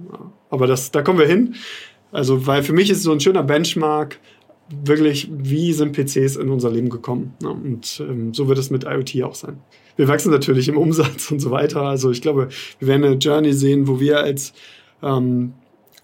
Aber 0.51 0.67
das, 0.67 0.91
da 0.91 1.03
kommen 1.03 1.19
wir 1.19 1.27
hin. 1.27 1.55
Also, 2.13 2.47
weil 2.47 2.63
für 2.63 2.73
mich 2.73 2.91
ist 2.91 3.03
so 3.03 3.13
ein 3.13 3.21
schöner 3.21 3.43
Benchmark, 3.43 4.19
wirklich, 4.85 5.29
wie 5.31 5.73
sind 5.73 5.93
PCs 5.93 6.37
in 6.37 6.49
unser 6.49 6.71
Leben 6.71 6.89
gekommen. 6.89 7.35
Ne? 7.41 7.51
Und 7.51 8.03
ähm, 8.09 8.35
so 8.35 8.49
wird 8.49 8.59
es 8.59 8.71
mit 8.71 8.85
IoT 8.85 9.23
auch 9.23 9.35
sein. 9.35 9.61
Wir 9.97 10.09
wachsen 10.09 10.31
natürlich 10.31 10.69
im 10.69 10.77
Umsatz 10.77 11.31
und 11.31 11.41
so 11.41 11.51
weiter. 11.51 11.83
Also 11.83 12.11
ich 12.11 12.23
glaube, 12.23 12.49
wir 12.79 12.89
werden 12.89 13.05
eine 13.05 13.17
Journey 13.17 13.53
sehen, 13.53 13.87
wo 13.87 14.01
wir 14.01 14.21
als 14.21 14.53
ähm, 15.03 15.55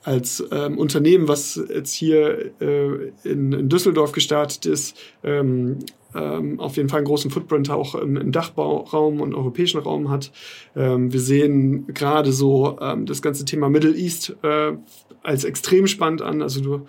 als 0.04 0.44
ähm, 0.50 0.78
Unternehmen, 0.78 1.28
was 1.28 1.62
jetzt 1.72 1.92
hier 1.92 2.52
äh, 2.60 3.12
in, 3.22 3.52
in 3.52 3.68
Düsseldorf 3.68 4.12
gestartet 4.12 4.66
ist, 4.66 4.96
ähm, 5.22 5.78
ähm, 6.14 6.60
auf 6.60 6.76
jeden 6.76 6.88
Fall 6.88 6.98
einen 6.98 7.06
großen 7.06 7.30
Footprint 7.30 7.70
auch 7.70 7.94
im, 7.94 8.16
im 8.16 8.32
Dachbauraum 8.32 9.20
und 9.20 9.34
europäischen 9.34 9.80
Raum 9.80 10.10
hat. 10.10 10.30
Ähm, 10.76 11.12
wir 11.12 11.20
sehen 11.20 11.86
gerade 11.88 12.32
so 12.32 12.78
ähm, 12.80 13.06
das 13.06 13.22
ganze 13.22 13.44
Thema 13.44 13.68
Middle 13.68 13.94
East 13.94 14.36
äh, 14.42 14.72
als 15.22 15.44
extrem 15.44 15.86
spannend 15.86 16.22
an. 16.22 16.42
Also 16.42 16.60
du 16.60 16.86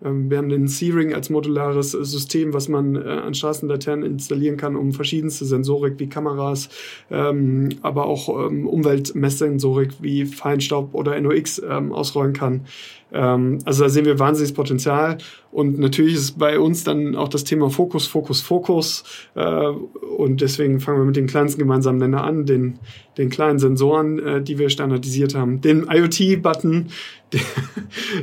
wir 0.00 0.38
haben 0.38 0.48
den 0.48 0.68
C-Ring 0.68 1.14
als 1.14 1.30
modulares 1.30 1.92
System, 1.92 2.52
was 2.52 2.68
man 2.68 2.96
äh, 2.96 3.08
an 3.08 3.34
Straßenlaternen 3.34 4.04
installieren 4.04 4.56
kann, 4.56 4.76
um 4.76 4.92
verschiedenste 4.92 5.44
Sensorik 5.44 5.94
wie 5.98 6.08
Kameras, 6.08 6.68
ähm, 7.10 7.70
aber 7.82 8.06
auch 8.06 8.46
ähm, 8.46 8.66
Umweltmesssensorik 8.66 9.92
wie 10.00 10.26
Feinstaub 10.26 10.94
oder 10.94 11.18
NOx 11.20 11.62
ausrollen 11.62 12.32
kann. 12.32 12.66
also 13.10 13.84
da 13.84 13.88
sehen 13.88 14.06
wir 14.06 14.18
wahnsinniges 14.18 14.54
Potenzial. 14.54 15.18
Und 15.54 15.78
natürlich 15.78 16.14
ist 16.14 16.36
bei 16.36 16.58
uns 16.58 16.82
dann 16.82 17.14
auch 17.14 17.28
das 17.28 17.44
Thema 17.44 17.70
Fokus, 17.70 18.08
Fokus, 18.08 18.40
Fokus. 18.40 19.04
Äh, 19.36 19.68
und 19.68 20.40
deswegen 20.40 20.80
fangen 20.80 20.98
wir 20.98 21.04
mit 21.04 21.14
dem 21.14 21.28
kleinsten 21.28 21.60
gemeinsamen 21.60 22.00
Nenner 22.00 22.24
an, 22.24 22.44
den, 22.44 22.80
den 23.18 23.30
kleinen 23.30 23.60
Sensoren, 23.60 24.18
äh, 24.18 24.42
die 24.42 24.58
wir 24.58 24.68
standardisiert 24.68 25.36
haben. 25.36 25.60
Den 25.60 25.86
IoT-Button, 25.88 26.88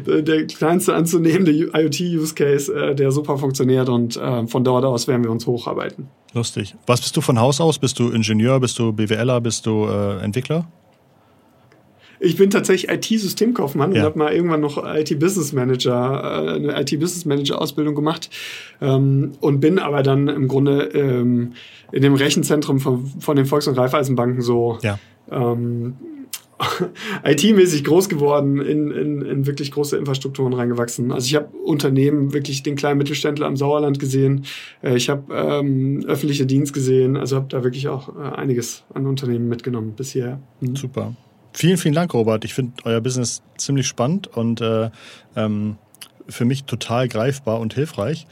der, 0.06 0.22
der 0.22 0.48
kleinste 0.48 0.94
anzunehmende 0.94 1.52
IoT-Use-Case, 1.52 2.74
äh, 2.74 2.96
der 2.96 3.12
super 3.12 3.38
funktioniert 3.38 3.90
und 3.90 4.18
äh, 4.18 4.48
von 4.48 4.64
dort 4.64 4.86
aus 4.86 5.08
werden 5.08 5.24
wir 5.24 5.32
uns 5.32 5.48
hocharbeiten. 5.48 6.08
Lustig. 6.34 6.76
Was 6.88 7.02
bist 7.02 7.16
du 7.18 7.22
von 7.22 7.40
Haus 7.40 7.60
aus? 7.60 7.80
Bist 7.80 8.00
du 8.00 8.10
Ingenieur, 8.10 8.60
bist 8.60 8.80
du 8.80 8.94
BWLer, 8.94 9.42
bist 9.42 9.66
du 9.66 9.86
äh, 9.86 10.24
Entwickler? 10.24 10.68
Ich 12.24 12.38
bin 12.38 12.52
tatsächlich 12.52 12.92
IT-Systemkaufmann 12.92 13.94
ja. 13.94 14.02
und 14.02 14.06
habe 14.06 14.20
mal 14.20 14.32
irgendwann 14.32 14.62
noch 14.62 14.78
IT-Business 14.78 15.54
Manager, 15.54 16.22
äh, 16.24 16.56
eine 16.56 16.80
IT-Business 16.80 17.26
Manager-Ausbildung 17.26 17.96
gemacht 17.96 18.30
ähm, 18.80 19.32
und 19.40 19.60
bin 19.60 19.80
aber 19.80 20.04
dann 20.04 20.28
im 20.28 20.48
Grunde 20.48 20.84
ähm, 20.94 21.54
in 21.92 22.04
dem 22.04 22.14
Rechenzentrum 22.14 22.80
von, 22.80 23.08
von 23.20 23.36
den 23.36 23.48
Volks- 23.48 23.68
und 23.68 23.76
Raiffeisenbanken 23.76 24.44
so 24.44 24.78
ja. 24.84 25.00
ähm, 25.32 25.96
IT-mäßig 27.24 27.84
groß 27.84 28.10
geworden, 28.10 28.62
in, 28.62 28.92
in, 28.92 29.22
in 29.22 29.46
wirklich 29.46 29.72
große 29.72 29.98
Infrastrukturen 29.98 30.54
reingewachsen. 30.54 31.12
Also 31.12 31.26
ich 31.28 31.36
habe 31.36 31.56
Unternehmen, 31.58 32.34
wirklich 32.34 32.64
den 32.64 32.76
kleinen 32.76 32.98
Mittelständler 32.98 33.48
am 33.48 33.58
Sauerland 33.58 34.00
gesehen. 34.00 34.46
Äh, 34.82 34.96
ich 34.96 35.10
habe 35.10 35.34
ähm, 35.34 36.04
öffentliche 36.08 36.46
Dienst 36.46 36.74
gesehen. 36.74 37.18
Also 37.18 37.36
habe 37.36 37.48
da 37.50 37.64
wirklich 37.64 37.88
auch 37.88 38.16
äh, 38.16 38.36
einiges 38.36 38.84
an 38.94 39.08
Unternehmen 39.08 39.48
mitgenommen 39.48 39.94
bisher. 39.96 40.40
Mhm. 40.60 40.76
Super. 40.76 41.16
Vielen, 41.54 41.78
vielen 41.78 41.94
Dank, 41.94 42.14
Robert. 42.14 42.46
Ich 42.46 42.54
finde 42.54 42.74
euer 42.86 43.02
Business 43.02 43.42
ziemlich 43.58 43.88
spannend 43.88 44.28
und 44.28 44.62
äh, 44.62 44.90
ähm, 45.36 45.78
für 46.30 46.46
mich 46.46 46.64
total 46.64 47.08
greifbar 47.08 47.60
und 47.60 47.74
hilfreich. 47.74 48.26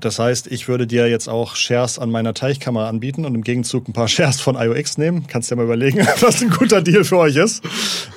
Das 0.00 0.18
heißt, 0.18 0.46
ich 0.50 0.68
würde 0.68 0.86
dir 0.86 1.08
jetzt 1.08 1.28
auch 1.28 1.54
Shares 1.54 1.98
an 1.98 2.10
meiner 2.10 2.32
Teichkamera 2.32 2.88
anbieten 2.88 3.26
und 3.26 3.34
im 3.34 3.42
Gegenzug 3.42 3.88
ein 3.88 3.92
paar 3.92 4.08
Shares 4.08 4.40
von 4.40 4.56
IOX 4.56 4.96
nehmen. 4.96 5.26
Kannst 5.26 5.50
dir 5.50 5.56
mal 5.56 5.64
überlegen, 5.64 5.98
was 6.20 6.42
ein 6.42 6.50
guter 6.50 6.80
Deal 6.80 7.04
für 7.04 7.18
euch 7.18 7.36
ist. 7.36 7.62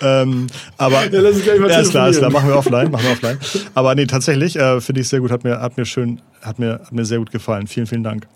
Ähm, 0.02 0.48
aber 0.78 1.06
ja, 1.06 1.20
lass 1.20 1.42
gleich 1.42 1.60
mal 1.60 1.70
ja, 1.70 1.80
ist 1.80 1.92
klar, 1.92 2.10
ist 2.10 2.20
klar, 2.20 2.32
machen 2.32 2.48
wir 2.48 2.56
offline, 2.56 2.92
machen 2.92 3.04
wir 3.04 3.12
offline. 3.12 3.38
Aber 3.74 3.94
nee, 3.94 4.06
tatsächlich 4.06 4.56
äh, 4.56 4.80
finde 4.80 5.02
ich 5.02 5.10
sehr 5.10 5.20
gut, 5.20 5.32
hat 5.32 5.44
mir, 5.44 5.60
hat 5.60 5.78
mir 5.78 5.86
schön, 5.86 6.22
hat 6.42 6.60
mir, 6.60 6.80
hat 6.80 6.94
mir 6.94 7.06
sehr 7.06 7.20
gut 7.20 7.32
gefallen. 7.32 7.68
Vielen, 7.68 7.88
vielen 7.88 8.04
Dank. 8.04 8.28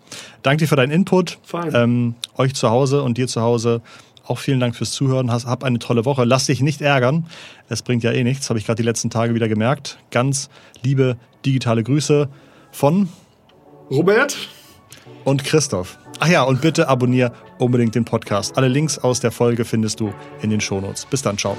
Danke 0.42 0.64
dir 0.64 0.68
für 0.68 0.76
deinen 0.76 0.92
Input. 0.92 1.38
Ähm, 1.72 2.14
euch 2.36 2.54
zu 2.54 2.68
Hause 2.68 3.02
und 3.02 3.16
dir 3.16 3.26
zu 3.26 3.40
Hause 3.40 3.80
auch 4.26 4.38
vielen 4.38 4.60
Dank 4.60 4.76
fürs 4.76 4.92
Zuhören. 4.92 5.32
Hab 5.32 5.64
eine 5.64 5.78
tolle 5.78 6.04
Woche. 6.04 6.24
Lass 6.24 6.46
dich 6.46 6.60
nicht 6.60 6.82
ärgern. 6.82 7.26
Es 7.68 7.82
bringt 7.82 8.04
ja 8.04 8.12
eh 8.12 8.22
nichts, 8.22 8.48
habe 8.48 8.58
ich 8.58 8.66
gerade 8.66 8.76
die 8.76 8.86
letzten 8.86 9.10
Tage 9.10 9.34
wieder 9.34 9.48
gemerkt. 9.48 9.98
Ganz 10.10 10.50
liebe 10.82 11.16
digitale 11.44 11.82
Grüße 11.82 12.28
von 12.70 13.08
Robert 13.90 14.36
und 15.24 15.44
Christoph. 15.44 15.98
Ach 16.20 16.28
ja, 16.28 16.42
und 16.42 16.60
bitte 16.60 16.88
abonniere 16.88 17.32
unbedingt 17.58 17.94
den 17.94 18.04
Podcast. 18.04 18.56
Alle 18.56 18.68
Links 18.68 18.98
aus 18.98 19.20
der 19.20 19.32
Folge 19.32 19.64
findest 19.64 20.00
du 20.00 20.12
in 20.42 20.50
den 20.50 20.60
Shownotes. 20.60 21.06
Bis 21.06 21.22
dann, 21.22 21.38
ciao. 21.38 21.56